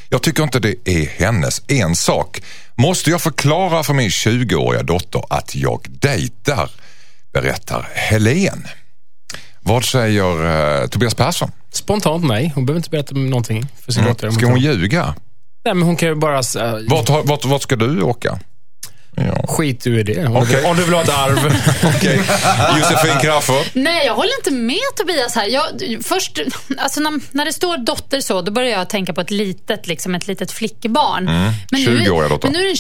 Jag 0.10 0.22
tycker 0.22 0.44
inte 0.44 0.60
det 0.60 0.76
är 0.86 1.06
hennes 1.06 1.62
ensak. 1.68 2.42
Måste 2.76 3.10
jag 3.10 3.22
förklara 3.22 3.84
för 3.84 3.94
min 3.94 4.10
20-åriga 4.10 4.84
dotter 4.84 5.22
att 5.30 5.56
jag 5.56 5.86
dejtar? 5.90 6.70
Berättar 7.34 7.88
Helene. 7.94 8.70
Vad 9.62 9.86
säger 9.86 10.82
eh, 10.82 10.88
Tobias 10.88 11.16
Persson? 11.16 11.52
Spontant 11.72 12.26
nej. 12.26 12.52
Hon 12.56 12.66
behöver 12.66 12.80
inte 12.80 12.90
berätta 12.90 13.16
någonting 13.16 13.66
för 13.86 13.92
sin 13.92 14.04
dotter. 14.04 14.32
Ska 14.32 14.46
hon 14.46 14.60
ljuga? 14.60 15.16
Nej, 15.66 15.74
men 15.74 15.84
hon 15.84 15.96
kan 15.96 16.10
ju 16.10 16.16
bara... 16.16 16.38
Uh, 16.40 16.90
Vart, 16.90 17.10
vart, 17.10 17.46
vart 17.46 17.62
ska 17.62 17.76
du 17.76 18.02
åka? 18.02 18.40
Ja. 19.16 19.46
skit 19.48 19.84
du 19.84 20.00
i 20.00 20.04
det. 20.04 20.14
Du, 20.14 20.64
om 20.64 20.76
du 20.78 20.84
vill 20.84 20.94
ha 20.94 21.02
ett 21.02 21.10
arv. 21.10 21.56
Okej. 21.96 22.22
Josefin 22.80 23.20
Crafoord. 23.22 23.66
Nej, 23.74 24.06
jag 24.06 24.16
håller 24.16 24.38
inte 24.40 24.52
med 24.52 24.78
Tobias 24.98 25.36
här. 25.36 25.48
Jag, 25.48 25.66
först, 26.04 26.40
alltså 26.78 27.00
när, 27.00 27.20
när 27.32 27.46
det 27.46 27.54
står 27.54 27.78
dotter 27.78 28.20
så, 28.20 28.42
då 28.42 28.52
börjar 28.52 28.70
jag 28.70 28.90
tänka 28.90 29.14
på 29.14 29.22
ett 29.22 29.32
litet, 29.32 29.88
liksom 29.88 30.16
ett 30.16 30.28
litet 30.28 30.52
flickebarn. 30.52 31.26
Men 31.26 31.54
nu- 31.72 32.00
20-åriga 32.00 32.30
dotter. 32.30 32.48
Men 32.48 32.54
nu 32.54 32.60
är 32.60 32.64
det 32.64 32.70
en 32.70 32.76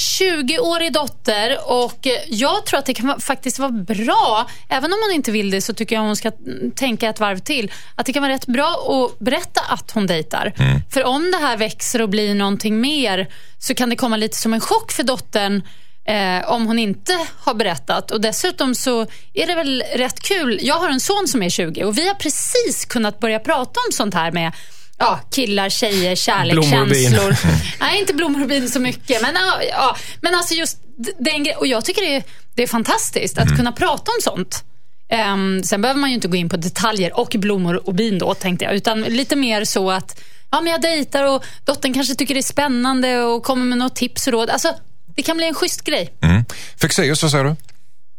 20-årig 0.48 0.94
dotter 0.94 1.58
och 1.66 2.08
eh, 2.08 2.14
jag 2.30 2.66
tror 2.66 2.80
att 2.80 2.86
det 2.86 2.94
kan 2.94 3.20
faktiskt 3.22 3.60
vara 3.60 3.72
bra, 3.72 4.48
även 4.70 4.94
om 4.94 5.00
hon 5.08 5.16
inte 5.16 5.32
vill 5.32 5.52
det 5.52 5.62
så 5.62 5.74
tycker 5.74 5.96
jag 5.96 6.02
hon 6.04 6.16
ska 6.16 6.32
mm, 6.48 6.72
tänka 6.72 7.10
ett 7.10 7.20
varv 7.20 7.40
till, 7.40 7.72
att 7.96 8.06
det 8.06 8.14
kan 8.14 8.22
vara 8.24 8.34
rätt 8.34 8.46
bra 8.48 8.68
att 8.90 9.20
berätta 9.20 9.62
att 9.70 9.92
hon 9.92 10.08
dejtar. 10.08 10.54
För 10.94 11.04
om 11.04 11.32
det 11.32 11.38
här 11.38 11.58
växer 11.58 12.02
och 12.02 12.10
blir 12.10 12.36
någonting 12.36 12.82
mer 12.82 13.28
så 13.60 13.74
kan 13.76 13.90
det 13.90 13.96
komma 13.96 14.18
lite 14.18 14.38
som 14.38 14.54
en 14.54 14.62
chock 14.62 14.92
för 14.92 15.04
dottern 15.04 15.62
eh, 16.06 16.50
om 16.52 16.66
hon 16.68 16.80
inte 16.80 17.20
har 17.40 17.54
berättat. 17.54 18.12
Och 18.12 18.22
Dessutom 18.22 18.76
så 18.76 19.02
är 19.34 19.48
det 19.48 19.56
väl 19.56 19.84
rätt 19.96 20.20
kul. 20.20 20.60
Jag 20.62 20.76
har 20.76 20.90
en 20.90 21.00
son 21.00 21.28
som 21.28 21.44
är 21.44 21.50
20 21.50 21.84
och 21.84 21.98
vi 21.98 22.08
har 22.08 22.16
precis 22.16 22.86
kunnat 22.86 23.20
börja 23.20 23.40
prata 23.40 23.80
om 23.88 23.92
sånt 23.92 24.14
här 24.14 24.32
med 24.32 24.52
Ja, 24.98 25.20
killar, 25.32 25.70
tjejer, 25.70 26.16
kärlek, 26.16 26.54
Blommor 26.54 26.82
och 26.82 26.88
bin. 26.88 27.04
känslor. 27.12 27.36
Nej, 27.80 28.00
inte 28.00 28.14
blommor 28.14 28.42
och 28.42 28.48
bin 28.48 28.70
så 28.70 28.80
mycket. 28.80 29.22
Men, 29.22 29.36
ja, 29.36 29.62
ja, 29.70 29.96
men 30.22 30.36
alltså 30.36 30.54
just 30.54 30.78
den 31.20 31.46
gre- 31.46 31.56
Och 31.56 31.68
jag 31.68 31.86
tycker 31.86 32.02
det 32.02 32.16
är, 32.16 32.24
det 32.56 32.64
är 32.64 32.68
fantastiskt 32.68 33.38
att 33.38 33.58
kunna 33.58 33.72
prata 33.72 34.12
om 34.12 34.18
sånt. 34.22 34.64
Ehm, 35.10 35.64
sen 35.64 35.82
behöver 35.82 36.00
man 36.02 36.10
ju 36.10 36.16
inte 36.16 36.28
gå 36.28 36.36
in 36.36 36.50
på 36.50 36.58
detaljer 36.58 37.20
och 37.20 37.36
blommor 37.40 37.88
och 37.88 37.94
bin 37.96 38.20
då, 38.20 38.34
tänkte 38.34 38.66
jag. 38.66 38.74
Utan 38.76 39.02
lite 39.02 39.36
mer 39.36 39.66
så 39.66 39.92
att 39.92 40.22
ja, 40.52 40.62
men 40.62 40.72
jag 40.72 40.82
dejtar 40.82 41.24
och 41.24 41.44
dottern 41.66 41.94
kanske 41.94 42.16
tycker 42.16 42.34
det 42.34 42.40
är 42.40 42.42
spännande 42.42 43.20
och 43.22 43.44
kommer 43.44 43.66
med 43.66 43.78
något 43.78 43.96
tips 43.96 44.28
och 44.28 44.34
råd. 44.34 44.50
Alltså, 44.50 44.74
det 45.16 45.22
kan 45.22 45.38
bli 45.38 45.48
en 45.48 45.54
schysst 45.54 45.84
grej. 45.84 46.14
Mm. 46.22 46.46
Fexeus, 46.82 47.22
vad 47.22 47.32
säger 47.32 47.44
du? 47.44 47.56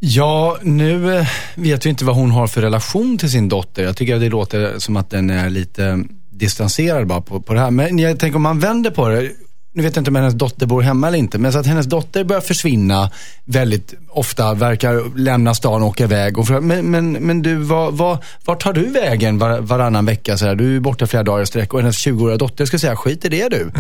Ja, 0.07 0.59
nu 0.63 1.17
eh, 1.17 1.27
vet 1.55 1.87
vi 1.87 1.91
inte 1.91 2.05
vad 2.05 2.17
hon 2.17 2.31
har 2.31 2.47
för 2.47 2.63
relation 2.63 3.19
till 3.19 3.31
sin 3.31 3.49
dotter. 3.49 3.83
Jag 3.83 3.97
tycker 3.97 4.15
att 4.15 4.21
det 4.21 4.29
låter 4.29 4.79
som 4.79 4.97
att 4.97 5.11
den 5.11 5.31
är 5.31 5.51
lite 5.51 6.05
distanserad 6.31 7.07
bara 7.07 7.21
på, 7.21 7.41
på 7.41 7.55
det 7.55 7.61
här. 7.61 7.71
Men 7.71 7.99
jag 7.99 8.19
tänker 8.19 8.37
om 8.37 8.43
man 8.43 8.61
vänder 8.61 8.91
på 8.91 9.09
det. 9.09 9.31
Nu 9.77 9.83
vet 9.83 9.97
jag 9.97 10.01
inte 10.01 10.11
om 10.11 10.17
hennes 10.17 10.35
dotter 10.35 10.67
bor 10.67 10.83
hemma 10.83 11.09
eller 11.09 11.19
inte, 11.19 11.39
men 11.39 11.53
så 11.53 11.59
att 11.59 11.67
hennes 11.67 11.87
dotter 11.87 12.25
börjar 12.25 12.41
försvinna 12.41 13.11
väldigt 13.45 13.95
ofta, 14.09 14.55
verkar 14.55 15.19
lämna 15.19 15.55
stan 15.55 15.83
och 15.83 15.89
åka 15.89 16.05
iväg. 16.05 16.39
Och 16.39 16.47
fråga, 16.47 16.61
men, 16.61 16.91
men, 16.91 17.13
men 17.13 17.43
du, 17.43 17.57
vad, 17.57 17.95
vad, 17.95 18.19
vart 18.45 18.63
tar 18.63 18.73
du 18.73 18.87
vägen 18.87 19.39
var, 19.39 19.61
varannan 19.61 20.07
vecka? 20.07 20.39
Så 20.39 20.47
här? 20.47 20.55
Du 20.55 20.77
är 20.77 20.81
borta 20.81 21.07
flera 21.07 21.23
dagar 21.23 21.43
i 21.43 21.47
sträck 21.47 21.75
och 21.75 21.81
hennes 21.81 22.07
20-åriga 22.07 22.37
dotter 22.37 22.67
ska 22.67 22.79
säga, 22.79 22.97
skit 22.97 23.25
i 23.25 23.29
det 23.29 23.49
du. 23.49 23.71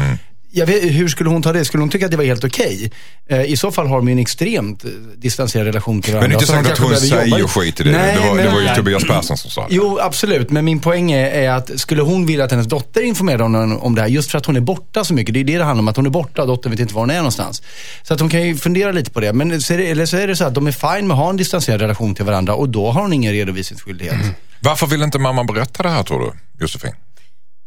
Jag 0.56 0.66
vet, 0.66 0.82
hur 0.82 1.08
skulle 1.08 1.30
hon 1.30 1.42
ta 1.42 1.52
det? 1.52 1.64
Skulle 1.64 1.80
hon 1.82 1.90
tycka 1.90 2.04
att 2.04 2.10
det 2.10 2.16
var 2.16 2.24
helt 2.24 2.44
okej? 2.44 2.90
Eh, 3.28 3.42
I 3.42 3.56
så 3.56 3.70
fall 3.72 3.86
har 3.86 3.96
de 3.96 4.08
ju 4.08 4.12
en 4.12 4.18
extremt 4.18 4.84
eh, 4.84 4.90
distanserad 5.16 5.66
relation 5.66 6.02
till 6.02 6.12
varandra. 6.14 6.28
Men 6.28 6.38
det 6.38 6.52
är 6.52 6.58
inte 6.58 6.68
säkert 6.68 6.72
att 6.72 6.78
hon 6.78 6.88
behöver 6.88 7.06
jobba- 7.26 7.36
säger 7.36 7.48
skit 7.48 7.80
i 7.80 7.82
det. 7.82 7.90
Nej, 7.90 8.14
det, 8.14 8.28
var, 8.28 8.36
det 8.36 8.44
men- 8.44 8.54
var 8.54 8.60
ju 8.60 8.68
Tobias 8.68 9.04
Persson 9.04 9.36
som 9.36 9.50
sa 9.50 9.60
det. 9.68 9.74
Jo, 9.74 9.98
absolut. 10.00 10.50
Men 10.50 10.64
min 10.64 10.80
poäng 10.80 11.12
är, 11.12 11.30
är 11.30 11.50
att 11.50 11.70
skulle 11.80 12.02
hon 12.02 12.26
vilja 12.26 12.44
att 12.44 12.50
hennes 12.50 12.66
dotter 12.66 13.02
informerade 13.02 13.42
honom 13.42 13.78
om 13.78 13.94
det 13.94 14.00
här, 14.00 14.08
just 14.08 14.30
för 14.30 14.38
att 14.38 14.46
hon 14.46 14.56
är 14.56 14.60
borta 14.60 15.04
så 15.04 15.14
mycket. 15.14 15.34
Det 15.34 15.40
är 15.40 15.44
det 15.44 15.58
det 15.58 15.64
handlar 15.64 15.82
om, 15.82 15.88
att 15.88 15.96
hon 15.96 16.06
är 16.06 16.10
borta 16.10 16.42
och 16.42 16.48
dottern 16.48 16.70
vet 16.70 16.80
inte 16.80 16.94
var 16.94 17.02
hon 17.02 17.10
är 17.10 17.16
någonstans. 17.16 17.62
Så 18.02 18.14
att 18.14 18.20
hon 18.20 18.28
kan 18.30 18.42
ju 18.42 18.56
fundera 18.56 18.92
lite 18.92 19.10
på 19.10 19.20
det. 19.20 19.32
Men 19.32 19.62
så 19.62 19.74
är 19.74 19.78
det, 19.78 19.86
eller 19.90 20.06
så 20.06 20.16
är 20.16 20.26
det 20.26 20.36
så 20.36 20.44
att 20.44 20.54
de 20.54 20.66
är 20.66 20.72
fine 20.72 21.06
med 21.06 21.14
att 21.14 21.20
ha 21.20 21.30
en 21.30 21.36
distanserad 21.36 21.80
relation 21.80 22.14
till 22.14 22.24
varandra 22.24 22.54
och 22.54 22.68
då 22.68 22.90
har 22.90 23.00
hon 23.02 23.12
ingen 23.12 23.32
redovisningsskyldighet. 23.32 24.16
Varför 24.60 24.86
vill 24.86 25.02
inte 25.02 25.18
mamman 25.18 25.46
berätta 25.46 25.82
det 25.82 25.88
här 25.88 26.02
tror 26.02 26.20
du, 26.20 26.32
Josefin? 26.64 26.92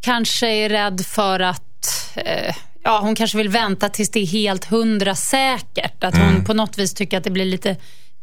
kanske 0.01 0.47
är 0.47 0.69
rädd 0.69 1.01
för 1.05 1.39
att 1.39 1.61
eh, 2.15 2.55
ja, 2.87 2.99
hon 2.99 3.15
kanske 3.15 3.37
vill 3.37 3.49
vänta 3.49 3.89
tills 3.89 4.09
det 4.09 4.19
är 4.19 4.25
helt 4.25 4.65
hundra 4.65 5.15
säkert. 5.15 6.03
Att 6.03 6.17
hon 6.17 6.45
på 6.45 6.53
något 6.53 6.77
vis 6.77 6.93
tycker 6.93 7.17
att 7.17 7.23
det 7.23 7.29
blir 7.29 7.45
lite 7.45 7.75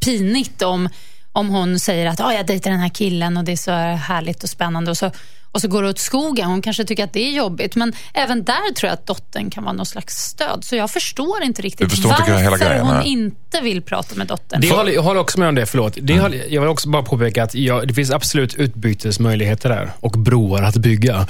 pinigt 0.04 0.62
om, 0.62 0.88
om 1.32 1.48
hon 1.48 1.78
säger 1.78 2.06
att 2.06 2.20
ah, 2.20 2.32
jag 2.32 2.46
dejtar 2.46 2.70
den 2.70 2.80
här 2.80 2.88
killen 2.88 3.36
och 3.36 3.44
det 3.44 3.52
är 3.52 3.56
så 3.56 3.72
härligt 3.96 4.42
och 4.42 4.50
spännande. 4.50 4.90
Och 4.90 4.96
så, 4.96 5.10
och 5.54 5.60
så 5.60 5.68
går 5.68 5.82
det 5.82 5.88
åt 5.88 5.98
skogen. 5.98 6.46
Hon 6.46 6.62
kanske 6.62 6.84
tycker 6.84 7.04
att 7.04 7.12
det 7.12 7.28
är 7.28 7.32
jobbigt. 7.32 7.76
Men 7.76 7.92
även 8.14 8.44
där 8.44 8.74
tror 8.74 8.88
jag 8.88 8.94
att 8.94 9.06
dottern 9.06 9.50
kan 9.50 9.64
vara 9.64 9.72
någon 9.72 9.86
slags 9.86 10.14
stöd. 10.14 10.64
Så 10.64 10.76
jag 10.76 10.90
förstår 10.90 11.42
inte 11.42 11.62
riktigt 11.62 11.90
förstår 11.90 12.10
inte 12.10 12.30
varför 12.30 12.42
hela 12.44 12.56
grejen, 12.56 12.86
hon 12.86 13.02
inte 13.02 13.60
vill 13.60 13.82
prata 13.82 14.14
med 14.14 14.26
dottern. 14.26 14.60
Det 14.60 14.70
håller, 14.70 14.92
jag 14.92 15.02
håller 15.02 15.20
också 15.20 15.40
med 15.40 15.48
om 15.48 15.54
det, 15.54 15.66
förlåt. 15.66 15.98
Det 16.00 16.20
håller, 16.20 16.44
jag 16.48 16.60
vill 16.60 16.70
också 16.70 16.88
bara 16.88 17.02
påpeka 17.02 17.42
att 17.42 17.54
jag, 17.54 17.88
det 17.88 17.94
finns 17.94 18.10
absolut 18.10 18.54
utbytesmöjligheter 18.54 19.68
där 19.68 19.92
och 20.00 20.12
broar 20.12 20.62
att 20.62 20.76
bygga 20.76 21.26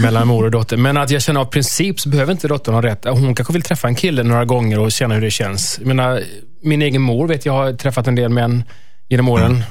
mellan 0.00 0.26
mor 0.26 0.44
och 0.44 0.50
dotter. 0.50 0.76
Men 0.76 0.96
att 0.96 1.10
jag 1.10 1.22
känner 1.22 1.40
av 1.40 1.44
princip 1.44 2.00
så 2.00 2.08
behöver 2.08 2.32
inte 2.32 2.48
dottern 2.48 2.74
ha 2.74 2.82
rätt. 2.82 3.04
Hon 3.04 3.34
kanske 3.34 3.52
vill 3.52 3.62
träffa 3.62 3.88
en 3.88 3.94
kille 3.94 4.22
några 4.22 4.44
gånger 4.44 4.78
och 4.78 4.92
känna 4.92 5.14
hur 5.14 5.22
det 5.22 5.30
känns. 5.30 5.76
Jag 5.78 5.86
menar, 5.86 6.22
min 6.62 6.82
egen 6.82 7.02
mor 7.02 7.28
vet 7.28 7.46
jag 7.46 7.52
har 7.52 7.72
träffat 7.72 8.06
en 8.06 8.14
del 8.14 8.28
män 8.28 8.64
genom 9.08 9.28
åren. 9.28 9.64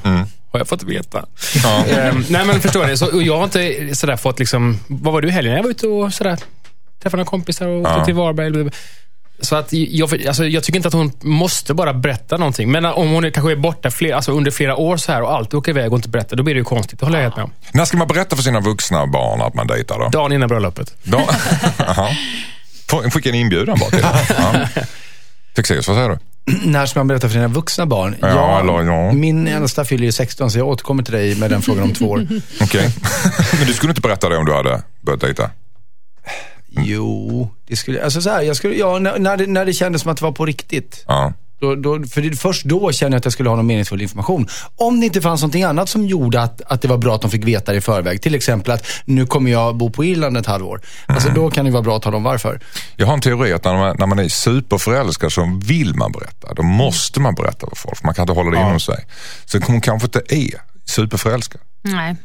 Har 0.54 0.60
jag 0.60 0.68
fått 0.68 0.84
veta. 0.84 1.26
Ehm, 1.90 2.26
nej 2.30 2.46
men 2.46 2.62
förstår 2.62 2.88
ni, 2.88 2.98
så, 2.98 3.16
och 3.16 3.24
jag 3.24 3.38
har 3.38 3.44
inte 3.44 3.96
sådär 3.96 4.16
fått 4.18 4.40
liksom, 4.40 4.80
vad 4.88 5.14
var 5.14 5.22
du 5.22 5.28
i 5.28 5.32
helgen? 5.32 5.54
Jag 5.56 5.64
var 5.64 5.70
ute 5.70 5.88
och 5.88 6.14
sådär, 6.14 6.40
träffade 7.04 7.18
några 7.18 7.30
kompisar 7.30 7.68
och 7.68 7.80
åkte 7.82 7.92
Ja. 7.98 8.06
till 8.06 8.14
Varberg. 8.14 8.70
Så 9.42 9.56
att 9.56 9.68
jag, 9.74 10.28
alltså, 10.28 10.46
jag 10.46 10.64
tycker 10.64 10.78
inte 10.78 10.88
att 10.88 10.94
hon 10.94 11.12
måste 11.22 11.74
bara 11.74 11.94
berätta 11.94 12.38
någonting. 12.38 12.72
Men 12.72 12.86
om 12.86 13.10
hon 13.12 13.26
är, 13.26 13.30
kanske 13.30 13.52
är 13.52 13.56
borta 13.56 13.92
fler, 13.92 14.14
alltså 14.14 14.32
under 14.32 14.52
flera 14.52 14.76
år 14.76 14.98
så 14.98 15.12
här 15.12 15.22
och 15.22 15.34
alltid 15.36 15.54
åker 15.54 15.72
iväg 15.72 15.94
och 15.94 15.98
inte 16.00 16.10
berättar, 16.10 16.38
då 16.38 16.44
blir 16.44 16.54
det 16.54 16.58
ju 16.60 16.64
konstigt. 16.64 17.00
Det 17.00 17.06
håller 17.06 17.18
jag 17.18 17.24
helt 17.24 17.36
med 17.36 17.44
om. 17.44 17.52
När 17.72 17.86
ska 17.86 17.98
man 17.98 18.08
berätta 18.08 18.36
för 18.36 18.44
sina 18.44 18.60
vuxna 18.60 19.08
barn 19.08 19.42
att 19.42 19.54
man 19.54 19.68
dejtar 19.68 20.00
då? 20.00 20.10
Dagen 20.10 20.32
innan 20.32 20.50
bröllopet. 20.50 20.96
Skicka 23.14 23.30
en 23.30 23.36
inbjudan 23.36 23.78
bara 23.80 23.90
till 23.90 24.00
ja. 24.38 24.68
Fexeus, 25.56 25.88
vad 25.88 25.98
säger 25.98 26.10
du? 26.10 26.18
När 26.66 26.86
ska 26.86 27.00
man 27.00 27.08
berätta 27.08 27.28
för 27.28 27.34
sina 27.34 27.48
vuxna 27.48 27.86
barn? 27.86 28.16
Ja, 28.22 28.60
eller 28.60 28.84
ja. 28.84 29.12
Min 29.12 29.48
äldsta 29.48 29.86
fyller 29.86 30.06
ju 30.06 30.12
16 30.12 30.52
så 30.52 30.58
jag 30.58 30.68
återkommer 30.68 31.04
till 31.04 31.14
dig 31.14 31.36
med 31.36 31.50
den 31.50 31.62
frågan 31.62 31.84
om 31.84 31.94
två 31.94 32.06
år. 32.10 32.28
Okej. 32.62 32.90
Men 33.58 33.68
du 33.68 33.74
skulle 33.74 33.92
inte 33.92 34.02
berätta 34.02 34.30
det 34.30 34.38
om 34.38 34.46
du 34.46 34.54
hade 34.54 34.84
börjat 35.02 35.22
dejta? 35.22 35.52
Jo, 36.70 37.50
det 37.68 37.76
skulle, 37.76 38.04
alltså 38.04 38.22
så 38.22 38.30
här, 38.30 38.42
jag 38.42 38.56
skulle, 38.56 38.76
ja, 38.76 39.00
när, 39.00 39.20
när, 39.20 39.38
det, 39.38 39.48
när 39.48 39.66
det 39.66 39.74
kändes 39.74 40.02
som 40.02 40.12
att 40.12 40.18
det 40.18 40.24
var 40.24 40.32
på 40.32 40.46
riktigt. 40.46 41.04
Ja. 41.08 41.34
Då, 41.60 41.76
då, 41.76 42.04
för 42.04 42.22
det, 42.22 42.36
först 42.36 42.66
då 42.66 42.92
kände 42.92 43.16
jag 43.16 43.20
att 43.20 43.26
jag 43.26 43.34
skulle 43.34 43.50
ha 43.50 43.56
någon 43.56 43.66
meningsfull 43.68 44.02
information. 44.02 44.48
Om 44.76 45.00
det 45.00 45.06
inte 45.06 45.22
fanns 45.22 45.42
någonting 45.42 45.64
annat 45.64 45.90
som 45.90 46.06
gjorde 46.08 46.42
att, 46.42 46.62
att 46.62 46.82
det 46.82 46.88
var 46.88 46.98
bra 46.98 47.16
att 47.16 47.22
de 47.22 47.32
fick 47.32 47.44
veta 47.44 47.72
det 47.72 47.78
i 47.78 47.82
förväg. 47.82 48.22
Till 48.22 48.36
exempel 48.36 48.72
att 48.72 48.86
nu 49.06 49.26
kommer 49.26 49.52
jag 49.52 49.76
bo 49.78 49.90
på 49.90 50.04
Irland 50.06 50.38
ett 50.38 50.46
halvår. 50.46 50.82
Alltså 51.06 51.30
då 51.36 51.50
kan 51.52 51.66
det 51.66 51.72
vara 51.72 51.84
bra 51.84 51.98
att 51.98 52.04
tala 52.04 52.18
om 52.18 52.24
varför. 52.24 52.60
Jag 52.96 53.06
har 53.08 53.14
en 53.14 53.22
teori 53.22 53.54
att 53.54 53.64
när 53.64 53.74
man, 53.74 53.96
när 54.00 54.06
man 54.08 54.20
är 54.20 54.28
superförälskad 54.30 55.32
så 55.32 55.60
vill 55.66 55.96
man 55.96 56.12
berätta. 56.12 56.54
Då 56.54 56.64
måste 56.64 57.20
man 57.20 57.36
berätta 57.36 57.68
för 57.70 57.76
folk. 57.76 58.04
Man 58.04 58.14
kan 58.14 58.24
inte 58.24 58.34
hålla 58.34 58.52
det 58.52 58.58
inom 58.58 58.80
sig. 58.80 59.06
Så 59.46 59.60
hon 59.68 59.82
kanske 59.82 60.06
inte 60.06 60.22
är 60.36 60.62
superförälskad. 60.86 61.62
Nej. 61.82 62.16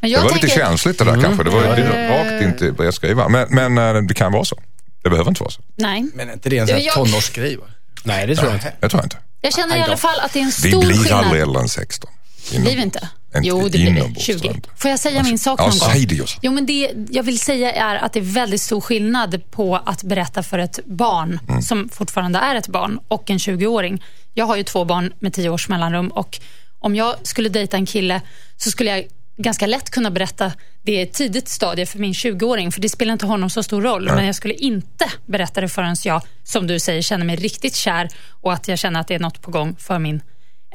Men 0.00 0.10
Det 0.10 0.16
jag 0.16 0.22
var 0.22 0.28
lite 0.28 0.40
tänker- 0.40 0.56
känsligt 0.56 0.98
det 0.98 1.04
där 1.04 1.20
kanske. 1.22 1.44
Det 1.44 1.50
var 1.50 1.62
det 1.62 2.08
rakt 2.10 2.44
inte 2.44 2.72
brevskriva. 2.72 3.28
Men, 3.28 3.46
men 3.50 3.96
eh, 3.96 4.02
det 4.02 4.14
kan 4.14 4.32
vara 4.32 4.44
så. 4.44 4.56
Det 5.02 5.10
behöver 5.10 5.30
inte 5.30 5.42
vara 5.42 5.50
så. 5.50 5.62
Nej. 5.76 6.04
Men 6.14 6.28
är 6.28 6.32
inte 6.32 6.48
det 6.50 6.58
en 6.58 6.66
sån 6.66 6.76
här 6.76 6.82
Jag- 6.82 6.94
tonårsgrej? 6.94 7.56
Va? 7.56 7.64
Nej, 8.04 8.26
det 8.26 8.36
tror 8.36 8.48
jag 8.48 8.56
inte. 8.56 8.72
Jag 8.80 8.90
tror 8.90 9.04
inte. 9.04 9.16
Jag 9.40 9.54
känner 9.54 9.76
i 9.76 9.82
alla 9.82 9.96
fall 9.96 10.20
att 10.20 10.32
det 10.32 10.38
är 10.38 10.42
en 10.42 10.46
Vi 10.62 10.70
stor 10.70 10.80
blir 10.84 10.96
skillnad. 10.96 11.24
aldrig 11.24 11.42
äldre 11.42 11.62
än 11.62 11.68
16. 11.68 12.10
Inom- 12.52 12.64
Blir 12.64 12.76
vi 12.76 12.82
inte? 12.82 13.08
Inte 13.36 13.48
Jo, 13.48 13.62
det 13.64 13.70
blir 13.70 13.80
vi. 13.80 13.86
inombords, 13.98 14.26
20. 14.26 14.38
tror 14.38 14.46
jag 14.46 14.56
inte. 14.56 14.68
Får 14.76 14.90
jag 14.90 15.00
säga 15.00 15.22
min 15.22 15.38
sak 15.38 15.60
Ja, 15.60 15.64
någon 15.66 15.78
gång? 15.78 15.90
säg 15.92 16.06
det. 16.06 16.24
Jo, 16.42 16.52
men 16.52 16.66
det 16.66 16.90
jag 17.10 17.22
vill 17.22 17.38
säga 17.38 17.72
är 17.72 17.96
att 17.96 18.12
det 18.12 18.18
är 18.20 18.24
väldigt 18.32 18.60
stor 18.60 18.80
skillnad 18.80 19.50
på 19.50 19.76
att 19.76 20.02
berätta 20.02 20.42
för 20.42 20.58
ett 20.58 20.78
barn, 20.86 21.40
Mm. 21.48 21.62
som 21.62 21.88
fortfarande 21.88 22.38
är 22.38 22.54
ett 22.54 22.68
barn, 22.68 22.98
och 23.08 23.30
en 23.30 23.38
20-åring. 23.38 24.02
Jag 24.34 24.46
har 24.46 24.56
ju 24.56 24.62
två 24.62 24.84
barn 24.84 25.12
med 25.18 25.34
10 25.34 25.48
års 25.48 25.68
mellanrum 25.68 26.08
och 26.08 26.40
om 26.78 26.96
jag 26.96 27.14
skulle 27.22 27.48
dejta 27.48 27.76
en 27.76 27.86
kille 27.86 28.20
så 28.56 28.70
skulle 28.70 28.90
jag 28.90 29.04
ganska 29.38 29.66
lätt 29.66 29.90
kunna 29.90 30.10
berätta 30.10 30.52
det 30.82 30.92
i 30.92 31.00
ett 31.00 31.12
tidigt 31.12 31.48
stadie 31.48 31.86
för 31.86 31.98
min 31.98 32.12
20-åring, 32.12 32.72
för 32.72 32.80
det 32.80 32.88
spelar 32.88 33.12
inte 33.12 33.26
honom 33.26 33.50
så 33.50 33.62
stor 33.62 33.82
roll. 33.82 34.10
Men 34.14 34.26
jag 34.26 34.34
skulle 34.34 34.54
inte 34.54 35.04
berätta 35.26 35.60
det 35.60 35.68
förrän 35.68 35.96
jag, 36.04 36.22
som 36.44 36.66
du 36.66 36.80
säger, 36.80 37.02
känner 37.02 37.24
mig 37.24 37.36
riktigt 37.36 37.74
kär 37.74 38.08
och 38.30 38.52
att 38.52 38.68
jag 38.68 38.78
känner 38.78 39.00
att 39.00 39.08
det 39.08 39.14
är 39.14 39.18
något 39.18 39.42
på 39.42 39.50
gång 39.50 39.76
för 39.78 39.98
min 39.98 40.22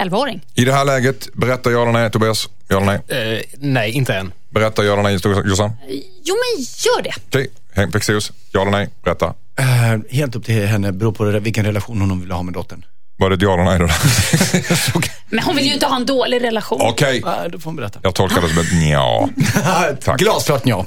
11-åring. 0.01 0.45
I 0.53 0.65
det 0.65 0.73
här 0.73 0.85
läget, 0.85 1.33
berätta 1.33 1.71
ja 1.71 1.81
eller 1.81 1.91
nej 1.91 2.11
Tobias? 2.11 2.49
Ja 2.67 2.77
eller 2.77 2.85
nej? 2.85 3.35
Eh, 3.37 3.43
nej, 3.57 3.91
inte 3.91 4.15
än. 4.15 4.31
Berätta 4.49 4.83
ja 4.83 4.93
eller 4.93 5.03
nej 5.03 5.19
Jossan? 5.49 5.71
Jo, 6.23 6.35
men 6.35 6.65
gör 6.85 7.01
det. 7.01 7.13
Okej, 7.27 7.47
okay. 7.71 7.91
Fexeus, 7.91 8.31
ja 8.51 8.61
eller 8.61 8.71
nej? 8.71 8.89
Berätta. 9.03 9.33
Eh, 9.59 9.99
helt 10.09 10.35
upp 10.35 10.45
till 10.45 10.67
henne, 10.67 10.91
beror 10.91 11.11
på 11.11 11.39
vilken 11.39 11.65
relation 11.65 12.01
hon 12.01 12.21
vill 12.21 12.31
ha 12.31 12.43
med 12.43 12.53
dottern. 12.53 12.85
Var 13.23 13.29
det 13.29 13.35
ett 13.35 13.41
ja 13.41 13.53
eller 13.53 13.63
nej 13.63 13.79
då? 13.79 13.87
Men 15.29 15.43
hon 15.43 15.55
vill 15.55 15.65
ju 15.65 15.73
inte 15.73 15.85
ha 15.85 15.95
en 15.95 16.05
dålig 16.05 16.43
relation. 16.43 16.79
Okej, 16.81 17.21
Nej, 17.25 17.49
då 17.49 17.59
får 17.59 17.65
hon 17.65 17.75
berätta. 17.75 17.99
jag 18.03 18.15
tolkar 18.15 18.41
det 18.41 18.49
som 18.49 18.57
ett 18.57 18.73
nja. 18.73 19.29
Tack. 20.03 20.19
Glasklart 20.19 20.61
ja. 20.65 20.85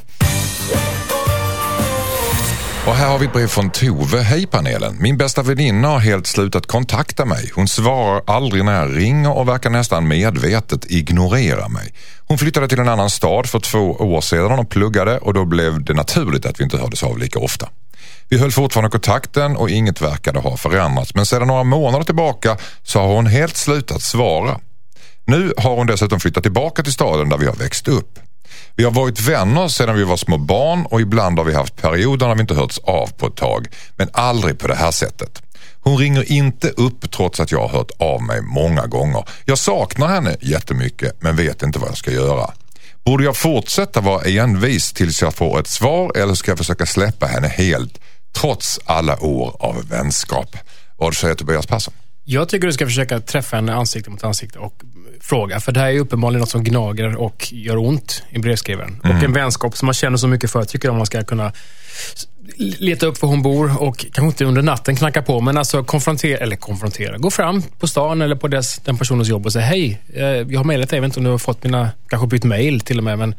Och 2.87 2.95
här 2.95 3.09
har 3.09 3.19
vi 3.19 3.27
ett 3.27 3.33
brev 3.33 3.47
från 3.47 3.71
Tove. 3.71 4.19
Hej 4.19 4.47
panelen. 4.47 4.97
Min 5.01 5.17
bästa 5.17 5.43
väninna 5.43 5.89
har 5.89 5.99
helt 5.99 6.27
slutat 6.27 6.67
kontakta 6.67 7.25
mig. 7.25 7.51
Hon 7.55 7.69
svarar 7.69 8.23
aldrig 8.27 8.65
när 8.65 8.81
jag 8.83 8.97
ringer 8.97 9.37
och 9.37 9.49
verkar 9.49 9.71
nästan 9.71 10.09
medvetet 10.09 10.91
ignorera 10.91 11.69
mig. 11.69 11.95
Hon 12.27 12.39
flyttade 12.39 12.69
till 12.69 12.79
en 12.81 12.89
annan 12.89 13.11
stad 13.11 13.47
för 13.47 13.61
två 13.61 13.91
år 13.93 14.21
sedan 14.21 14.59
och 14.59 14.71
pluggade 14.71 15.19
och 15.19 15.35
då 15.35 15.45
blev 15.45 15.85
det 15.85 15.95
naturligt 15.95 16.47
att 16.47 16.61
vi 16.61 16.65
inte 16.65 16.79
hördes 16.79 17.03
av 17.03 17.19
lika 17.19 17.39
ofta. 17.39 17.69
Vi 18.29 18.39
höll 18.39 18.53
fortfarande 18.53 18.91
kontakten 18.91 19.57
och 19.57 19.71
inget 19.71 20.01
verkade 20.01 20.39
ha 20.39 20.57
förändrats 20.57 21.15
men 21.15 21.27
sedan 21.27 21.49
några 21.49 21.65
månader 21.65 22.05
tillbaka 22.05 22.57
så 22.83 23.01
har 23.01 23.07
hon 23.07 23.27
helt 23.27 23.57
slutat 23.57 24.03
svara. 24.03 24.61
Nu 25.25 25.53
har 25.57 25.77
hon 25.77 25.87
dessutom 25.87 26.21
flyttat 26.21 26.43
tillbaka 26.43 26.83
till 26.83 26.93
staden 26.93 27.29
där 27.29 27.39
vi 27.39 27.47
har 27.47 27.55
växt 27.55 27.89
upp. 27.89 28.19
Vi 28.77 28.85
har 28.85 28.91
varit 28.91 29.21
vänner 29.21 29.69
sedan 29.69 29.97
vi 29.97 30.05
var 30.05 30.17
små 30.17 30.39
barn 30.39 30.87
och 30.87 31.01
ibland 31.01 31.39
har 31.39 31.45
vi 31.45 31.55
haft 31.55 31.77
perioder 31.77 32.29
när 32.29 32.35
vi 32.35 32.41
inte 32.41 32.55
hörts 32.55 32.79
av 32.79 33.07
på 33.17 33.27
ett 33.27 33.37
tag. 33.37 33.67
Men 33.97 34.09
aldrig 34.13 34.59
på 34.59 34.69
det 34.69 34.75
här 34.75 34.91
sättet. 34.91 35.43
Hon 35.81 35.99
ringer 35.99 36.33
inte 36.33 36.69
upp 36.69 37.11
trots 37.11 37.41
att 37.41 37.53
jag 37.53 37.61
har 37.61 37.69
hört 37.69 37.91
av 37.99 38.23
mig 38.23 38.41
många 38.43 38.87
gånger. 38.87 39.25
Jag 39.45 39.59
saknar 39.59 40.09
henne 40.09 40.37
jättemycket 40.41 41.23
men 41.23 41.37
vet 41.37 41.63
inte 41.63 41.79
vad 41.79 41.89
jag 41.89 41.97
ska 41.97 42.11
göra. 42.11 42.51
Borde 43.05 43.25
jag 43.25 43.37
fortsätta 43.37 44.01
vara 44.01 44.23
envis 44.23 44.93
tills 44.93 45.23
jag 45.23 45.35
får 45.35 45.61
ett 45.61 45.67
svar 45.67 46.13
eller 46.17 46.35
ska 46.35 46.51
jag 46.51 46.59
försöka 46.59 46.87
släppa 46.87 47.27
henne 47.27 47.49
helt 47.49 48.01
trots 48.41 48.81
alla 48.85 49.23
år 49.25 49.57
av 49.61 49.89
vänskap? 49.89 50.57
Vad 50.97 51.15
säger 51.15 51.35
Tobias 51.35 51.67
Persson? 51.67 51.95
Jag 52.25 52.49
tycker 52.49 52.67
du 52.67 52.73
ska 52.73 52.87
försöka 52.87 53.21
träffa 53.21 53.57
henne 53.57 53.75
ansikte 53.75 54.11
mot 54.11 54.25
ansikte 54.25 54.59
och 54.59 54.83
fråga. 55.21 55.61
För 55.61 55.73
det 55.73 55.81
här 55.81 55.89
är 55.89 55.99
uppenbarligen 55.99 56.41
något 56.41 56.49
som 56.49 56.65
gnager 56.65 57.17
och 57.17 57.53
gör 57.53 57.77
ont 57.77 58.23
i 58.31 58.39
brevskrivaren. 58.39 59.01
Och 59.05 59.25
en 59.25 59.33
vänskap 59.33 59.77
som 59.77 59.87
man 59.87 59.95
känner 59.95 60.17
så 60.17 60.29
mycket 60.29 60.51
för 60.51 60.65
tycker 60.65 60.89
jag 60.89 60.97
man 60.97 61.07
ska 61.07 61.25
kunna 61.25 61.53
leta 62.59 63.07
upp 63.07 63.23
var 63.23 63.29
hon 63.29 63.43
bor 63.43 63.83
och 63.83 63.97
kanske 63.97 64.27
inte 64.27 64.45
under 64.45 64.63
natten 64.63 64.97
knacka 64.97 65.23
på, 65.23 65.41
men 65.41 65.59
alltså 65.59 65.85
konfrontera, 65.85 66.39
eller 66.39 66.57
konfrontera. 66.57 67.19
Gå 67.19 67.31
fram 67.31 67.63
på 67.63 67.87
stan 67.87 68.23
eller 68.23 68.37
på 68.37 68.49
dess, 68.49 68.79
den 68.85 68.99
personens 68.99 69.29
jobb 69.29 69.47
och 69.47 69.53
säga 69.53 69.65
hej, 69.65 70.03
eh, 70.15 70.25
jag 70.25 70.59
har 70.59 70.65
mejlat 70.65 70.91
dig, 70.91 70.97
jag 70.97 71.03
vet 71.03 71.09
inte 71.09 71.21
om 71.21 71.25
du 71.25 71.31
har 71.31 71.39
fått 71.39 71.65
mina, 71.65 71.91
kanske 72.09 72.27
bytt 72.29 72.45
mejl 72.45 72.81
till 72.81 72.99
och 72.99 73.05
med, 73.05 73.19
men 73.19 73.35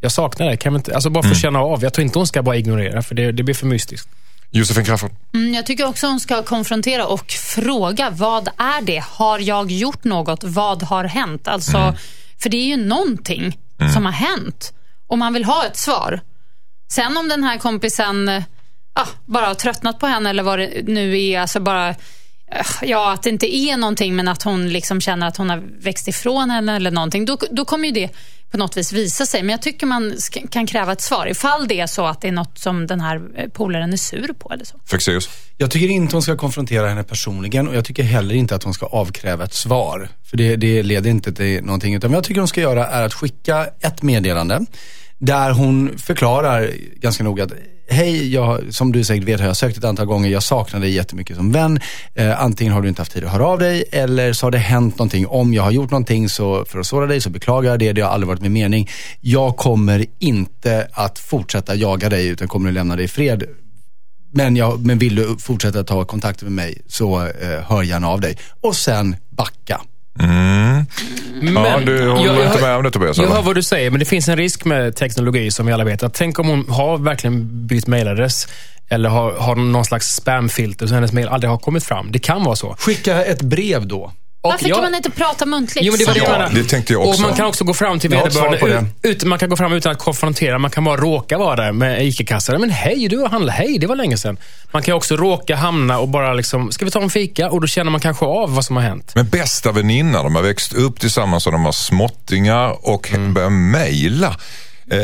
jag 0.00 0.12
saknar 0.12 0.46
dig. 0.46 0.56
Kan 0.56 0.76
inte, 0.76 0.94
alltså 0.94 1.10
bara 1.10 1.28
få 1.28 1.34
känna 1.34 1.58
av. 1.58 1.82
Jag 1.82 1.94
tror 1.94 2.04
inte 2.04 2.18
hon 2.18 2.26
ska 2.26 2.42
bara 2.42 2.56
ignorera, 2.56 3.02
för 3.02 3.14
det, 3.14 3.32
det 3.32 3.42
blir 3.42 3.54
för 3.54 3.66
mystiskt. 3.66 4.08
Josefin 4.50 4.84
Crafoord? 4.84 5.12
Mm, 5.34 5.54
jag 5.54 5.66
tycker 5.66 5.86
också 5.86 6.06
hon 6.06 6.20
ska 6.20 6.42
konfrontera 6.42 7.06
och 7.06 7.30
fråga 7.30 8.10
vad 8.10 8.48
är 8.48 8.82
det? 8.82 9.04
Har 9.08 9.38
jag 9.38 9.70
gjort 9.70 10.04
något? 10.04 10.44
Vad 10.44 10.82
har 10.82 11.04
hänt? 11.04 11.48
Alltså, 11.48 11.94
För 12.42 12.50
det 12.50 12.56
är 12.56 12.64
ju 12.66 12.76
någonting 12.76 13.58
som 13.94 14.04
har 14.04 14.12
hänt 14.12 14.72
och 15.06 15.18
man 15.18 15.32
vill 15.32 15.44
ha 15.44 15.66
ett 15.66 15.76
svar. 15.76 16.20
Sen 16.92 17.16
om 17.16 17.28
den 17.28 17.44
här 17.44 17.58
kompisen 17.58 18.28
eh, 18.28 18.42
ah, 18.92 19.06
bara 19.26 19.46
har 19.46 19.54
tröttnat 19.54 19.98
på 19.98 20.06
henne 20.06 20.30
eller 20.30 20.42
vad 20.42 20.58
det 20.58 20.82
nu 20.86 21.22
är, 21.22 21.40
alltså 21.40 21.60
bara 21.60 21.94
ja, 22.82 23.12
att 23.12 23.22
det 23.22 23.30
inte 23.30 23.56
är 23.56 23.76
någonting 23.76 24.16
men 24.16 24.28
att 24.28 24.42
hon 24.42 24.68
liksom 24.68 25.00
känner 25.00 25.28
att 25.28 25.36
hon 25.36 25.50
har 25.50 25.62
växt 25.80 26.08
ifrån 26.08 26.50
henne 26.50 26.76
eller 26.76 26.90
någonting, 26.90 27.24
då, 27.24 27.38
då 27.50 27.64
kommer 27.64 27.88
ju 27.88 27.94
det 27.94 28.10
på 28.50 28.56
något 28.56 28.76
vis 28.76 28.92
visa 28.92 29.26
sig. 29.26 29.42
Men 29.42 29.50
jag 29.50 29.62
tycker 29.62 29.86
man 29.86 30.14
kan 30.50 30.66
kräva 30.66 30.92
ett 30.92 31.00
svar 31.00 31.26
ifall 31.26 31.68
det 31.68 31.80
är 31.80 31.86
så 31.86 32.06
att 32.06 32.20
det 32.20 32.28
är 32.28 32.32
något 32.32 32.58
som 32.58 32.86
den 32.86 33.00
här 33.00 33.22
eh, 33.36 33.48
polaren 33.48 33.92
är 33.92 33.96
sur 33.96 34.32
på 34.38 34.52
eller 34.52 34.64
så. 34.64 34.78
Fexeus? 34.90 35.28
Jag 35.56 35.70
tycker 35.70 35.88
inte 35.88 36.16
hon 36.16 36.22
ska 36.22 36.36
konfrontera 36.36 36.88
henne 36.88 37.02
personligen 37.02 37.68
och 37.68 37.76
jag 37.76 37.84
tycker 37.84 38.02
heller 38.02 38.34
inte 38.34 38.54
att 38.54 38.62
hon 38.62 38.74
ska 38.74 38.86
avkräva 38.86 39.44
ett 39.44 39.54
svar. 39.54 40.08
För 40.30 40.36
det, 40.36 40.56
det 40.56 40.82
leder 40.82 41.10
inte 41.10 41.32
till 41.32 41.64
någonting. 41.64 41.94
Utan 41.94 42.10
vad 42.10 42.16
jag 42.16 42.24
tycker 42.24 42.40
hon 42.40 42.48
ska 42.48 42.60
göra 42.60 42.86
är 42.86 43.02
att 43.02 43.14
skicka 43.14 43.66
ett 43.80 44.02
meddelande 44.02 44.66
där 45.18 45.50
hon 45.50 45.98
förklarar 45.98 46.70
ganska 46.96 47.24
noga 47.24 47.44
att 47.44 47.52
Hej, 47.92 48.32
jag, 48.34 48.74
som 48.74 48.92
du 48.92 49.04
säkert 49.04 49.28
vet 49.28 49.40
har 49.40 49.46
jag 49.46 49.56
sökt 49.56 49.78
ett 49.78 49.84
antal 49.84 50.06
gånger. 50.06 50.30
Jag 50.30 50.42
saknar 50.42 50.80
dig 50.80 50.90
jättemycket 50.90 51.36
som 51.36 51.52
vän. 51.52 51.80
Eh, 52.14 52.42
antingen 52.42 52.72
har 52.72 52.82
du 52.82 52.88
inte 52.88 53.00
haft 53.00 53.12
tid 53.12 53.24
att 53.24 53.32
höra 53.32 53.46
av 53.46 53.58
dig 53.58 53.84
eller 53.92 54.32
så 54.32 54.46
har 54.46 54.50
det 54.50 54.58
hänt 54.58 54.98
någonting. 54.98 55.26
Om 55.26 55.54
jag 55.54 55.62
har 55.62 55.70
gjort 55.70 55.90
någonting 55.90 56.28
så, 56.28 56.64
för 56.64 56.78
att 56.78 56.86
såra 56.86 57.06
dig 57.06 57.20
så 57.20 57.30
beklagar 57.30 57.70
jag 57.70 57.78
det. 57.78 57.92
Det 57.92 58.00
har 58.00 58.10
aldrig 58.10 58.28
varit 58.28 58.40
min 58.40 58.52
mening. 58.52 58.88
Jag 59.20 59.56
kommer 59.56 60.06
inte 60.18 60.88
att 60.92 61.18
fortsätta 61.18 61.74
jaga 61.74 62.08
dig 62.08 62.26
utan 62.26 62.48
kommer 62.48 62.68
att 62.68 62.74
lämna 62.74 62.96
dig 62.96 63.04
i 63.04 63.08
fred. 63.08 63.44
Men, 64.32 64.56
jag, 64.56 64.86
men 64.86 64.98
vill 64.98 65.14
du 65.14 65.36
fortsätta 65.38 65.84
ta 65.84 66.04
kontakt 66.04 66.42
med 66.42 66.52
mig 66.52 66.82
så 66.86 67.20
eh, 67.26 67.60
hör 67.68 67.82
gärna 67.82 68.08
av 68.08 68.20
dig. 68.20 68.38
Och 68.60 68.76
sen 68.76 69.16
backa. 69.30 69.80
Mm. 70.18 70.86
ja, 71.54 71.80
du 71.86 72.10
håller 72.10 72.46
inte 72.46 72.60
med 72.60 72.76
om 72.76 72.82
det 72.82 72.90
Tobias? 72.90 73.16
Jag 73.16 73.24
eller? 73.24 73.36
hör 73.36 73.42
vad 73.42 73.54
du 73.54 73.62
säger, 73.62 73.90
men 73.90 74.00
det 74.00 74.06
finns 74.06 74.28
en 74.28 74.36
risk 74.36 74.64
med 74.64 74.96
teknologi 74.96 75.50
som 75.50 75.66
vi 75.66 75.72
alla 75.72 75.84
vet. 75.84 76.02
Att 76.02 76.14
tänk 76.14 76.38
om 76.38 76.48
hon 76.48 76.68
har 76.68 76.98
verkligen 76.98 77.66
bytt 77.66 77.86
mailadress 77.86 78.48
eller 78.88 79.08
har, 79.08 79.32
har 79.32 79.54
någon 79.54 79.84
slags 79.84 80.14
spamfilter 80.14 80.86
så 80.86 80.94
hennes 80.94 81.12
mail 81.12 81.28
aldrig 81.28 81.50
har 81.50 81.58
kommit 81.58 81.84
fram. 81.84 82.12
Det 82.12 82.18
kan 82.18 82.44
vara 82.44 82.56
så. 82.56 82.76
Skicka 82.78 83.24
ett 83.24 83.42
brev 83.42 83.86
då. 83.86 84.12
Och 84.42 84.50
Varför 84.50 84.68
jag- 84.68 84.76
kan 84.76 84.84
man 84.84 84.94
inte 84.94 85.10
prata 85.10 85.46
muntligt? 85.46 85.86
Jo, 85.86 85.92
men 85.92 85.98
det 85.98 86.04
var 86.06 86.14
det 86.14 86.20
jag 86.20 86.30
menade. 86.32 86.54
det 86.54 86.64
tänkte 86.68 86.92
jag 86.92 87.02
också. 87.02 87.22
Och 87.22 87.28
man 87.28 87.36
kan 87.36 87.46
också 87.46 87.64
gå 87.64 87.74
fram 87.74 87.98
till 87.98 88.10
vederbörande. 88.10 88.86
Ut, 89.02 89.24
man 89.24 89.38
kan 89.38 89.48
gå 89.48 89.56
fram 89.56 89.72
utan 89.72 89.92
att 89.92 89.98
konfrontera. 89.98 90.58
Man 90.58 90.70
kan 90.70 90.84
bara 90.84 90.96
råka 90.96 91.38
vara 91.38 91.56
där 91.56 91.72
med 91.72 92.06
ICA-kassan. 92.06 92.60
Men 92.60 92.70
hej, 92.70 93.08
du 93.08 93.18
har 93.18 93.28
handlat. 93.28 93.54
Hej, 93.54 93.78
det 93.78 93.86
var 93.86 93.96
länge 93.96 94.16
sedan. 94.16 94.36
Man 94.72 94.82
kan 94.82 94.94
också 94.94 95.16
råka 95.16 95.56
hamna 95.56 95.98
och 95.98 96.08
bara 96.08 96.34
liksom, 96.34 96.72
ska 96.72 96.84
vi 96.84 96.90
ta 96.90 97.02
en 97.02 97.10
fika? 97.10 97.50
Och 97.50 97.60
då 97.60 97.66
känner 97.66 97.90
man 97.90 98.00
kanske 98.00 98.24
av 98.24 98.54
vad 98.54 98.64
som 98.64 98.76
har 98.76 98.82
hänt. 98.82 99.12
Men 99.14 99.28
bästa 99.28 99.72
väninna, 99.72 100.22
de 100.22 100.34
har 100.34 100.42
växt 100.42 100.72
upp 100.72 101.00
tillsammans 101.00 101.46
och 101.46 101.52
de 101.52 101.64
har 101.64 101.72
småttingar 101.72 102.88
och 102.88 103.12
Mm. 103.12 103.34
börjar 103.34 103.50
mejla. 103.50 104.36
Eh, 104.90 104.98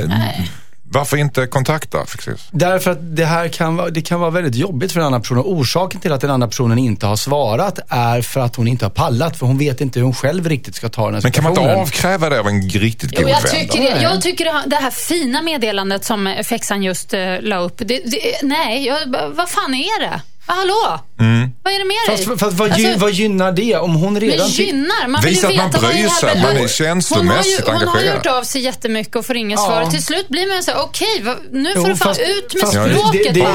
varför 0.90 1.16
inte 1.16 1.46
kontakta 1.46 2.06
Fexeus? 2.06 2.48
Därför 2.50 2.90
att 2.90 2.98
det 3.16 3.24
här 3.24 3.48
kan 3.48 3.76
vara, 3.76 3.90
det 3.90 4.00
kan 4.02 4.20
vara 4.20 4.30
väldigt 4.30 4.54
jobbigt 4.54 4.92
för 4.92 5.00
den 5.00 5.06
andra 5.06 5.20
personen. 5.20 5.42
Orsaken 5.46 6.00
till 6.00 6.12
att 6.12 6.20
den 6.20 6.30
andra 6.30 6.48
personen 6.48 6.78
inte 6.78 7.06
har 7.06 7.16
svarat 7.16 7.78
är 7.88 8.22
för 8.22 8.40
att 8.40 8.56
hon 8.56 8.68
inte 8.68 8.84
har 8.84 8.90
pallat. 8.90 9.36
För 9.36 9.46
hon 9.46 9.58
vet 9.58 9.80
inte 9.80 9.98
hur 9.98 10.04
hon 10.04 10.14
själv 10.14 10.48
riktigt 10.48 10.74
ska 10.74 10.88
ta 10.88 11.04
den 11.04 11.14
här 11.14 11.22
Men 11.22 11.32
kan 11.32 11.44
man 11.44 11.52
inte 11.52 11.74
avkräva 11.74 12.28
det 12.30 12.40
av 12.40 12.48
en 12.48 12.68
riktigt 12.68 13.10
god 13.10 13.20
Jo, 13.22 13.28
jag 13.28 13.42
vän? 13.42 13.50
tycker, 13.50 13.80
det, 13.80 14.02
jag 14.02 14.22
tycker 14.22 14.44
det, 14.44 14.52
här- 14.52 14.66
det 14.66 14.76
här 14.76 14.90
fina 14.90 15.42
meddelandet 15.42 16.04
som 16.04 16.34
Fexan 16.44 16.82
just 16.82 17.14
uh, 17.14 17.20
la 17.40 17.58
upp. 17.58 17.74
Det, 17.78 17.84
det, 17.84 18.20
nej, 18.42 18.86
jag, 18.86 18.98
vad 19.34 19.48
fan 19.48 19.74
är 19.74 20.00
det? 20.00 20.20
Hallå? 20.46 21.00
Mm. 21.20 21.50
Vad 21.62 21.74
är 21.74 21.78
det 21.78 21.84
med 21.84 21.96
dig? 22.16 22.26
Fast, 22.26 22.40
fast 22.40 22.56
vad, 22.58 22.72
Alltså, 22.72 22.98
vad 22.98 23.12
gynnar 23.12 23.52
det 23.52 23.76
om 23.76 23.94
hon 23.94 24.12
men 24.12 24.22
redan... 24.22 24.50
ty- 24.50 24.62
gynnar? 24.64 25.08
Man 25.08 25.20
vill 25.22 25.30
Visa 25.30 25.48
att 25.48 25.56
man 25.56 25.70
bryr 25.70 26.08
sig, 26.08 26.42
man 26.42 26.56
är 26.56 26.68
känslomässigt 26.68 27.60
ju, 27.60 27.64
Hon 27.72 27.74
har 27.74 27.80
engagerad. 27.80 28.16
gjort 28.16 28.26
av 28.26 28.42
sig 28.42 28.60
jättemycket 28.62 29.16
och 29.16 29.26
får 29.26 29.36
inget 29.36 29.58
Ja. 29.58 29.66
svar. 29.66 29.90
Till 29.90 30.02
slut 30.04 30.28
blir 30.28 30.54
man 30.54 30.62
så 30.62 30.70
här, 30.70 30.80
okej, 30.82 31.22
vad- 31.22 31.36
nu 31.52 31.72
får 31.74 31.82
Jo, 31.82 31.88
du 31.88 31.96
fan 31.96 32.08
fast- 32.08 32.20
ut 32.20 32.54
med 32.54 32.60
fast 32.60 32.72
det- 32.74 32.94
språket. 32.98 33.22
det- 33.22 33.30
det- 33.30 33.40
är 33.40 33.54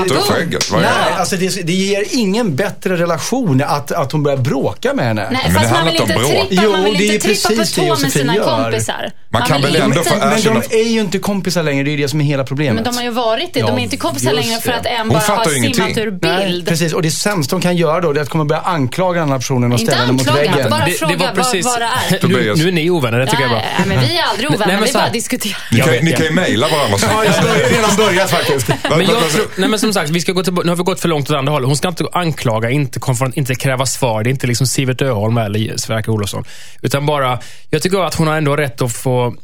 Nej, 0.71 0.81
det? 0.81 1.15
alltså 1.19 1.35
det, 1.35 1.67
det 1.67 1.73
ger 1.73 2.05
ingen 2.11 2.55
bättre 2.55 2.97
relation 2.97 3.61
att, 3.67 3.91
att 3.91 4.11
hon 4.11 4.23
börjar 4.23 4.37
bråka 4.37 4.93
med 4.93 5.05
henne. 5.05 5.27
Nej, 5.31 5.41
Men 5.45 5.55
fast 5.55 5.67
det 5.69 5.75
man 5.75 5.85
vill 5.85 5.95
inte 6.01 6.13
trippa, 6.13 6.47
Jo, 6.49 6.71
man 6.71 6.83
vill 6.83 6.97
det 6.97 7.03
är 7.09 7.13
inte 7.13 7.27
trippa 7.27 7.49
på 7.49 7.55
det 7.55 7.65
tå 7.65 8.01
med 8.01 8.11
sina 8.11 8.35
gör. 8.35 8.63
kompisar. 8.63 9.11
Man 9.29 9.41
kan 9.41 9.61
väl 9.61 9.75
ändå 9.75 10.03
få 10.03 10.15
Men 10.15 10.33
erkänna- 10.37 10.61
de 10.69 10.81
är 10.81 10.87
ju 10.89 10.99
inte 11.01 11.19
kompisar 11.19 11.63
längre, 11.63 11.83
det 11.83 11.93
är 11.93 11.97
det 11.97 12.07
som 12.07 12.21
är 12.21 12.25
hela 12.25 12.43
problemet. 12.43 12.75
Men 12.75 12.83
de 12.83 12.95
har 12.97 13.03
ju 13.03 13.09
varit 13.09 13.53
det. 13.53 13.61
De 13.61 13.77
är 13.77 13.79
inte 13.79 13.97
kompisar 13.97 14.33
längre 14.33 14.59
för 14.61 14.71
det. 14.71 14.77
att 14.77 14.85
en 14.85 15.09
bara 15.09 15.19
har 15.19 15.45
simmat 15.45 15.97
ur 15.97 16.11
bild. 16.11 16.77
Precis. 16.81 16.93
Och 16.95 17.01
det 17.01 17.11
sämsta 17.11 17.55
hon 17.55 17.61
kan 17.61 17.75
göra 17.77 18.01
då 18.01 18.13
det 18.13 18.19
är 18.19 18.21
att 18.21 18.29
komma 18.29 18.41
och 18.41 18.47
börja 18.47 18.61
anklaga 18.61 19.13
den 19.19 19.23
andra 19.23 19.37
personen 19.37 19.71
och 19.73 19.79
Inte 19.79 19.91
ställa 19.91 20.05
den 20.07 20.15
mot 20.15 20.27
anklaga, 20.27 20.51
väggen. 20.51 20.69
bara 20.69 20.85
fråga 20.85 21.33
vad- 21.35 21.63
vad 21.63 21.79
det 21.79 21.85
är. 21.85 22.11
nu, 22.11 22.17
Tobias. 22.17 22.57
nu 22.59 22.67
är 22.67 22.71
ni 22.71 22.89
ovänner, 22.89 23.19
det 23.19 23.25
tycker 23.27 23.43
jag 23.43 23.51
är 23.51 23.55
bra. 23.55 23.63
Nej, 23.77 23.87
men 23.87 23.99
vi 23.99 24.17
är 24.17 24.23
aldrig 24.23 24.49
Nej, 24.49 24.57
ovänner, 24.57 24.73
men 24.73 24.83
vi 24.83 24.89
så 24.91 24.97
här- 24.97 25.05
bara 25.07 25.13
diskuterar. 25.13 25.57
Ni 25.71 25.77
Jag 25.77 25.87
kan, 25.87 25.95
ni 26.05 26.11
det. 26.11 26.17
kan 26.17 26.25
ju 26.25 26.31
mejla 26.31 26.67
varandra. 26.67 26.97
så. 26.97 27.05
Ja, 27.11 27.25
jag 27.25 27.31
har 27.33 27.69
redan 27.69 27.95
börjat 27.97 28.31
faktiskt. 28.31 28.67
Men, 28.67 28.99
jag 29.01 29.07
tror, 29.29 29.47
nej 29.55 29.69
men 29.69 29.79
som 29.79 29.93
sagt, 29.93 30.09
vi 30.09 30.21
ska 30.21 30.31
gå 30.31 30.43
tillbaka, 30.43 30.65
nu 30.65 30.71
har 30.71 30.77
vi 30.77 30.83
gått 30.83 30.99
för 31.01 31.09
långt 31.09 31.29
åt 31.29 31.35
andra 31.37 31.51
hållet. 31.53 31.67
Hon 31.67 31.77
ska 31.77 31.87
inte 31.87 32.05
anklaga, 32.13 32.69
inte, 32.69 32.99
konfront, 32.99 33.37
inte 33.37 33.55
kräva 33.55 33.85
svar. 33.85 34.23
Det 34.23 34.29
är 34.29 34.31
inte 34.31 34.47
liksom 34.47 34.67
Sivert 34.67 35.01
Öholm 35.01 35.37
eller 35.37 35.77
Sverker 35.77 36.11
Olofsson. 36.11 36.43
Utan 36.81 37.05
bara, 37.05 37.39
jag 37.69 37.81
tycker 37.81 38.05
att 38.07 38.15
hon 38.15 38.27
har 38.27 38.37
ändå 38.37 38.55
rätt 38.55 38.81
att 38.81 38.93
få 38.93 39.35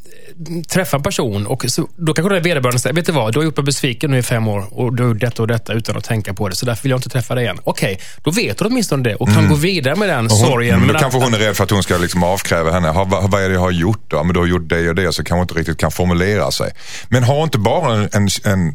träffa 0.69 0.97
en 0.97 1.03
person. 1.03 1.47
Och 1.47 1.65
så, 1.67 1.87
då 1.95 2.13
kanske 2.13 2.35
är 2.35 2.41
vederbörande 2.41 2.79
säger, 2.79 2.95
vet 2.95 3.05
du 3.05 3.11
vad, 3.11 3.33
du 3.33 3.39
har 3.39 3.43
gjort 3.43 3.57
mig 3.57 3.63
besviken 3.63 4.11
nu 4.11 4.17
i 4.17 4.23
fem 4.23 4.47
år 4.47 4.65
och 4.71 4.95
du 4.95 5.03
har 5.03 5.09
gjort 5.09 5.19
detta 5.19 5.41
och 5.41 5.47
detta 5.47 5.73
utan 5.73 5.97
att 5.97 6.03
tänka 6.03 6.33
på 6.33 6.49
det. 6.49 6.55
Så 6.55 6.65
därför 6.65 6.83
vill 6.83 6.89
jag 6.89 6.97
inte 6.97 7.09
träffa 7.09 7.35
dig 7.35 7.43
igen. 7.43 7.59
Okej, 7.63 7.99
då 8.23 8.31
vet 8.31 8.57
du 8.57 8.65
åtminstone 8.65 9.03
det 9.03 9.15
och 9.15 9.33
kan 9.33 9.49
gå 9.49 9.55
vidare 9.55 9.95
med 9.95 10.09
den 10.09 10.27
Hon, 10.29 10.29
sorgen. 10.29 10.79
men 10.79 10.87
då 10.87 10.93
kanske 10.93 11.19
hon 11.19 11.33
är 11.33 11.37
rädd 11.37 11.55
för 11.55 11.63
att 11.63 11.71
hon 11.71 11.83
ska 11.83 11.97
liksom 11.97 12.23
avkräva 12.23 12.71
henne. 12.71 12.91
Vad, 12.91 13.31
vad 13.31 13.43
är 13.43 13.47
det 13.49 13.53
jag 13.53 13.61
har 13.61 13.71
gjort 13.71 14.03
då? 14.07 14.23
Men 14.23 14.33
du 14.33 14.39
har 14.39 14.47
gjort 14.47 14.69
det 14.69 14.89
och 14.89 14.95
det 14.95 15.13
så 15.13 15.23
kanske 15.23 15.33
hon 15.33 15.41
inte 15.41 15.53
riktigt 15.53 15.77
kan 15.77 15.91
formulera 15.91 16.51
sig. 16.51 16.71
Men 17.09 17.23
har 17.23 17.43
inte 17.43 17.57
bara 17.57 17.93
en, 17.93 18.09
en, 18.13 18.27
en 18.43 18.73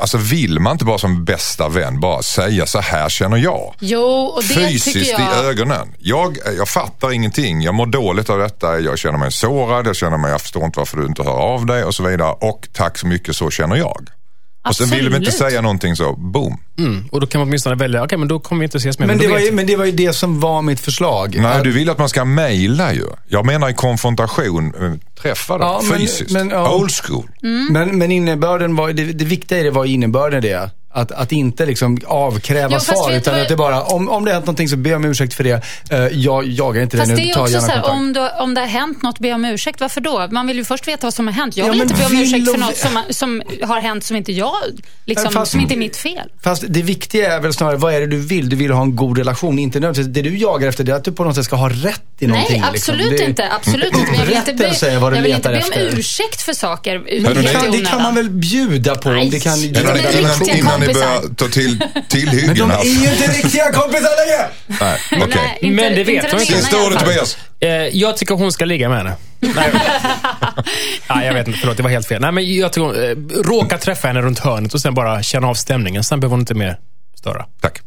Alltså 0.00 0.18
vill 0.18 0.60
man 0.60 0.72
inte 0.72 0.84
bara 0.84 0.98
som 0.98 1.24
bästa 1.24 1.68
vän 1.68 2.00
bara 2.00 2.22
säga 2.22 2.66
så 2.66 2.80
här 2.80 3.08
känner 3.08 3.36
jag. 3.36 3.74
Jo, 3.78 4.00
och 4.00 4.42
det 4.42 4.54
Fysiskt 4.54 4.92
tycker 4.92 5.20
i 5.20 5.24
jag... 5.24 5.44
ögonen. 5.44 5.94
Jag, 5.98 6.38
jag 6.56 6.68
fattar 6.68 7.12
ingenting. 7.12 7.60
Jag 7.62 7.74
mår 7.74 7.86
dåligt 7.86 8.30
av 8.30 8.38
detta. 8.38 8.78
Jag 8.80 8.98
känner 8.98 9.18
mig 9.18 9.32
sårad. 9.32 9.86
Jag 9.86 9.96
känner 9.96 10.16
mig, 10.18 10.30
jag 10.30 10.40
förstår 10.40 10.64
inte 10.64 10.78
varför 10.78 10.96
du 10.96 11.06
inte 11.06 11.22
hör 11.22 11.38
av 11.38 11.66
dig 11.66 11.84
och 11.84 11.94
så 11.94 12.02
vidare. 12.02 12.32
Och 12.40 12.68
tack 12.72 12.98
så 12.98 13.06
mycket, 13.06 13.36
så 13.36 13.50
känner 13.50 13.76
jag. 13.76 14.08
Och 14.68 14.76
sen 14.76 14.88
vill 14.90 15.10
de 15.10 15.16
inte 15.16 15.30
säga 15.32 15.60
någonting 15.60 15.96
så, 15.96 16.12
boom. 16.12 16.60
Mm, 16.78 17.08
och 17.12 17.20
då 17.20 17.26
kan 17.26 17.38
man 17.38 17.48
åtminstone 17.48 17.76
välja, 17.76 18.04
okej 18.04 18.18
men 18.18 18.28
då 18.28 18.38
kommer 18.40 18.60
vi 18.60 18.64
inte 18.64 18.78
ses 18.78 18.98
mer. 18.98 19.06
Men 19.06 19.16
då 19.18 19.22
det, 19.22 19.28
var 19.28 19.38
vet 19.38 19.46
ju, 19.46 19.52
men 19.52 19.66
det 19.66 19.76
var 19.76 19.84
ju 19.84 19.92
det 19.92 20.12
som 20.12 20.40
var 20.40 20.62
mitt 20.62 20.80
förslag. 20.80 21.36
Nej, 21.38 21.56
Att- 21.56 21.64
du 21.64 21.70
vill 21.72 21.90
att 21.90 21.98
man 21.98 22.08
ska 22.08 22.24
mejla 22.24 22.92
ju. 22.94 23.04
Jag 23.28 23.46
menar 23.46 23.68
i 23.68 23.74
konfrontation, 23.74 24.74
eh, 24.80 24.92
träffa 25.22 25.58
dem 25.58 25.68
Ja, 25.68 25.80
men- 25.90 25.98
fysiskt. 25.98 26.30
men, 26.30 26.48
ja. 26.50 26.74
Old 26.74 26.90
school. 26.92 27.30
Men, 27.70 27.98
men 27.98 28.12
innebörden 28.12 28.76
var, 28.76 28.92
det, 28.92 29.04
det 29.04 29.24
viktiga 29.24 29.58
i 29.58 29.62
det 29.62 29.70
var 29.70 29.84
innebörden 29.84 30.44
i 30.44 30.48
det. 30.48 30.70
Att, 30.96 31.12
att 31.12 31.32
inte 31.32 31.66
liksom 31.66 31.98
avkräva 32.06 32.68
Jo, 32.72 32.80
svar, 32.80 33.12
utan 33.12 33.40
att 33.40 33.48
det 33.48 33.56
bara, 33.56 33.82
om, 33.82 34.08
om 34.08 34.24
det 34.24 34.30
har 34.30 34.34
hänt 34.34 34.46
någonting 34.46 34.68
så 34.68 34.76
be 34.76 34.94
om 34.94 35.04
ursäkt 35.04 35.34
för 35.34 35.44
det. 35.44 35.62
Eh, 35.90 35.98
jag 35.98 36.46
jagar 36.46 36.82
inte 36.82 36.96
Fast 36.96 37.10
det 37.10 37.16
det 37.16 37.22
nu, 37.22 37.30
är 37.30 37.34
ta 37.34 37.40
också 37.40 37.52
gärna 37.52 37.66
så 37.66 37.72
här, 37.72 37.90
om, 37.90 38.12
du, 38.12 38.28
om 38.28 38.54
det 38.54 38.60
har 38.60 38.68
hänt 38.68 39.02
något, 39.02 39.18
be 39.18 39.32
om 39.32 39.44
ursäkt. 39.44 39.80
Varför 39.80 40.00
då? 40.00 40.28
Man 40.30 40.46
vill 40.46 40.56
ju 40.56 40.64
först 40.64 40.88
veta 40.88 41.06
vad 41.06 41.14
som 41.14 41.26
har 41.26 41.34
hänt. 41.34 41.56
Jag 41.56 41.66
Ja, 41.68 41.72
vill 41.72 41.82
inte 41.82 41.94
be 41.94 42.04
om 42.04 42.10
vill 42.10 42.22
ursäkt 42.22 42.50
för 42.52 42.58
något 42.58 42.76
som, 42.76 42.98
som 43.10 43.42
har 43.62 43.80
hänt 43.80 44.04
som 44.04 44.16
inte 44.16 44.32
jag, 44.32 44.52
liksom, 45.04 45.32
Fast- 45.32 45.52
som 45.52 45.60
inte 45.60 45.74
är 45.74 45.78
mitt 45.78 45.96
fel. 45.96 46.30
Fast 46.42 46.64
det 46.68 46.82
viktiga 46.82 47.32
är 47.32 47.40
väl 47.40 47.52
snarare, 47.52 47.76
vad 47.76 47.94
är 47.94 48.00
det 48.00 48.06
du 48.06 48.18
vill? 48.20 48.48
Du 48.48 48.56
vill 48.56 48.70
ha 48.70 48.82
en 48.82 48.96
god 48.96 49.18
relation, 49.18 49.58
inte 49.58 49.80
nödvändigtvis. 49.80 50.14
Det 50.14 50.30
du 50.30 50.36
jagar 50.36 50.68
efter 50.68 50.84
det 50.84 50.92
är 50.92 50.96
att 50.96 51.04
du 51.04 51.12
på 51.12 51.24
något 51.24 51.34
sätt 51.34 51.44
ska 51.44 51.56
ha 51.56 51.68
rätt 51.68 52.02
i 52.18 52.26
någonting. 52.26 52.60
Nej, 52.60 52.70
liksom. 52.72 52.94
absolut 52.94 53.18
det, 53.18 53.24
inte. 53.24 53.48
Absolut 53.52 53.84
inte. 53.86 54.10
Men 54.10 54.18
jag 54.20 54.26
vill 54.26 54.36
inte 54.36 54.52
be, 54.54 54.74
jag 54.90 55.10
vill 55.10 55.32
inte 55.32 55.48
be 55.48 55.54
om 55.54 55.60
efter. 55.60 55.98
ursäkt 55.98 56.42
för 56.42 56.52
saker 56.52 56.98
det, 57.34 57.52
kan, 57.52 57.70
det 57.70 57.78
kan 57.78 58.02
man 58.02 58.14
väl 58.14 58.30
bjuda 58.30 58.94
på? 58.94 59.10
Nej. 59.10 59.24
Om 59.24 59.30
det 59.30 59.40
kan, 59.40 59.60
Det 59.60 59.78
är 59.78 60.56
innan 60.58 60.85
ni 60.86 60.94
börjar 60.94 61.34
ta 61.34 61.48
till 61.48 61.78
men 61.94 62.02
tillhyggen 62.08 62.54
de 62.56 62.70
här. 62.70 62.80
är 62.80 62.84
ju 62.84 63.12
inte 63.12 63.26
riktiga 63.32 63.72
kompisar 63.72 64.26
längre! 64.26 64.48
Nej, 64.66 64.98
okej. 65.24 65.28
Nej, 65.42 65.58
inte, 65.60 65.82
Men 65.82 65.94
det 65.94 66.04
vet 66.04 66.24
inte 66.24 66.28
man 66.28 66.30
den 66.30 66.40
inte. 66.40 66.52
ena 66.52 66.60
Sista 66.62 66.76
i 66.76 66.78
alla 66.78 66.86
ordet 66.86 66.98
fall. 66.98 67.08
Tobias. 67.08 67.38
Eh, 67.60 67.70
jag 67.70 68.16
tycker 68.16 68.34
hon 68.34 68.52
ska 68.52 68.64
ligga 68.64 68.88
med 68.88 68.98
henne. 68.98 69.16
Nej, 69.40 69.52
Nej, 71.10 71.26
jag 71.26 71.34
vet 71.34 71.46
inte. 71.46 71.58
Förlåt, 71.58 71.76
det 71.76 71.82
var 71.82 71.90
helt 71.90 72.06
fel. 72.08 72.20
Nej, 72.20 72.32
men 72.32 72.54
jag 72.56 72.72
tycker 72.72 72.86
hon, 72.86 73.04
eh, 73.04 73.42
råka 73.44 73.78
träffa 73.78 74.08
henne 74.08 74.20
runt 74.22 74.38
hörnet 74.38 74.74
och 74.74 74.80
sen 74.80 74.94
bara 74.94 75.22
känna 75.22 75.46
av 75.48 75.54
stämningen. 75.54 76.04
Sen 76.04 76.20
behöver 76.20 76.32
hon 76.32 76.40
inte 76.40 76.54
mer 76.54 76.78
störa. 77.18 77.44
Tack. 77.60 77.80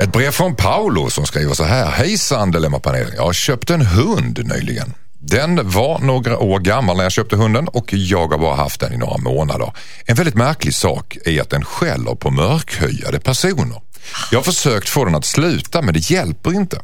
Ett 0.00 0.12
brev 0.12 0.30
från 0.30 0.56
Paolo 0.56 1.10
som 1.10 1.26
skriver 1.26 1.54
så 1.54 1.64
här. 1.64 1.86
Hejsan 1.90 2.50
Dilemmapanelen. 2.50 3.12
Jag 3.16 3.22
har 3.22 3.32
köpt 3.32 3.70
en 3.70 3.82
hund 3.82 4.40
nyligen. 4.54 4.94
Den 5.20 5.70
var 5.70 5.98
några 5.98 6.38
år 6.38 6.58
gammal 6.58 6.96
när 6.96 7.02
jag 7.02 7.12
köpte 7.12 7.36
hunden 7.36 7.68
och 7.68 7.92
jag 7.92 8.28
har 8.28 8.38
bara 8.38 8.54
haft 8.54 8.80
den 8.80 8.92
i 8.92 8.96
några 8.96 9.18
månader. 9.18 9.72
En 10.04 10.16
väldigt 10.16 10.34
märklig 10.34 10.74
sak 10.74 11.16
är 11.24 11.40
att 11.40 11.50
den 11.50 11.64
skäller 11.64 12.14
på 12.14 12.30
mörkhyade 12.30 13.20
personer. 13.20 13.82
Jag 14.30 14.38
har 14.38 14.44
försökt 14.44 14.88
få 14.88 15.04
den 15.04 15.14
att 15.14 15.24
sluta 15.24 15.82
men 15.82 15.94
det 15.94 16.10
hjälper 16.10 16.54
inte. 16.54 16.80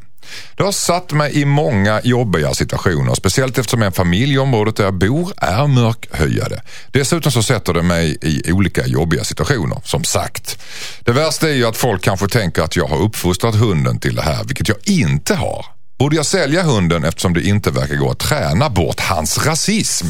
Det 0.57 0.62
har 0.62 0.72
satt 0.72 1.12
mig 1.12 1.41
i 1.41 1.45
många 1.45 2.01
jobbiga 2.05 2.55
situationer, 2.55 3.14
speciellt 3.14 3.59
eftersom 3.59 3.82
en 3.82 3.93
familj 3.93 4.35
i 4.35 4.39
området 4.39 4.76
där 4.76 4.85
jag 4.85 4.95
bor 4.95 5.32
är 5.37 5.66
mörkhyade. 5.66 6.62
Dessutom 6.91 7.32
så 7.32 7.43
sätter 7.43 7.72
det 7.72 7.82
mig 7.82 8.18
i 8.22 8.53
olika 8.53 8.87
jobbiga 8.87 9.24
situationer, 9.24 9.80
som 9.85 10.05
sagt. 10.05 10.59
Det 11.01 11.12
värsta 11.12 11.49
är 11.49 11.55
ju 11.55 11.66
att 11.66 11.76
folk 11.76 12.03
kanske 12.03 12.28
tänker 12.28 12.62
att 12.62 12.76
jag 12.76 12.87
har 12.87 12.99
uppfostrat 12.99 13.55
hunden 13.55 14.01
till 14.01 14.14
det 14.14 14.22
här, 14.22 14.45
vilket 14.45 14.68
jag 14.68 14.78
inte 14.85 15.35
har. 15.35 15.66
Borde 15.99 16.17
jag 16.17 16.27
sälja 16.27 16.63
hunden 16.63 17.05
eftersom 17.05 17.35
det 17.35 17.43
inte 17.43 17.71
verkar 17.71 17.97
gå 17.97 18.11
att 18.11 18.19
träna 18.19 18.71
bort 18.71 19.01
hans 19.01 19.47
rasism? 19.47 20.07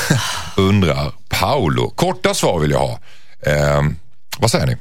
Undrar 0.56 1.12
Paolo. 1.28 1.90
Korta 1.90 2.34
svar 2.34 2.60
vill 2.60 2.70
jag 2.70 2.78
ha. 2.78 2.98
Eh, 3.42 3.82
vad 4.38 4.50
säger 4.50 4.66
ni? 4.66 4.76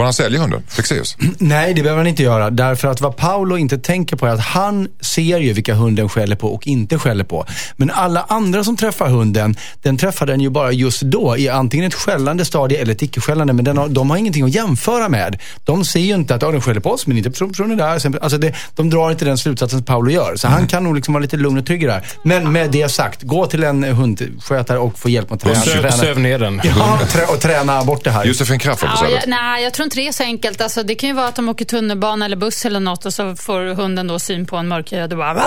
Får 0.00 0.04
han 0.04 0.14
sälja 0.14 0.40
hunden? 0.40 0.62
Fexeus? 0.68 1.16
Nej, 1.38 1.74
det 1.74 1.82
behöver 1.82 1.98
han 1.98 2.06
inte 2.06 2.22
göra. 2.22 2.50
Därför 2.50 2.88
att 2.88 3.00
vad 3.00 3.16
Paolo 3.16 3.56
inte 3.56 3.78
tänker 3.78 4.16
på 4.16 4.26
är 4.26 4.30
att 4.30 4.40
han 4.40 4.88
ser 5.00 5.38
ju 5.38 5.52
vilka 5.52 5.74
hunden 5.74 6.08
skäller 6.08 6.36
på 6.36 6.54
och 6.54 6.66
inte 6.66 6.98
skäller 6.98 7.24
på. 7.24 7.46
Men 7.76 7.90
alla 7.90 8.26
andra 8.28 8.64
som 8.64 8.76
träffar 8.76 9.08
hunden, 9.08 9.56
den 9.82 9.96
träffar 9.96 10.26
den 10.26 10.40
ju 10.40 10.50
bara 10.50 10.72
just 10.72 11.02
då 11.02 11.36
i 11.36 11.48
antingen 11.48 11.86
ett 11.86 11.94
skällande 11.94 12.44
stadie 12.44 12.80
eller 12.80 12.92
ett 12.92 13.02
icke-skällande. 13.02 13.52
Men 13.52 13.64
den 13.64 13.78
har, 13.78 13.88
de 13.88 14.10
har 14.10 14.16
ingenting 14.16 14.44
att 14.44 14.54
jämföra 14.54 15.08
med. 15.08 15.38
De 15.64 15.84
ser 15.84 16.00
ju 16.00 16.14
inte 16.14 16.34
att 16.34 16.42
ja, 16.42 16.50
den 16.50 16.60
skäller 16.60 16.80
på 16.80 16.90
oss, 16.90 17.06
men 17.06 17.16
inte 17.16 17.30
personen 17.30 17.76
där. 17.78 18.18
Alltså 18.22 18.38
det, 18.38 18.54
de 18.76 18.90
drar 18.90 19.10
inte 19.10 19.24
den 19.24 19.38
slutsatsen 19.38 19.78
som 19.78 19.84
Paolo 19.84 20.10
gör. 20.10 20.36
Så 20.36 20.48
han 20.48 20.66
kan 20.66 20.84
nog 20.84 20.94
liksom 20.94 21.14
vara 21.14 21.22
lite 21.22 21.36
lugn 21.36 21.58
och 21.58 21.66
trygg 21.66 21.86
där. 21.86 22.06
Men 22.22 22.52
med 22.52 22.70
det 22.70 22.88
sagt, 22.88 23.22
gå 23.22 23.46
till 23.46 23.64
en 23.64 23.84
hundskötare 23.84 24.78
och 24.78 24.98
få 24.98 25.08
hjälp 25.08 25.30
med 25.30 25.36
att 25.36 25.42
träna. 25.42 25.60
Söv, 25.60 25.90
söv 25.90 26.18
ner 26.18 26.38
den. 26.38 26.60
Ja, 26.64 26.98
och 27.28 27.40
träna 27.40 27.84
bort 27.84 28.04
det 28.04 28.10
här. 28.10 28.24
Josefin 28.24 28.58
Crafoord 28.58 28.90
Ja, 28.94 29.08
jag, 29.08 29.22
nej, 29.26 29.62
jag 29.62 29.72
tror 29.72 29.89
är 29.98 30.12
så 30.12 30.22
enkelt. 30.22 30.60
Alltså, 30.60 30.82
det 30.82 30.94
kan 30.94 31.08
ju 31.08 31.14
vara 31.14 31.28
att 31.28 31.36
de 31.36 31.48
åker 31.48 31.64
tunnelbana 31.64 32.24
eller 32.24 32.36
buss 32.36 32.64
eller 32.66 32.80
något 32.80 33.06
och 33.06 33.14
så 33.14 33.36
får 33.36 33.74
hunden 33.74 34.06
då 34.06 34.18
syn 34.18 34.46
på 34.46 34.56
en 34.56 34.68
mörkhyad 34.68 35.12
och 35.12 35.18
bara... 35.18 35.42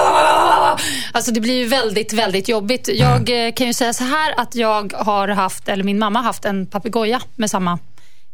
Alltså 1.11 1.31
det 1.31 1.39
blir 1.41 1.53
ju 1.57 1.65
väldigt, 1.67 2.13
väldigt 2.13 2.47
jobbigt. 2.49 2.89
Jag 2.93 3.29
Mm. 3.29 3.47
eh, 3.47 3.53
kan 3.53 3.67
ju 3.67 3.73
säga 3.73 3.93
så 3.93 4.03
här 4.03 4.33
att 4.39 4.55
jag 4.55 4.93
har 4.93 5.27
haft, 5.27 5.67
eller 5.69 5.83
min 5.83 5.99
mamma 5.99 6.19
har 6.19 6.23
haft 6.23 6.45
en 6.45 6.67
papegoja 6.67 7.21
med 7.35 7.49
samma 7.49 7.79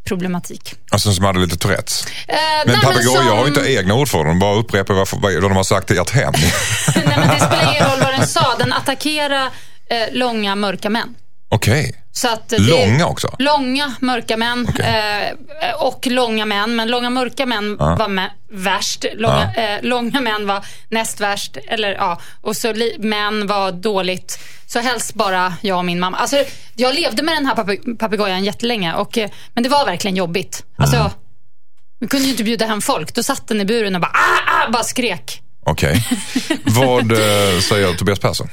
problematik. 0.07 0.73
Alltså 0.91 1.11
som 1.13 1.25
hade 1.25 1.39
lite 1.39 1.57
Tourettes. 1.57 2.05
Eh, 2.27 2.35
Men 2.65 2.79
papegojor 2.79 3.15
som- 3.17 3.27
har 3.27 3.41
ju 3.41 3.47
inte 3.47 3.73
egna 3.73 3.93
ord 3.93 4.07
för 4.09 4.17
dem. 4.17 4.27
De 4.27 4.39
bara 4.39 4.55
upprepar 4.55 4.93
vad, 4.93 5.07
vad 5.21 5.41
de 5.43 5.51
har 5.55 5.63
sagt 5.63 5.91
i 5.91 5.97
ert 5.97 6.09
hem. 6.09 6.33
Nej, 6.95 7.03
men 7.17 7.27
det 7.27 7.35
spelar 7.35 7.71
ingen 7.71 7.89
roll 7.89 7.99
vad 7.99 8.13
den 8.13 8.27
sa. 8.27 8.55
Den 8.59 8.73
attackerar 8.81 9.45
eh, 9.89 10.13
långa, 10.13 10.55
mörka 10.55 10.89
män. 10.89 11.15
Okej. 11.49 11.95
Det, 12.49 12.59
Långa 12.59 13.07
också? 13.07 13.35
Långa, 13.39 13.93
mörka 13.99 14.37
män 14.37 14.67
Okej. 14.69 15.33
eh, 15.61 15.73
och 15.83 16.07
långa 16.07 16.45
män. 16.45 16.75
Men 16.75 16.87
långa, 16.87 17.09
mörka 17.09 17.45
män 17.45 17.77
var 17.77 18.07
med, 18.07 18.29
värst. 18.51 19.05
Långa, 19.15 19.53
eh, 19.55 19.79
långa 19.81 20.21
män 20.21 20.47
var 20.47 20.65
näst 20.89 21.19
värst. 21.21 21.57
Eller, 21.67 21.91
ja, 21.95 22.19
och 22.41 22.55
så 22.57 22.73
li, 22.73 22.95
män 22.99 23.47
var 23.47 23.71
dåligt. 23.71 24.39
Så 24.67 24.79
helst 24.79 25.13
bara 25.13 25.53
jag 25.61 25.77
och 25.77 25.85
min 25.85 25.99
mamma. 25.99 26.17
Alltså, 26.17 26.43
jag 26.75 26.95
levde 26.95 27.23
med 27.23 27.35
den 27.35 27.45
här 27.45 27.55
pape- 27.55 27.97
papegojan 27.97 28.43
jättelänge. 28.43 28.93
Och, 28.93 29.17
eh, 29.17 29.29
men 29.53 29.63
det 29.63 29.69
var 29.69 29.85
verkligen 29.85 30.15
jobbigt. 30.17 30.63
Alltså, 30.77 30.97
Mm. 30.97 31.11
Vi 32.01 32.07
kunde 32.07 32.25
ju 32.25 32.31
inte 32.31 32.43
bjuda 32.43 32.65
hem 32.65 32.81
folk. 32.81 33.13
Då 33.15 33.23
satt 33.23 33.47
den 33.47 33.61
i 33.61 33.65
buren 33.65 33.95
och 33.95 34.01
bara, 34.01 34.11
ah, 34.13 34.65
ah, 34.67 34.71
bara 34.71 34.83
skrek. 34.83 35.41
Okej. 35.63 36.03
Vad 36.63 37.11
eh, 37.11 37.59
säger 37.69 37.93
Tobias 37.93 38.19
Persson? 38.19 38.47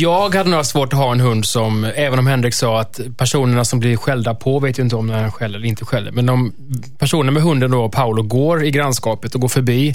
Jag 0.00 0.34
hade 0.34 0.50
nog 0.50 0.66
svårt 0.66 0.92
att 0.92 0.98
ha 0.98 1.12
en 1.12 1.20
hund 1.20 1.46
som, 1.46 1.84
även 1.84 2.18
om 2.18 2.26
Henrik 2.26 2.54
sa 2.54 2.80
att 2.80 3.00
personerna 3.16 3.64
som 3.64 3.80
blir 3.80 3.96
skällda 3.96 4.34
på 4.34 4.58
vet 4.58 4.78
ju 4.78 4.82
inte 4.82 4.96
om 4.96 5.06
när 5.06 5.22
han 5.22 5.32
skäller 5.32 5.58
eller 5.58 5.68
inte 5.68 5.84
skäller. 5.84 6.12
Men 6.12 6.28
om 6.28 6.52
personen 6.98 7.34
med 7.34 7.42
hunden 7.42 7.70
då, 7.70 7.88
Paolo, 7.88 8.22
går 8.22 8.64
i 8.64 8.70
grannskapet 8.70 9.34
och 9.34 9.40
går 9.40 9.48
förbi 9.48 9.94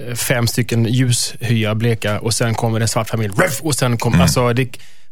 eh, 0.00 0.14
fem 0.14 0.46
stycken 0.46 0.84
ljushyar, 0.84 1.74
bleka 1.74 2.20
och 2.20 2.34
sen 2.34 2.54
kommer 2.54 2.80
en 2.80 2.88
svart 2.88 3.08
familj. 3.08 3.34
Och 3.62 3.74
sen 3.74 3.96
kommer, 3.98 4.22
alltså, 4.22 4.52
det, 4.52 4.68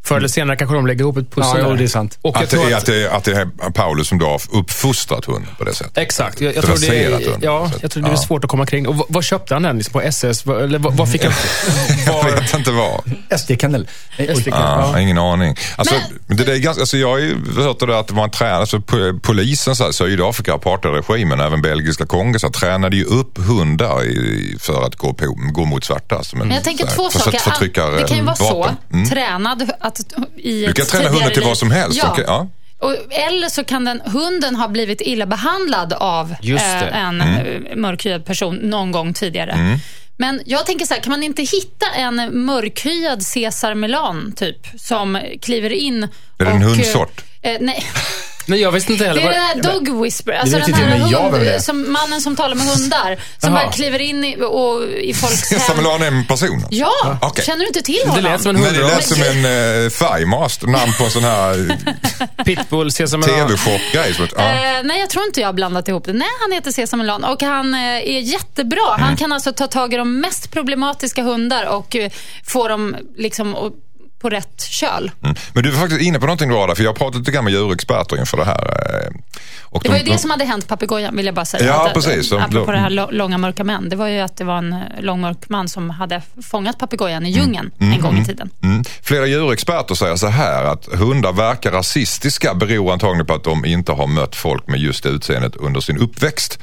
förr 0.07 0.17
eller 0.17 0.29
senare 0.29 0.57
kanske 0.57 0.75
de 0.77 0.87
lägger 0.87 1.01
ihop 1.01 1.17
ett 1.17 1.35
pussel. 1.35 1.61
Ja, 1.61 1.69
det 1.75 1.85
är 1.85 1.89
sant. 1.89 2.19
Och 2.23 2.37
Att 2.37 2.51
det, 2.51 2.65
att, 2.67 2.73
att, 2.75 2.87
det 2.87 3.03
är, 3.03 3.09
att 3.17 3.25
det 3.25 3.33
är 3.33 3.71
Paulus 3.71 4.09
som 4.09 4.19
då 4.19 4.27
har 4.27 4.41
uppfostrat 4.53 5.25
hunden 5.25 5.51
på 5.59 5.65
det 5.65 5.75
sättet? 5.75 5.99
Exakt. 5.99 6.41
Jag, 6.41 6.57
jag 6.57 6.65
tror 6.65 6.77
det 6.77 7.05
är, 7.05 7.11
hunden 7.13 7.39
ja, 7.43 7.71
jag 7.83 7.91
tror 7.91 8.03
det 8.03 8.09
är 8.09 8.13
Ja. 8.13 8.17
svårt 8.17 8.45
att 8.45 8.51
komma 8.51 8.67
kring. 8.67 8.89
Och 8.89 9.07
vad, 9.09 9.25
köpte 9.25 9.55
han 9.55 9.63
den? 9.63 9.77
Liksom 9.79 9.93
på 9.93 10.01
SS? 10.01 10.47
Vad- 10.47 10.63
Eller 10.63 10.79
vad, 10.79 11.13
fick 11.13 11.25
han? 11.25 11.33
Jag 12.07 12.25
vet 12.25 12.55
inte 12.55 12.71
vad. 12.71 13.01
SD-kennel. 13.41 13.89
Oj. 14.19 14.43
Ja, 14.47 14.93
Ja. 14.95 15.01
Ingen 15.01 15.19
aning. 15.19 15.57
Alltså, 15.77 15.95
men... 16.27 16.37
det 16.37 16.53
är 16.53 16.59
ganska, 16.59 16.81
alltså, 16.83 16.97
jag 16.97 17.09
har 17.09 17.19
ju 17.19 17.37
hört 17.57 17.81
det 17.81 17.87
där 17.87 17.95
att 18.01 18.11
man 18.13 18.31
tränar, 18.31 18.61
alltså, 18.61 18.77
po- 18.79 19.21
polisen, 19.21 19.77
så 19.77 19.85
här, 19.85 19.93
Sydafrika, 19.93 20.55
apartheidregimen, 20.55 21.41
även 21.41 21.63
belgiska 21.63 22.07
Kongo, 22.07 22.39
så 22.39 22.47
här, 22.47 22.53
tränade 22.53 22.97
ju 22.97 23.05
upp 23.05 23.39
hundar 23.39 24.05
i, 24.05 24.57
för 24.61 24.83
att 24.87 24.97
gå, 24.97 25.13
på, 25.15 25.25
gå 25.53 25.65
mot 25.65 25.85
svarta. 25.85 26.23
Som 26.25 26.41
en, 26.41 26.49
Men 26.49 26.55
jag 26.55 26.65
tänker 26.65 26.87
här, 26.87 26.95
två 26.95 27.11
saker. 27.11 27.97
det 27.99 28.09
kan 28.09 28.17
ju 28.17 28.23
vara 28.23 28.37
vapen. 28.41 28.77
så, 28.91 28.95
Mm. 28.97 29.09
tränad 29.09 29.71
att, 29.81 29.96
i 30.37 30.67
Du 30.67 30.73
kan 30.73 30.87
träna 30.87 31.09
hunden 31.09 31.33
till 31.33 31.43
vad 31.43 31.59
som 31.59 31.71
helst. 31.71 31.99
Ja. 32.03 32.11
Okej, 32.13 32.25
ja. 32.27 32.49
Och, 32.79 32.93
eller 33.11 33.49
så 33.49 33.65
kan 33.65 33.85
den, 33.85 34.01
hunden 34.05 34.57
ha 34.57 34.69
blivit 34.69 35.01
illa 35.01 35.27
behandlad 35.27 35.93
av 35.93 36.35
eh, 36.43 36.97
en 36.97 37.21
Mm. 37.21 37.67
eh, 37.67 37.77
mörkhyad 37.77 38.25
person 38.25 38.57
någon 38.57 38.93
gång 38.93 39.15
tidigare. 39.15 39.79
Men 40.19 40.41
jag 40.47 40.67
tänker 40.67 40.87
så 40.87 40.95
här, 40.95 41.01
kan 41.01 41.11
man 41.11 41.23
inte 41.23 41.43
hitta 41.43 41.87
en 41.97 42.45
mörkhyad 42.45 43.23
Caesar 43.35 43.75
Milan 43.75 44.33
typ, 44.37 44.67
som 44.79 45.21
kliver 45.43 45.71
in 45.73 46.03
Är 46.03 46.09
det 46.39 46.45
och, 46.47 46.57
en 46.57 46.63
hundsort? 46.63 47.25
Eh, 47.43 47.57
nej, 47.61 47.85
Nej, 48.47 48.61
jag 48.61 48.73
visste 48.73 48.93
inte 48.93 49.05
det 49.05 49.09
heller. 49.09 49.21
är 49.23 49.27
vad- 49.27 49.35
den 49.35 49.43
här 49.43 49.73
dog 49.87 50.03
whisperer. 50.03 50.39
Alltså 50.39 50.57
den 50.59 50.75
här 50.75 50.99
men 50.99 51.11
det 51.11 51.47
är. 51.49 51.53
hund, 51.53 51.63
som, 51.63 51.93
mannen 51.93 52.21
som 52.21 52.37
talar 52.37 52.55
med 52.55 52.67
hundar. 52.67 53.17
Som 53.41 53.53
Jaha. 53.53 53.63
bara 53.65 53.73
kliver 53.73 53.99
in 53.99 54.25
i, 54.25 54.37
och, 54.41 54.83
i 54.85 55.15
folks 55.15 55.51
hem. 55.51 55.61
Samulan 55.61 56.03
är 56.03 56.07
en 56.07 56.27
person? 56.27 56.65
Ja, 56.71 57.19
Okej. 57.23 57.45
känner 57.45 57.61
du 57.61 57.67
inte 57.67 57.83
till 57.83 58.01
Det 58.05 58.09
honom? 58.11 58.25
lät 58.25 58.43
som 58.43 58.57
en 58.57 58.63
Men 58.63 58.75
det 58.75 58.83
lät 58.83 59.07
som 59.07 59.23
en 59.23 59.45
uh, 59.45 59.91
Thighmast, 59.91 60.63
namn 60.63 60.93
på 60.99 61.05
en 61.05 61.11
sån 61.11 61.25
här 61.25 61.79
Pitbull, 62.45 62.93
Sesam 62.93 63.23
tv-shop-grej. 63.23 64.15
som 64.15 64.29
Ja. 64.37 64.43
Eh, 64.43 64.83
nej, 64.85 65.01
jag 65.01 65.11
tror 65.11 65.25
inte 65.25 65.41
jag 65.41 65.49
har 65.49 65.53
blandat 65.53 65.89
ihop 65.89 66.05
det. 66.05 66.13
Nej, 66.13 66.29
han 66.41 66.53
heter 66.53 66.71
Sesam 66.73 66.99
Milan 66.99 67.25
och 67.25 67.43
han 67.43 67.75
eh, 67.75 67.81
är 67.81 68.21
jättebra. 68.21 68.95
Mm. 68.95 69.07
Han 69.07 69.17
kan 69.17 69.33
alltså 69.33 69.53
ta 69.53 69.67
tag 69.67 69.95
i 69.95 69.97
de 69.97 70.21
mest 70.21 70.51
problematiska 70.53 71.23
hundar 71.23 71.65
och 71.65 71.97
eh, 71.97 72.11
få 72.47 72.69
dem 72.69 72.97
liksom 73.17 73.55
och, 73.55 73.73
på 74.19 74.29
rätt 74.31 74.63
köl. 74.63 75.11
Mm. 75.23 75.37
Men 75.53 75.63
du 75.63 75.71
var 75.71 75.79
faktiskt 75.81 76.01
inne 76.03 76.19
på 76.21 76.27
någonting 76.27 76.49
där, 76.49 76.75
för 76.75 76.83
jag 76.83 76.91
har 76.91 76.95
pratat 76.97 77.19
lite 77.19 77.31
grann 77.31 77.45
med 77.45 77.53
djurexperter 77.53 78.17
inför 78.19 78.37
det 78.37 78.45
här. 78.45 79.05
eh, 79.05 79.11
Och 79.63 79.83
Det 79.83 79.89
var 79.89 79.97
de- 79.99 80.05
ju 80.05 80.13
det 80.13 80.19
som 80.19 80.31
hade 80.31 80.45
hänt 80.45 80.69
papegojan, 80.69 81.17
vill 81.17 81.27
jag 81.27 81.35
bara 81.35 81.45
säga. 81.45 81.67
Ja, 81.67 81.87
Att, 81.87 81.95
precis. 81.95 82.29
Som- 82.29 82.43
Apropå 82.43 82.73
det 82.73 82.79
här 82.79 83.13
långa 83.13 83.39
mörka 83.39 83.65
män. 83.65 83.89
Det 83.89 83.97
var 83.97 84.09
ju 84.09 84.21
att 84.21 84.37
det 84.37 84.45
var 84.45 84.59
en 84.59 84.73
eh, 84.73 84.79
lång 85.01 85.21
mörk 85.21 85.49
man 85.49 85.69
som 85.69 85.91
hade 85.91 86.23
fångat 86.51 86.79
papegojan 86.79 87.27
i 87.27 87.31
djungeln 87.31 87.71
en 87.79 88.01
gång 88.01 88.19
i 88.19 88.25
tiden. 88.25 88.51
Mm. 88.63 88.85
Flera 89.03 89.27
djurexperter 89.27 89.95
säger 89.95 90.17
så 90.17 90.27
här 90.27 90.65
att 90.65 90.87
hundar 90.93 91.33
verkar 91.33 91.71
rasistiska 91.73 92.55
beror 92.55 92.93
antagligen 92.93 93.27
på 93.27 93.35
att 93.35 93.45
de 93.45 93.65
inte 93.65 93.93
har 93.93 94.07
mött 94.07 94.37
folk 94.37 94.67
med 94.69 94.81
just 94.81 95.03
det 95.03 95.09
utseendet 95.09 95.57
under 95.57 95.81
sin 95.81 95.99
uppväxt. 95.99 96.59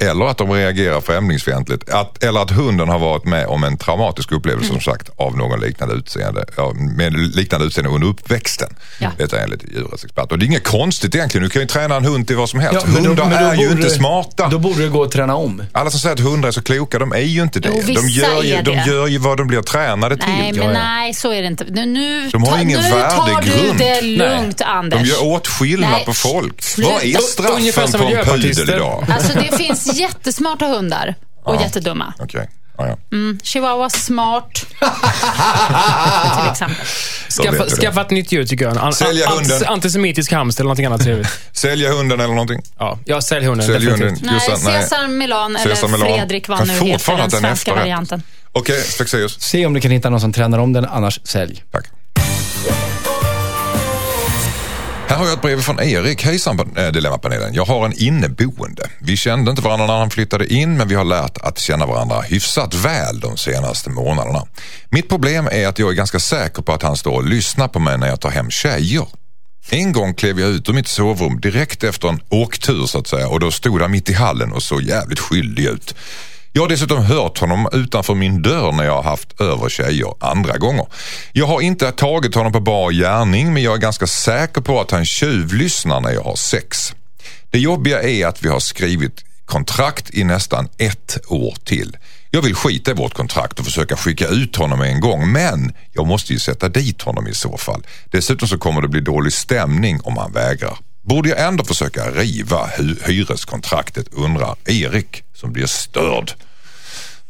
Eller 0.00 0.24
att 0.26 0.38
de 0.38 0.52
reagerar 0.52 1.00
främlingsfientligt. 1.00 1.90
Att, 1.90 2.24
eller 2.24 2.40
att 2.40 2.50
hunden 2.50 2.88
har 2.88 2.98
varit 2.98 3.24
med 3.24 3.46
om 3.46 3.64
en 3.64 3.76
traumatisk 3.78 4.32
upplevelse 4.32 4.68
som 4.72 4.80
sagt 4.80 5.10
av 5.16 5.36
någon 5.36 5.60
liknande 5.60 5.94
utseende, 5.94 6.44
ja, 6.56 6.72
med 6.96 7.12
liknande 7.36 7.66
utseende 7.66 7.90
under 7.90 8.08
uppväxten. 8.08 8.68
Ja. 8.98 9.10
Detta 9.18 9.38
är 9.38 9.42
enligt 9.44 9.62
djurrättsexperter. 9.72 10.32
Och 10.32 10.38
det 10.38 10.44
är 10.44 10.46
inget 10.46 10.64
konstigt 10.68 11.14
egentligen. 11.14 11.44
Du 11.44 11.50
kan 11.50 11.62
ju 11.62 11.68
träna 11.68 11.96
en 11.96 12.04
hund 12.04 12.26
till 12.26 12.36
vad 12.36 12.48
som 12.48 12.60
helst. 12.60 12.80
Ja, 12.86 12.92
men 12.92 13.02
då- 13.02 13.08
hundar 13.08 13.24
men 13.28 13.42
då 13.42 13.48
är 13.50 13.54
ju 13.54 13.68
borde- 13.68 13.80
inte 13.80 13.94
smarta. 13.94 14.48
Då 14.48 14.58
borde 14.58 14.82
det 14.82 14.88
gå 14.88 15.02
att 15.02 15.10
träna 15.12 15.34
om. 15.36 15.62
Alla 15.72 15.90
som 15.90 16.00
säger 16.00 16.14
att 16.14 16.20
hundar 16.20 16.48
är 16.48 16.52
så 16.52 16.62
kloka, 16.62 16.98
de 16.98 17.12
är 17.12 17.18
ju 17.18 17.42
inte 17.42 17.60
det. 17.60 17.68
Jo, 17.74 17.82
de, 17.86 18.08
gör 18.08 18.42
ju, 18.42 18.52
är 18.52 18.62
de 18.62 18.70
det. 18.76 18.84
gör 18.86 19.06
ju 19.06 19.18
vad 19.18 19.36
de 19.38 19.46
blir 19.46 19.62
tränade 19.62 20.16
Nej, 20.26 20.52
till. 20.52 20.58
men 20.60 20.68
ja. 20.74 20.80
nej, 20.82 21.14
så 21.14 21.32
är 21.32 21.40
det 21.42 21.48
inte. 21.48 21.64
Nu, 21.70 21.86
nu, 21.86 22.28
De 22.32 22.42
har 22.42 22.50
ta, 22.52 22.60
ingen 22.60 22.80
nu 22.80 22.90
tar 22.90 23.42
du 23.42 23.72
det 23.78 24.00
lugnt, 24.02 24.58
De 24.58 24.64
Anders. 24.64 25.08
gör 25.08 25.24
åtskillnad 25.24 25.90
Nej, 25.90 26.04
på 26.04 26.12
folk. 26.14 26.62
sluta. 26.62 26.90
Vad 26.92 27.02
är 27.04 27.18
straffen 27.18 27.88
som 27.88 28.00
på 28.00 28.06
en 28.06 28.24
pudel 28.24 28.70
idag? 28.70 29.06
Alltså, 29.14 29.32
det 29.38 29.56
finns 29.56 29.87
jättesmarta 29.92 30.66
hundar 30.66 31.14
och 31.44 31.54
Ja. 31.54 31.60
jättedumma. 31.60 32.12
Okej. 32.18 32.48
Ja, 32.78 32.86
ja. 32.88 32.96
Mm, 33.12 33.38
Chihuahua 33.42 33.90
smart. 33.90 34.52
till 36.42 36.50
exempel. 36.50 36.76
Skaffa, 37.44 37.64
skaffa 37.76 38.00
ett 38.00 38.10
nytt 38.10 38.32
djur 38.32 38.44
tycker 38.44 38.64
jag. 38.64 38.78
An, 38.78 38.92
Sälja 38.92 39.26
an, 39.28 39.32
hunden. 39.36 39.62
Antisemitisk 39.66 40.32
hamster 40.32 40.62
eller 40.62 40.66
någonting 40.68 40.86
annat 40.86 41.00
trevligt. 41.02 41.28
Sälja 41.52 41.92
hunden 41.92 42.20
eller 42.20 42.34
någonting? 42.34 42.62
Ja, 42.78 42.98
jag 43.04 43.24
sälj 43.24 43.46
hunden. 43.46 43.66
Sälj 43.66 43.86
definitivt. 43.86 44.08
hunden. 44.08 44.26
Nej, 44.26 44.34
Just 44.50 44.64
det, 44.64 44.70
nej. 44.70 44.80
Caesar 44.80 45.08
Milan 45.08 45.56
eller 45.56 45.66
Caesar 45.68 45.88
Milan. 45.88 46.08
Fredrik 46.08 46.48
vad 46.48 46.58
Kan 46.58 46.68
nu 46.68 46.74
heter 46.74 47.16
den 47.16 47.30
svenska 47.30 47.48
efterrätt. 47.50 47.78
varianten. 47.78 48.22
Okej, 48.52 48.82
Fexeus. 48.82 49.40
Se 49.40 49.66
om 49.66 49.72
du 49.74 49.80
kan 49.80 49.90
hitta 49.90 50.10
någon 50.10 50.20
som 50.20 50.32
tränar 50.32 50.58
om 50.58 50.72
den, 50.72 50.84
annars 50.84 51.20
sälj. 51.24 51.64
Tack. 51.72 51.84
Här 55.08 55.16
har 55.16 55.24
jag 55.24 55.34
ett 55.34 55.42
brev 55.42 55.60
från 55.60 55.80
Erik. 55.80 56.24
Hejsan 56.24 56.72
äh, 56.76 56.86
Dilemmapanelen. 56.92 57.54
Jag 57.54 57.64
har 57.64 57.86
en 57.86 57.92
inneboende. 57.92 58.90
Vi 59.00 59.16
kände 59.16 59.50
inte 59.50 59.62
varandra 59.62 59.86
när 59.86 59.98
han 59.98 60.10
flyttade 60.10 60.52
in 60.52 60.76
men 60.76 60.88
vi 60.88 60.94
har 60.94 61.04
lärt 61.04 61.38
att 61.38 61.58
känna 61.58 61.86
varandra 61.86 62.20
hyfsat 62.20 62.74
väl 62.74 63.20
de 63.20 63.36
senaste 63.36 63.90
månaderna. 63.90 64.42
Mitt 64.90 65.08
problem 65.08 65.48
är 65.52 65.66
att 65.66 65.78
jag 65.78 65.90
är 65.90 65.94
ganska 65.94 66.18
säker 66.18 66.62
på 66.62 66.72
att 66.72 66.82
han 66.82 66.96
står 66.96 67.12
och 67.12 67.24
lyssnar 67.24 67.68
på 67.68 67.78
mig 67.78 67.98
när 67.98 68.08
jag 68.08 68.20
tar 68.20 68.30
hem 68.30 68.50
tjejer. 68.50 69.06
En 69.70 69.92
gång 69.92 70.14
klev 70.14 70.40
jag 70.40 70.50
ut 70.50 70.68
ur 70.68 70.72
mitt 70.72 70.88
sovrum 70.88 71.40
direkt 71.40 71.84
efter 71.84 72.08
en 72.08 72.20
åktur 72.28 72.86
så 72.86 72.98
att 72.98 73.06
säga 73.06 73.28
och 73.28 73.40
då 73.40 73.50
stod 73.50 73.80
han 73.80 73.90
mitt 73.90 74.10
i 74.10 74.12
hallen 74.12 74.52
och 74.52 74.62
såg 74.62 74.82
jävligt 74.82 75.18
skyldig 75.18 75.64
ut. 75.64 75.94
Jag 76.58 76.62
har 76.62 76.68
dessutom 76.68 77.02
hört 77.04 77.38
honom 77.38 77.68
utanför 77.72 78.14
min 78.14 78.42
dörr 78.42 78.72
när 78.72 78.84
jag 78.84 78.94
har 78.94 79.02
haft 79.02 79.40
över 79.40 79.68
tjejer 79.68 80.14
andra 80.20 80.58
gånger. 80.58 80.86
Jag 81.32 81.46
har 81.46 81.60
inte 81.60 81.92
tagit 81.92 82.34
honom 82.34 82.52
på 82.52 82.60
bar 82.60 82.90
gärning 82.90 83.52
men 83.52 83.62
jag 83.62 83.74
är 83.74 83.78
ganska 83.78 84.06
säker 84.06 84.60
på 84.60 84.80
att 84.80 84.90
han 84.90 85.04
tjuvlyssnar 85.04 86.00
när 86.00 86.10
jag 86.10 86.22
har 86.22 86.36
sex. 86.36 86.94
Det 87.50 87.58
jobbiga 87.58 88.02
är 88.02 88.26
att 88.26 88.44
vi 88.44 88.48
har 88.48 88.60
skrivit 88.60 89.24
kontrakt 89.44 90.14
i 90.14 90.24
nästan 90.24 90.68
ett 90.78 91.18
år 91.28 91.54
till. 91.64 91.96
Jag 92.30 92.42
vill 92.42 92.54
skita 92.54 92.90
i 92.90 92.94
vårt 92.94 93.14
kontrakt 93.14 93.58
och 93.58 93.64
försöka 93.64 93.96
skicka 93.96 94.26
ut 94.26 94.56
honom 94.56 94.80
en 94.82 95.00
gång 95.00 95.32
men 95.32 95.72
jag 95.92 96.06
måste 96.06 96.32
ju 96.32 96.38
sätta 96.38 96.68
dit 96.68 97.02
honom 97.02 97.26
i 97.28 97.34
så 97.34 97.56
fall. 97.56 97.86
Dessutom 98.10 98.48
så 98.48 98.58
kommer 98.58 98.82
det 98.82 98.88
bli 98.88 99.00
dålig 99.00 99.32
stämning 99.32 100.00
om 100.04 100.16
han 100.16 100.32
vägrar. 100.32 100.78
borde 101.02 101.28
jag 101.28 101.40
ändå 101.40 101.64
försöka 101.64 102.10
riva 102.10 102.66
hy- 102.78 102.96
hyreskontraktet 103.06 104.06
undrar 104.12 104.54
Erik 104.66 105.22
som 105.34 105.52
blir 105.52 105.66
störd. 105.66 106.32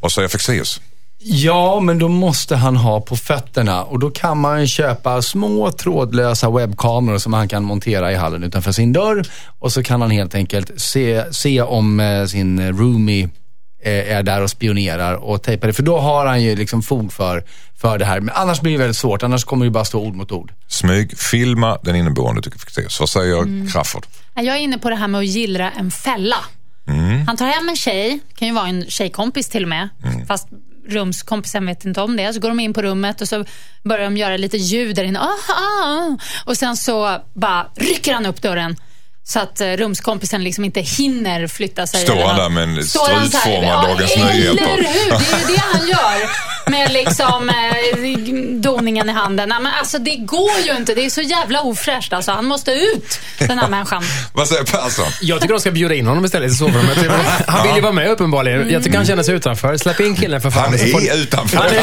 Vad 0.01 0.13
säger 0.13 0.29
Fexeus? 0.29 0.81
Ja, 1.21 1.81
men 1.81 1.99
då 1.99 2.09
måste 2.09 2.57
han 2.57 2.77
ha 2.77 3.01
på 3.01 3.17
fötterna 3.17 3.83
och 3.85 3.99
då 3.99 4.11
kan 4.11 4.39
man 4.39 4.67
köpa 4.67 5.23
små 5.23 5.73
trådlösa 5.73 6.51
webbkameror 6.51 7.19
som 7.19 7.33
han 7.33 7.49
kan 7.49 7.65
montera 7.65 8.13
i 8.13 8.15
hallen 8.15 8.45
utanför 8.45 8.73
sin 8.73 8.93
dörr 8.93 9.27
och 9.59 9.73
så 9.73 9.83
kan 9.83 10.01
han 10.01 10.11
helt 10.11 10.35
enkelt 10.35 10.81
se, 10.81 11.25
se 11.35 11.63
om 11.63 12.01
eh, 12.01 12.25
sin 12.27 12.79
roomie 12.79 13.29
eh, 13.83 14.17
är 14.17 14.23
där 14.23 14.43
och 14.43 14.51
spionerar 14.51 15.15
och 15.15 15.43
tejpa 15.43 15.67
det. 15.67 15.73
För 15.73 15.83
då 15.83 15.99
har 15.99 16.27
han 16.27 16.43
ju 16.43 16.57
liksom 16.57 16.83
fog 16.83 17.13
för, 17.13 17.45
för 17.77 17.99
det 17.99 18.05
här. 18.05 18.21
Men 18.21 18.35
annars 18.35 18.61
blir 18.61 18.73
det 18.73 18.79
väldigt 18.79 18.97
svårt. 18.97 19.23
Annars 19.23 19.45
kommer 19.45 19.65
det 19.65 19.71
bara 19.71 19.85
stå 19.85 20.01
ord 20.01 20.15
mot 20.15 20.33
ord. 20.33 20.53
Smyg, 20.69 21.19
filma 21.19 21.79
den 21.83 21.97
inneboende 21.97 22.43
tycker 22.43 22.59
Fexeus. 22.59 23.01
Vad 23.01 23.09
säger 23.09 23.39
Mm. 23.39 23.69
Crafoord? 23.69 24.07
Jag 24.35 24.47
är 24.47 24.61
inne 24.61 24.79
på 24.79 24.91
det 24.91 24.97
här 24.97 25.09
med 25.09 25.19
att 25.19 25.27
gillra 25.27 25.71
en 25.71 25.91
fälla. 25.91 26.37
Han 27.27 27.37
tar 27.37 27.47
hem 27.47 27.69
en 27.69 27.77
tjej, 27.77 28.21
kan 28.35 28.49
ju 28.49 28.55
vara 28.55 28.69
en 28.69 28.87
tjejkompis 28.87 29.49
till 29.49 29.63
och 29.63 29.69
med, 29.69 29.89
fast 30.29 30.49
rumskompisen 30.89 31.67
vet 31.67 31.85
inte 31.85 32.01
om 32.01 32.17
det. 32.17 32.33
Så 32.33 32.41
går 32.41 32.49
de 32.49 32.61
in 32.61 32.75
på 32.75 32.83
rummet 32.83 33.21
och 33.21 33.29
så 33.29 33.45
börjar 33.85 34.05
de 34.05 34.17
göra 34.17 34.37
lite 34.37 34.57
ljud 34.57 34.97
där 34.97 35.05
inne. 35.05 35.21
Ah, 35.21 35.53
ah. 35.53 36.17
Och 36.45 36.57
sen 36.57 36.77
så 36.77 37.19
bara 37.35 37.67
rycker 37.77 38.15
han 38.15 38.27
upp 38.27 38.43
dörren. 38.43 38.77
Så 39.29 39.41
att 39.41 39.61
eh, 39.61 39.67
rumskompisen 39.67 40.45
liksom 40.45 40.65
inte 40.65 40.81
hinner 40.81 41.47
flytta 41.47 41.87
sig. 41.87 42.01
Står 42.01 42.27
han 42.27 42.37
där 42.37 42.49
med 42.49 42.63
en 42.63 42.85
Står 42.85 43.11
han 43.15 43.31
så 43.31 43.37
här, 43.37 43.45
strutformad 43.45 43.89
Dagens 43.89 44.17
Nyheter? 44.17 44.73
Eller 44.73 44.89
hur! 44.89 45.11
Det 45.11 45.35
är 45.35 45.49
ju 45.49 45.55
det 45.55 45.63
han 45.73 45.89
gör 45.89 46.31
med 46.71 46.93
liksom 46.93 47.49
eh, 47.49 48.61
doningen 48.61 49.09
i 49.09 49.13
handen. 49.13 49.49
Nej, 49.49 49.59
Men 49.61 49.73
alltså 49.79 49.99
det 49.99 50.17
går 50.17 50.59
ju 50.67 50.77
inte. 50.77 50.95
Det 50.95 51.05
är 51.05 51.11
så 51.11 51.21
jävla 51.21 51.61
ofräscht. 51.63 52.13
Alltså, 52.13 52.33
han 52.33 52.45
måste 52.45 52.71
ut, 52.71 53.21
den 53.39 53.59
här 53.59 53.69
människan. 53.69 54.03
Vad 54.33 54.49
säger 54.49 54.65
Persson? 54.65 55.07
Jag 55.21 55.41
tycker 55.41 55.55
de 55.55 55.61
ska 55.61 55.71
bjuda 55.71 55.95
in 55.95 56.07
honom 56.07 56.25
istället 56.25 56.53
i 56.53 56.55
sovrummet. 56.55 56.99
Han 57.47 57.67
vill 57.67 57.77
ju 57.77 57.83
vara 57.83 57.93
med 57.93 58.11
uppenbarligen. 58.11 58.71
Jag 58.71 58.85
tycker 58.85 58.97
han 58.97 59.07
känner 59.07 59.23
sig 59.23 59.35
utanför. 59.35 59.77
Släpp 59.77 60.01
in 60.01 60.17
killen 60.17 60.41
för 60.41 60.51
fan. 60.51 60.65
Han 60.65 60.75
är 60.75 61.17
utanför. 61.17 61.57
Han 61.59 61.67
är, 61.67 61.81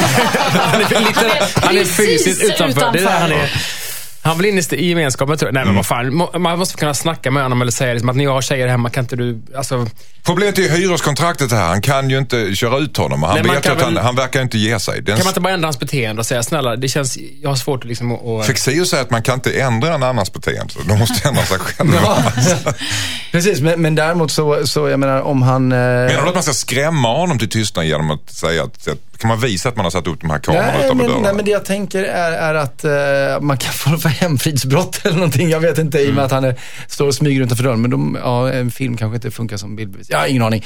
han 0.60 0.82
är, 0.82 1.08
lite, 1.08 1.48
han 1.56 1.78
är 1.78 1.80
precis 1.80 1.96
fysiskt 1.98 2.44
utanför. 2.44 2.92
Det 2.94 3.00
är 3.00 3.04
där 3.04 3.20
han 3.20 3.32
är. 3.32 3.85
Han 4.26 4.38
vill 4.38 4.46
in 4.46 4.58
i 4.72 4.88
gemenskapen 4.90 5.38
tror 5.38 5.48
jag. 5.48 5.54
Nej 5.54 5.66
men 5.66 5.76
vad 5.76 5.86
fan. 5.86 6.28
Man 6.42 6.60
måste 6.60 6.78
kunna 6.78 6.94
snacka 6.94 7.32
med 7.32 7.44
honom 7.44 7.62
eller 7.62 7.72
säga 7.72 7.94
liksom 7.94 8.10
att 8.10 8.16
när 8.16 8.24
jag 8.24 8.32
har 8.32 8.42
tjejer 8.42 8.68
hemma 8.68 8.90
kan 8.90 9.04
inte 9.04 9.16
du... 9.16 9.42
Alltså, 9.58 9.88
Problemet 10.24 10.58
är 10.58 10.62
ju 10.62 10.70
hyreskontraktet 10.70 11.52
här. 11.52 11.68
Han 11.68 11.82
kan 11.82 12.10
ju 12.10 12.18
inte 12.18 12.56
köra 12.56 12.78
ut 12.78 12.98
honom. 12.98 13.24
Han, 13.24 13.34
Nej, 13.34 13.44
vet 13.44 13.66
ju 13.66 13.72
att 13.72 13.82
han, 13.82 13.94
väl- 13.94 14.04
han 14.04 14.16
verkar 14.16 14.42
inte 14.42 14.58
ge 14.58 14.80
sig. 14.80 15.02
Den, 15.02 15.16
kan 15.18 15.26
man 15.26 15.32
inte 15.32 15.42
bara 15.42 15.54
ändra 15.54 15.68
hans 15.68 15.80
beteende 15.80 16.20
och 16.20 16.26
säga 16.26 16.44
snälla, 16.44 16.76
det 16.76 16.88
känns... 16.88 17.18
Jag 17.42 17.50
har 17.50 17.56
svårt 17.56 17.84
att 17.84 17.88
liksom 17.90 18.12
att... 18.12 18.26
att- 18.26 18.46
Fexeus 18.46 18.90
säger 18.90 19.04
att 19.04 19.10
man 19.10 19.22
kan 19.22 19.36
inte 19.36 19.62
ändra 19.62 19.96
en 19.96 20.04
annans 20.04 20.34
beteende. 20.34 20.74
De 20.88 21.00
måste 21.00 21.28
ändra 21.28 21.44
sig 21.44 21.60
själva. 21.60 21.96
Ja. 22.04 22.18
Precis, 23.32 23.62
men, 23.62 23.82
men 23.82 23.96
däremot 23.96 24.32
så, 24.32 24.68
så, 24.68 24.90
jag 24.90 25.00
menar 25.00 25.22
om 25.22 25.42
han... 25.42 25.72
Eh... 25.72 25.78
Menar 25.78 26.22
du 26.22 26.28
att 26.28 26.34
man 26.34 26.44
ska 26.44 26.54
skrämma 26.54 27.18
honom 27.18 27.40
till 27.40 27.50
tystnad 27.50 27.86
genom 27.86 28.12
att 28.12 28.30
säga 28.30 28.64
att, 28.64 28.88
att 28.88 28.98
kan 29.18 29.28
man 29.28 29.40
visa 29.40 29.70
att 29.70 29.76
man 29.76 29.86
har 29.86 29.92
satt 29.92 30.08
upp 30.08 30.22
de 30.22 30.30
här 30.30 30.40
kamerorna 30.40 30.68
Nej 30.72 30.86
utanför 30.86 30.96
men, 30.96 31.08
dörren? 31.08 31.22
nej, 31.22 31.34
men 31.34 31.46
det 31.46 31.52
jag 31.52 31.66
tänker 31.66 32.04
är, 32.04 32.32
är 32.32 32.56
att 32.56 32.84
eh, 32.84 33.42
man 33.42 33.58
kan 33.58 33.74
få 33.74 33.90
hemfridsbrott 34.16 35.00
eller 35.06 35.16
någonting. 35.16 35.50
Jag 35.50 35.60
vet 35.60 35.78
inte, 35.78 36.00
i 36.00 36.10
och 36.10 36.14
med 36.14 36.24
att 36.24 36.32
han 36.32 36.44
är, 36.44 36.56
står 36.88 37.08
och 37.08 37.16
smyger 37.16 37.42
utanför 37.42 37.64
dörren. 37.64 37.82
Men 37.82 37.92
de, 37.92 38.18
ja, 38.24 38.52
en 38.52 38.72
film 38.72 38.98
kanske 38.98 39.16
inte 39.16 39.32
funkar 39.32 39.58
som 39.58 39.76
bildbevis. 39.76 40.10
Jag 40.10 40.18
har 40.20 40.28
ingen 40.28 40.42
aning. 40.44 40.64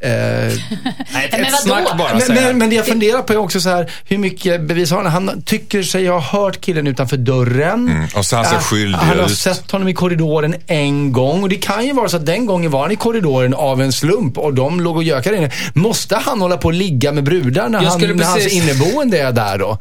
Eh, 0.00 0.10
Nej, 0.10 1.28
Men 1.32 1.40
ett 1.44 1.62
snack 1.62 1.98
bara 1.98 2.14
men, 2.28 2.34
men, 2.34 2.58
men 2.58 2.70
det 2.70 2.76
jag 2.76 2.86
funderar 2.86 3.22
på 3.22 3.32
är 3.32 3.36
också 3.36 3.60
så 3.60 3.68
här, 3.68 3.90
hur 4.04 4.18
mycket 4.18 4.60
bevis 4.60 4.90
har 4.90 5.04
han? 5.04 5.26
Han 5.26 5.42
tycker 5.42 5.82
sig 5.82 6.06
ha 6.06 6.20
hört 6.20 6.60
killen 6.60 6.86
utanför 6.86 7.16
dörren. 7.16 7.88
Mm, 7.88 8.06
och 8.16 8.26
så 8.26 8.36
han 8.36 8.44
ser 8.44 8.56
Ah, 8.56 8.60
skyldig 8.60 8.98
Han 8.98 9.18
har 9.18 9.26
ut. 9.26 9.38
sett 9.38 9.70
honom 9.70 9.88
i 9.88 9.94
korridoren 9.94 10.54
en 10.66 11.12
gång. 11.12 11.42
Och 11.42 11.48
det 11.48 11.56
kan 11.56 11.86
ju 11.86 11.92
vara 11.92 12.08
så 12.08 12.16
att 12.16 12.26
den 12.26 12.46
gången 12.46 12.70
var 12.70 12.82
han 12.82 12.90
i 12.92 12.96
korridoren 12.96 13.54
av 13.54 13.82
en 13.82 13.92
slump 13.92 14.38
och 14.38 14.54
de 14.54 14.80
låg 14.80 14.96
och 14.96 15.02
gökade 15.04 15.36
inne. 15.36 15.50
Måste 15.74 16.16
han 16.16 16.40
hålla 16.40 16.56
på 16.56 16.68
och 16.68 16.74
ligga 16.74 17.12
med 17.12 17.24
brudar 17.24 17.68
när, 17.68 17.82
Jag 17.82 17.90
han, 17.90 18.00
när 18.00 18.24
hans 18.24 18.52
inneboende 18.52 19.18
är 19.18 19.32
där 19.32 19.58
då? 19.58 19.78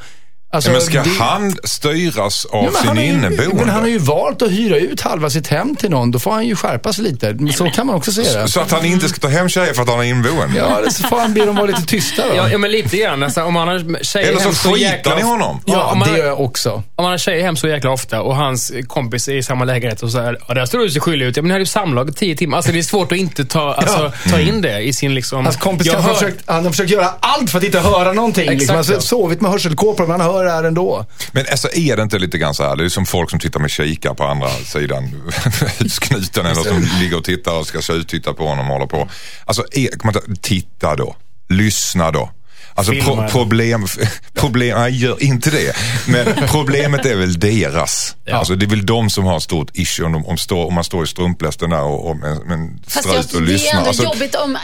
Alltså, 0.54 0.70
Ja, 0.70 0.74
men 0.74 0.82
ska 0.82 1.04
det- 1.04 1.10
han 1.24 1.56
styras 1.64 2.46
av 2.46 2.64
Ja, 2.64 2.72
sin 2.80 2.88
han 2.88 2.98
har 2.98 3.04
ju- 3.04 3.10
inneboende? 3.10 3.56
Men 3.56 3.70
han 3.70 3.82
har 3.82 3.90
ju 3.90 3.98
valt 3.98 4.42
att 4.42 4.52
hyra 4.52 4.78
ut 4.78 5.02
halva 5.02 5.30
sitt 5.30 5.48
hem 5.48 5.76
till 5.76 5.90
någon. 5.90 6.12
Då 6.12 6.20
får 6.20 6.32
han 6.32 6.48
ju 6.48 6.56
skärpa 6.56 6.94
sig 6.94 7.04
lite. 7.04 7.38
Så 7.54 7.70
kan 7.70 7.88
man 7.88 7.96
också 7.96 8.12
se 8.12 8.22
det. 8.22 8.48
Så 8.48 8.60
att 8.60 8.72
han 8.72 8.86
inte 8.86 9.10
ska 9.10 9.20
ta 9.20 9.28
hem 9.28 9.50
tjejer 9.50 9.74
för 9.74 9.82
att 9.82 9.90
han 9.90 10.00
är 10.00 10.04
inneboende? 10.04 10.58
Ja, 10.58 10.78
eller 10.80 10.90
så 10.90 11.04
får 11.08 11.20
han 11.20 11.34
be 11.34 11.46
dem 11.46 11.56
vara 11.56 11.66
lite 11.66 11.82
tysta 11.86 12.28
då. 12.28 12.36
Ja, 12.36 12.50
ja, 12.50 12.58
men 12.58 12.72
lite 12.72 12.98
grann. 12.98 13.24
Alltså, 13.24 13.44
om 13.44 13.56
han 13.56 13.68
har 13.68 14.04
tjejer 14.04 14.28
Eller 14.30 14.40
så 14.42 14.54
så 14.54 14.70
skitar 14.74 14.78
jäkla 14.92 15.16
ni 15.16 15.22
honom? 15.22 15.60
Ja, 15.66 15.84
om 15.92 16.00
man- 16.00 16.12
det 16.12 16.18
gör 16.18 16.26
jag 16.28 16.40
också. 16.42 16.72
Om 16.72 16.84
man 17.04 17.12
har 17.12 17.18
tjejer 17.18 17.44
hem 17.44 17.56
så 17.56 17.68
jäkla 17.68 17.90
ofta 17.92 18.22
och 18.22 18.36
hans 18.36 18.72
kompis 18.88 19.28
är 19.28 19.34
i 19.36 19.44
samma 19.44 19.66
lägenhet 19.66 20.04
och 20.04 20.12
så 20.12 20.20
här, 20.20 20.38
ja, 20.48 20.54
där 20.54 20.66
står 20.66 20.80
du 20.80 20.86
och 20.86 20.92
ser 20.92 21.00
skyldig 21.00 21.26
ut. 21.26 21.38
Ja, 21.38 21.42
men 21.44 21.48
ni 21.48 21.54
hade 21.54 21.62
ju 21.62 21.66
samlag 21.66 22.10
i 22.10 22.14
tio 22.14 22.36
timmar. 22.36 22.58
Alltså 22.58 22.72
det 22.72 22.80
är 22.80 22.84
svårt 22.84 23.12
att 23.12 23.18
inte 23.18 23.46
ta, 23.46 23.74
alltså, 23.74 24.12
ta 24.32 24.40
in 24.40 24.62
det 24.62 24.80
i 24.82 24.94
sin 24.94 25.14
liksom... 25.16 25.44
Hans 25.46 25.58
kompis 25.58 25.94
har 25.94 26.02
hör- 26.02 26.14
försökt, 26.14 26.44
han 26.46 26.64
har 26.64 26.72
försökt 26.72 26.90
göra 26.92 27.10
allt 27.20 27.50
för 27.52 27.58
att 27.58 27.64
inte 27.64 27.80
höra 27.80 28.14
någonting. 28.14 28.44
Exakt, 28.44 28.60
liksom. 28.60 28.76
Han 28.76 28.86
har 28.86 28.94
ja. 28.94 29.02
sovit 29.02 29.42
med 29.42 29.52
hörselkåpor, 29.52 30.08
men 30.08 30.22
han 30.22 30.32
hör 30.34 30.41
det 30.44 30.52
här 30.52 30.64
ändå. 30.64 31.06
Men 31.32 31.46
alltså 31.52 31.70
är 31.74 31.98
det 31.98 32.04
inte 32.04 32.20
lite 32.20 32.38
grann 32.38 32.54
så 32.54 32.64
här, 32.64 32.76
det 32.76 32.86
är 32.86 32.90
som 32.90 33.06
folk 33.06 33.30
som 33.30 33.40
tittar 33.40 33.60
med 33.60 33.72
kikar 33.72 34.14
på 34.14 34.24
andra 34.24 34.50
sidan 34.50 35.04
husknuten 35.80 36.46
eller 36.46 36.62
som 36.62 36.88
ligger 37.00 37.18
och 37.18 37.24
tittar 37.24 37.60
och 37.60 37.68
ska 37.68 37.82
tjuvtitta 37.82 38.34
på 38.34 38.48
honom 38.48 38.68
och 38.68 38.74
håller 38.74 38.88
på. 38.88 39.10
Alltså, 39.46 39.64
är, 39.72 39.88
kan 39.88 40.00
man 40.04 40.16
inte, 40.16 40.42
titta 40.42 40.96
då, 40.96 41.16
lyssna 41.50 42.12
då. 42.12 42.30
Alltså 42.76 42.94
pro, 42.94 43.28
problem, 43.28 43.88
problem, 44.34 44.78
nej 44.80 45.04
gör 45.04 45.24
inte 45.24 45.50
det. 45.50 45.76
Men 46.08 46.48
problemet 46.48 47.06
är 47.06 47.16
väl 47.16 47.40
deras. 47.40 48.16
Alltså 48.32 48.56
det 48.56 48.66
är 48.66 48.70
väl 48.70 48.86
de 48.86 49.10
som 49.10 49.26
har 49.26 49.40
stort 49.40 49.70
issue 49.74 50.06
om, 50.06 50.12
de, 50.12 50.26
om, 50.26 50.38
står, 50.38 50.66
om 50.66 50.74
man 50.74 50.84
står 50.84 51.04
i 51.04 51.08
strumplästen 51.08 51.70
där 51.70 51.82
och, 51.84 52.10
och 52.10 52.18
med, 52.18 52.38
med 52.46 52.80
Fast 52.88 53.10
strut 53.10 53.34
och 53.34 53.42
det 53.42 53.48
är 53.48 53.54
lyssnar. 53.54 53.78
ändå 53.78 53.88
Alltså, 53.88 54.04
jobbigt 54.04 54.36
om 54.36 54.58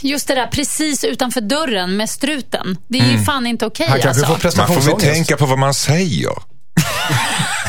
just 0.00 0.28
det 0.28 0.34
där 0.34 0.46
precis 0.46 1.04
utanför 1.04 1.40
dörren 1.40 1.96
med 1.96 2.10
struten. 2.10 2.76
Det 2.88 2.98
är 2.98 3.12
ju 3.12 3.24
fan 3.24 3.46
inte 3.46 3.66
okej 3.66 3.86
kanske 3.88 4.08
alltså. 4.08 4.26
får 4.26 4.56
man 4.56 4.82
får 4.82 4.90
väl 4.90 5.00
tänka 5.00 5.36
på 5.36 5.46
vad 5.46 5.58
man 5.58 5.74
säger. 5.74 6.32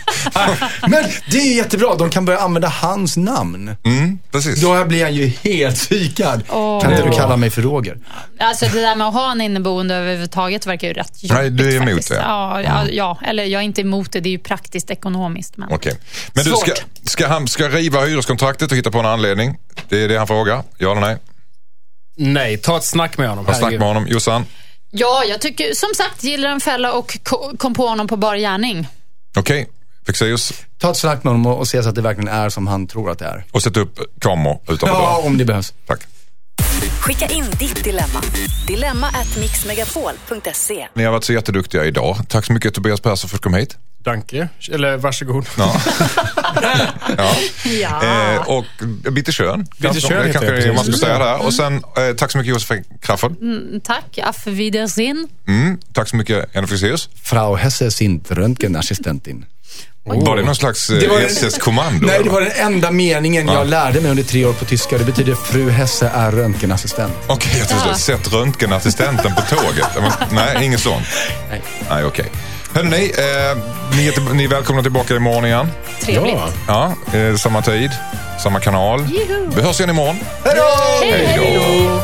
Men 0.88 1.04
det 1.30 1.36
är 1.38 1.44
ju 1.44 1.54
jättebra, 1.54 1.94
de 1.94 2.10
kan 2.10 2.24
börja 2.24 2.38
använda 2.38 2.68
hans 2.68 3.16
namn. 3.16 3.76
Mm, 3.84 4.18
precis. 4.32 4.60
Då 4.60 4.84
blir 4.84 5.02
han 5.04 5.14
ju 5.14 5.26
helt 5.26 5.76
psykad. 5.76 6.42
Åh. 6.48 6.82
Kan 6.82 6.92
inte 6.92 7.04
du 7.04 7.10
kalla 7.12 7.36
mig 7.36 7.50
för 7.50 7.62
Roger? 7.62 7.98
Alltså 8.38 8.66
det 8.66 8.80
där 8.80 8.96
med 8.96 9.06
att 9.08 9.14
ha 9.14 9.32
en 9.32 9.40
inneboende 9.40 9.94
överhuvudtaget 9.94 10.66
verkar 10.66 10.88
ju 10.88 10.94
rätt 10.94 11.22
jobbigt 11.22 11.36
Nej, 11.38 11.50
du 11.50 11.68
är 11.72 11.76
emot 11.76 11.88
faktiskt. 11.88 12.08
det. 12.08 12.16
Ja, 12.16 12.62
ja, 12.62 12.84
ja, 12.90 13.18
eller 13.26 13.44
jag 13.44 13.60
är 13.60 13.64
inte 13.64 13.80
emot 13.80 14.12
det. 14.12 14.20
Det 14.20 14.28
är 14.28 14.30
ju 14.30 14.38
praktiskt 14.38 14.90
ekonomiskt. 14.90 15.56
Men... 15.56 15.68
Okej. 15.72 15.98
Men 16.32 16.44
du, 16.44 16.50
ska, 16.50 16.72
ska 17.04 17.28
han 17.28 17.48
ska 17.48 17.68
riva 17.68 18.00
hyreskontraktet 18.04 18.70
och 18.72 18.76
hitta 18.78 18.90
på 18.90 18.98
en 18.98 19.06
anledning? 19.06 19.56
Det 19.88 20.04
är 20.04 20.08
det 20.08 20.18
han 20.18 20.26
frågar. 20.26 20.62
Ja 20.78 20.90
eller 20.90 21.00
nej? 21.00 21.16
Nej, 22.16 22.56
ta 22.56 22.76
ett 22.76 22.84
snack 22.84 23.18
med 23.18 23.28
honom. 23.28 23.46
Har 23.46 23.52
snack 23.52 23.62
Herregud. 23.62 23.80
med 23.80 23.88
honom. 23.88 24.06
Jossan? 24.08 24.46
Ja, 24.90 25.22
jag 25.28 25.40
tycker 25.40 25.74
som 25.74 25.88
sagt 25.96 26.24
gillar 26.24 26.48
en 26.48 26.60
fälla 26.60 26.92
och 26.92 27.18
ko- 27.22 27.56
kom 27.58 27.74
på 27.74 27.86
honom 27.88 28.06
på 28.08 28.16
bar 28.16 28.36
gärning. 28.36 28.88
Okej. 29.36 29.68
Fexeus. 30.06 30.52
Ta 30.78 30.90
ett 30.90 30.96
snack 30.96 31.24
med 31.24 31.32
honom 31.32 31.46
och, 31.46 31.68
se 31.68 31.82
så 31.82 31.88
att 31.88 31.94
det 31.94 32.02
verkligen 32.02 32.28
är 32.28 32.48
som 32.48 32.66
han 32.66 32.86
tror 32.86 33.10
att 33.10 33.18
det 33.18 33.24
är. 33.24 33.44
Och 33.52 33.62
sätt 33.62 33.76
upp 33.76 33.98
kameror 34.20 34.60
utanför 34.68 34.96
Ja, 34.96 35.22
om 35.24 35.38
det 35.38 35.44
behövs. 35.44 35.74
Tack. 35.86 36.00
Skicka 37.00 37.26
in 37.26 37.44
ditt 37.58 37.84
dilemma. 37.84 38.22
Dilemma 38.66 39.06
at 39.06 39.36
mixmegapol.se. 39.40 40.88
Ni 40.94 41.04
har 41.04 41.12
varit 41.12 41.24
så 41.24 41.32
jätteduktiga 41.32 41.84
idag. 41.84 42.16
Tack 42.28 42.44
så 42.44 42.52
mycket 42.52 42.74
Tobias 42.74 43.00
Persson 43.00 43.30
för 43.30 43.36
att 43.36 43.42
du 43.42 43.46
kom 43.46 43.54
hit. 43.54 43.76
Danke. 44.04 44.48
Eller 44.72 44.96
varsågod. 44.96 45.46
Ja. 45.58 45.76
ja. 47.18 47.34
Ja. 47.80 48.34
Eh, 48.34 48.48
och 48.48 48.64
Bitte 49.12 49.32
schön. 49.32 49.66
Bitte 49.78 50.00
schön 50.00 50.26
Det 50.26 50.32
kanske 50.32 50.52
det, 50.52 50.72
man 50.72 50.84
ska 50.84 50.92
säga 50.92 51.18
där. 51.18 51.46
Och 51.46 51.54
sen 51.54 51.74
eh, 51.76 52.14
tack 52.16 52.30
så 52.30 52.38
mycket 52.38 52.50
Josefin 52.50 52.84
Crafoord. 53.00 53.42
Mm, 53.42 53.80
Tack, 53.80 54.18
auf 54.22 54.46
Wiedersehen. 54.46 55.28
Mm. 55.48 55.78
Tack 55.92 56.08
så 56.08 56.16
mycket 56.16 56.48
Jenny 56.54 56.66
Fexeus. 56.66 57.08
Frau 57.22 57.54
Hesse 57.56 57.90
sind 57.90 58.30
Röntgenassistentin. 58.30 59.44
Var 60.06 60.36
det 60.36 60.42
någon 60.42 60.56
slags 60.56 60.90
eh, 60.90 60.96
Det 60.96 61.06
var 61.08 61.20
en- 61.20 61.26
SS-kommando? 61.26 62.06
Nej, 62.06 62.14
eller? 62.14 62.24
det 62.24 62.30
var 62.30 62.40
den 62.40 62.52
enda 62.56 62.90
meningen 62.90 63.46
jag 63.48 63.66
lärde 63.66 64.00
mig 64.00 64.10
under 64.10 64.22
tre 64.22 64.44
år 64.44 64.52
på 64.52 64.64
tyska. 64.64 64.98
Det 64.98 65.04
betyder 65.04 65.34
fru 65.34 65.70
Hesse 65.70 66.10
är 66.14 66.30
röntgenassistent. 66.32 67.12
Okej, 67.26 67.52
jag 67.58 67.68
trodde 67.68 67.84
Ja. 67.88 67.94
sett 67.94 68.32
röntgenassistenten 68.32 69.32
på 69.34 69.56
tåget. 69.56 69.86
Nej, 70.30 70.64
inget 70.64 70.80
sånt. 70.80 71.06
Nej. 71.90 72.04
Okej. 72.04 72.26
Hörrni, 72.74 73.12
eh, 73.18 73.58
ni, 73.96 74.08
är 74.08 74.34
ni 74.34 74.44
är 74.44 74.48
välkomna 74.48 74.82
tillbaka 74.82 75.14
imorgon 75.16 75.44
igen. 75.46 75.68
Trevligt. 76.02 76.36
Ja. 76.66 76.94
Ja, 77.12 77.18
eh, 77.18 77.36
samma 77.36 77.62
tid, 77.62 77.90
samma 78.42 78.60
kanal. 78.60 79.00
Juhu. 79.12 79.50
Vi 79.56 79.62
hörs 79.62 79.80
igen 79.80 79.90
imorgon. 79.90 80.16
Hej 80.44 80.54
då! 80.56 81.06
Hej 81.06 81.54
då! 81.56 82.00